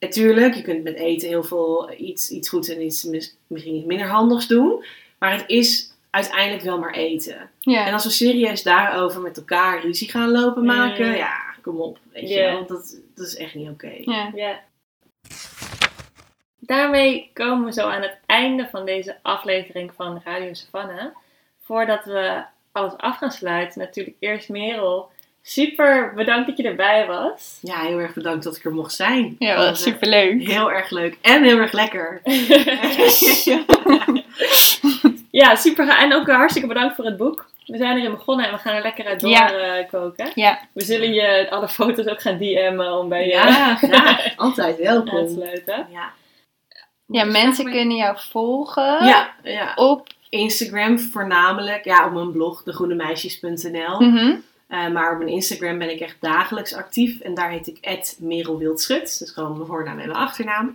natuurlijk, 0.00 0.54
je 0.54 0.62
kunt 0.62 0.82
met 0.84 0.94
eten 0.94 1.28
heel 1.28 1.44
veel 1.44 1.92
iets, 1.96 2.30
iets 2.30 2.48
goeds 2.48 2.68
en 2.68 2.82
iets 2.82 3.02
mis- 3.04 3.36
misschien 3.46 3.74
iets 3.74 3.86
minder 3.86 4.06
handigs 4.06 4.46
doen. 4.46 4.84
Maar 5.18 5.32
het 5.32 5.44
is 5.46 5.92
uiteindelijk 6.10 6.62
wel 6.62 6.78
maar 6.78 6.94
eten. 6.94 7.50
Ja. 7.60 7.86
En 7.86 7.92
als 7.92 8.04
we 8.04 8.10
serieus 8.10 8.62
daarover 8.62 9.20
met 9.20 9.36
elkaar 9.36 9.82
ruzie 9.82 10.10
gaan 10.10 10.30
lopen 10.30 10.64
maken, 10.64 11.16
ja, 11.16 11.36
kom 11.62 11.80
op. 11.80 11.98
Weet 12.12 12.28
je 12.28 12.40
wel, 12.40 12.66
dat, 12.66 12.96
dat 13.14 13.26
is 13.26 13.36
echt 13.36 13.54
niet 13.54 13.68
oké. 13.68 13.92
ja. 14.00 14.30
Ja. 14.34 14.60
Daarmee 16.60 17.30
komen 17.32 17.64
we 17.64 17.72
zo 17.72 17.88
aan 17.88 18.02
het 18.02 18.18
einde 18.26 18.68
van 18.70 18.84
deze 18.84 19.16
aflevering 19.22 19.92
van 19.94 20.22
Radio 20.24 20.54
Savannah. 20.54 21.14
Voordat 21.62 22.04
we 22.04 22.42
alles 22.72 22.96
af 22.96 23.16
gaan 23.16 23.32
sluiten, 23.32 23.80
natuurlijk 23.80 24.16
eerst 24.18 24.48
Merel. 24.48 25.10
Super 25.48 26.12
bedankt 26.14 26.46
dat 26.48 26.56
je 26.56 26.62
erbij 26.62 27.06
was. 27.06 27.58
Ja, 27.60 27.80
heel 27.80 27.98
erg 27.98 28.14
bedankt 28.14 28.44
dat 28.44 28.56
ik 28.56 28.64
er 28.64 28.72
mocht 28.72 28.94
zijn. 28.94 29.36
Ja, 29.38 29.56
Dat 29.56 29.68
was 29.68 29.78
is 29.78 29.84
superleuk. 29.84 30.42
Heel 30.42 30.72
erg 30.72 30.90
leuk 30.90 31.18
en 31.22 31.42
heel 31.42 31.58
erg 31.58 31.72
lekker. 31.72 32.20
ja, 35.30 35.54
super. 35.54 35.88
En 35.88 36.14
ook 36.14 36.26
hartstikke 36.30 36.68
bedankt 36.68 36.94
voor 36.94 37.04
het 37.04 37.16
boek. 37.16 37.50
We 37.66 37.76
zijn 37.76 37.96
erin 37.98 38.10
begonnen 38.10 38.46
en 38.46 38.52
we 38.52 38.58
gaan 38.58 38.74
er 38.74 38.82
lekker 38.82 39.06
uit 39.06 39.20
door 39.20 39.30
Ja. 39.30 39.52
eh, 39.52 39.88
koken. 39.90 40.30
Ja, 40.34 40.58
We 40.72 40.84
zullen 40.84 41.12
je 41.12 41.46
alle 41.50 41.68
foto's 41.68 42.06
ook 42.06 42.20
gaan 42.20 42.36
DM'en 42.38 42.92
om 42.92 43.08
bij 43.08 43.24
je 43.26 43.32
Ja, 43.32 43.74
graag. 43.76 44.36
Altijd 44.36 44.84
aan 44.86 45.04
te 45.04 45.10
welkom. 45.10 45.28
sluiten. 45.34 45.86
Ja, 45.90 46.12
ja 47.06 47.24
Dus 47.24 47.32
mensen 47.32 47.64
kunnen 47.70 47.96
jou 47.96 48.16
volgen 48.30 49.06
ja, 49.06 49.34
ja. 49.42 49.72
op... 49.74 50.06
Instagram 50.30 50.98
voornamelijk. 50.98 51.84
Ja, 51.84 52.06
op 52.06 52.12
mijn 52.12 52.32
blog, 52.32 52.62
degroenemeisjes.nl. 52.62 54.00
Mhm. 54.00 54.34
Eh, 54.68 54.88
maar 54.88 55.12
op 55.12 55.18
mijn 55.18 55.30
Instagram 55.30 55.78
ben 55.78 55.90
ik 55.90 56.00
echt 56.00 56.16
dagelijks 56.20 56.74
actief. 56.74 57.20
En 57.20 57.34
daar 57.34 57.50
heet 57.50 57.66
ik 57.66 57.78
Merel 58.20 58.58
Wildschut. 58.58 59.18
Dus 59.18 59.30
gewoon 59.30 59.52
mijn 59.52 59.66
voornaam 59.66 59.98
en 59.98 60.06
mijn 60.06 60.18
achternaam. 60.18 60.74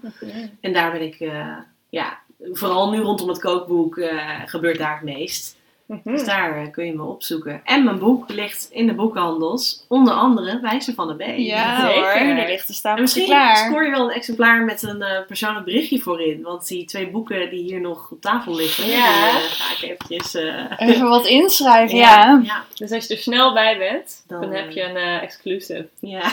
En 0.61 0.73
daar 0.73 0.91
ben 0.91 1.01
ik, 1.01 1.19
eh, 1.19 1.57
ja, 1.89 2.19
vooral 2.51 2.91
nu 2.91 2.99
rondom 2.99 3.27
het 3.27 3.39
kookboek 3.39 3.97
eh, 3.97 4.41
gebeurt 4.45 4.77
daar 4.77 4.93
het 4.93 5.03
meest. 5.03 5.57
Mhm. 6.03 6.15
Dus 6.15 6.25
daar 6.25 6.57
eh, 6.61 6.71
kun 6.71 6.85
je 6.85 6.93
me 6.93 7.03
opzoeken. 7.03 7.61
En 7.63 7.83
mijn 7.83 7.99
boek 7.99 8.29
ligt 8.29 8.67
in 8.71 8.87
de 8.87 8.93
boekhandels. 8.93 9.85
Onder 9.87 10.13
andere 10.13 10.59
Wijze 10.61 10.93
van 10.93 11.07
de 11.07 11.15
B. 11.15 11.21
Ja 11.37 11.85
Zeker. 11.87 12.01
hoor, 12.01 12.37
er 12.37 12.47
ligt 12.47 12.73
stapel 12.73 13.01
misschien 13.01 13.25
klaar. 13.25 13.55
scoor 13.57 13.83
je 13.85 13.91
wel 13.91 14.09
een 14.09 14.15
exemplaar 14.15 14.63
met 14.63 14.83
een 14.83 15.01
eh, 15.01 15.25
persoonlijk 15.27 15.65
berichtje 15.65 15.99
voorin. 15.99 16.41
Want 16.41 16.67
die 16.67 16.85
twee 16.85 17.09
boeken 17.09 17.49
die 17.49 17.63
hier 17.63 17.81
nog 17.81 18.11
op 18.11 18.21
tafel 18.21 18.55
liggen, 18.55 18.87
Ja. 18.87 19.31
die 19.31 19.39
eh, 19.39 19.45
ga 19.45 19.73
ik 19.73 19.81
eventjes... 19.91 20.33
eh, 20.35 20.71
Even 20.77 21.09
wat 21.09 21.25
inschrijven, 21.25 21.97
ja. 22.07 22.41
ja. 22.43 22.63
Dus 22.75 22.91
als 22.91 23.07
je 23.07 23.13
er 23.13 23.19
snel 23.19 23.53
bij 23.53 23.77
bent, 23.77 24.23
dan, 24.27 24.41
Dan, 24.41 24.51
heb 24.51 24.71
je 24.71 24.83
een 24.83 24.95
eh, 24.95 25.21
exclusive. 25.21 25.87
ja. 25.99 26.31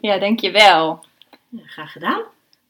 Ja, 0.00 0.18
denk 0.18 0.40
je 0.40 0.50
wel. 0.50 1.04
Ja, 1.48 1.62
Graag 1.66 1.92
gedaan. 1.92 2.20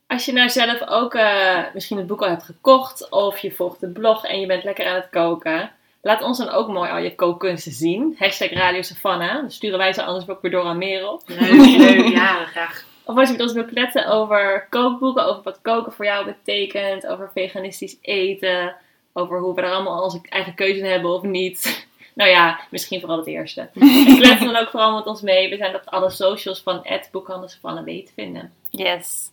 Als 0.06 0.24
je 0.24 0.32
nou 0.32 0.48
zelf 0.48 0.88
ook 0.88 1.14
eh, 1.14 1.62
misschien 1.74 1.96
het 1.96 2.06
boek 2.06 2.22
al 2.22 2.28
hebt 2.28 2.42
gekocht 2.42 3.10
of 3.10 3.38
je 3.38 3.52
volgt 3.52 3.80
de 3.80 3.88
blog 3.88 4.24
en 4.24 4.40
je 4.40 4.46
bent 4.46 4.64
lekker 4.64 4.86
aan 4.86 4.94
het 4.94 5.08
koken, 5.10 5.70
laat 6.02 6.22
ons 6.22 6.38
dan 6.38 6.48
ook 6.48 6.68
mooi 6.68 6.90
al 6.90 6.98
je 6.98 7.14
kookkunsten 7.14 7.72
zien. 7.72 8.14
Hashtag 8.18 8.50
Radio 8.50 8.82
Savannah. 8.82 9.34
Dan 9.34 9.50
sturen 9.50 9.78
wij 9.78 9.92
ze 9.92 10.02
anders 10.02 10.28
ook 10.28 10.42
weer 10.42 10.50
door 10.50 10.64
aan 10.64 10.78
Merel. 10.78 11.22
Leuk, 11.26 11.76
leuk. 11.76 12.08
Ja, 12.08 12.44
graag. 12.44 12.84
Of 13.04 13.16
als 13.16 13.26
je 13.26 13.32
met 13.32 13.42
ons 13.42 13.52
wilt 13.52 13.70
kletsen 13.70 14.06
over 14.06 14.66
kookboeken, 14.70 15.24
over 15.24 15.42
wat 15.42 15.58
koken 15.62 15.92
voor 15.92 16.04
jou 16.04 16.24
betekent, 16.24 17.06
over 17.06 17.30
veganistisch 17.34 17.98
eten, 18.00 18.74
over 19.12 19.40
hoe 19.40 19.54
we 19.54 19.62
er 19.62 19.72
allemaal 19.72 20.02
onze 20.02 20.20
eigen 20.28 20.54
keuze 20.54 20.78
in 20.78 20.90
hebben 20.90 21.10
of 21.10 21.22
niet. 21.22 21.64
Nou 22.14 22.30
ja, 22.30 22.60
misschien 22.70 23.00
vooral 23.00 23.18
het 23.18 23.26
eerste. 23.26 23.68
En 24.38 24.44
dan 24.44 24.56
ook 24.56 24.70
vooral 24.70 24.94
met 24.94 25.06
ons 25.06 25.20
mee. 25.20 25.48
We 25.48 25.56
zijn 25.56 25.74
op 25.74 25.82
alle 25.84 26.10
socials 26.10 26.60
van 26.62 26.86
Boekhandel 27.12 27.48
Savannah 27.48 27.84
B 27.84 27.86
te 27.86 28.12
vinden. 28.14 28.52
Yes. 28.70 29.30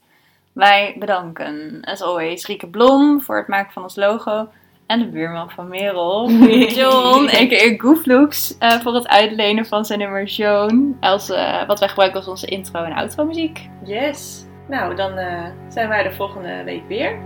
Wij 0.53 0.95
bedanken, 0.99 1.79
as 1.81 2.01
always, 2.01 2.45
Rieke 2.45 2.67
Blom 2.67 3.21
voor 3.21 3.37
het 3.37 3.47
maken 3.47 3.73
van 3.73 3.83
ons 3.83 3.95
logo. 3.95 4.47
En 4.87 4.99
de 4.99 5.07
buurman 5.07 5.49
van 5.51 5.67
Merel, 5.67 6.29
John, 6.79 7.27
a.k.a. 7.27 7.73
Gooflooks, 7.77 8.57
eh, 8.57 8.71
voor 8.71 8.93
het 8.93 9.07
uitlenen 9.07 9.65
van 9.65 9.85
zijn 9.85 9.99
nummer 9.99 10.23
Joan. 10.23 10.97
Als, 10.99 11.29
eh, 11.29 11.67
wat 11.67 11.79
wij 11.79 11.89
gebruiken 11.89 12.19
als 12.19 12.29
onze 12.29 12.45
intro- 12.47 12.83
en 12.83 12.93
outro 12.93 13.25
muziek. 13.25 13.69
Yes. 13.83 14.45
Nou, 14.67 14.95
dan 14.95 15.17
eh, 15.17 15.43
zijn 15.69 15.89
wij 15.89 16.05
er 16.05 16.13
volgende 16.13 16.63
week 16.63 16.87
weer. 16.87 17.19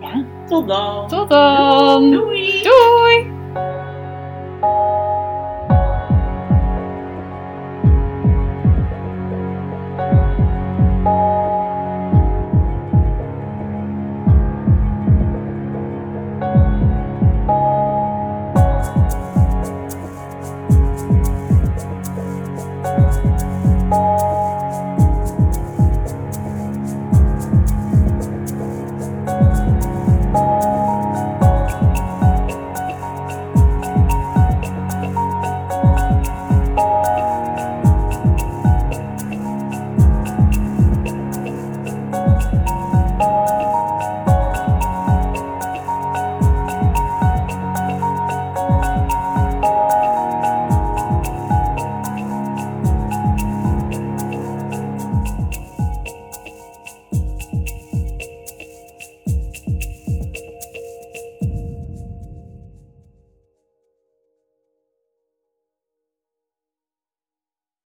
Ja. 0.00 0.24
Tot 0.46 0.68
dan. 0.68 1.08
Tot 1.08 1.30
dan! 1.30 2.10
Doei! 2.10 2.62
Doei! 2.62 3.32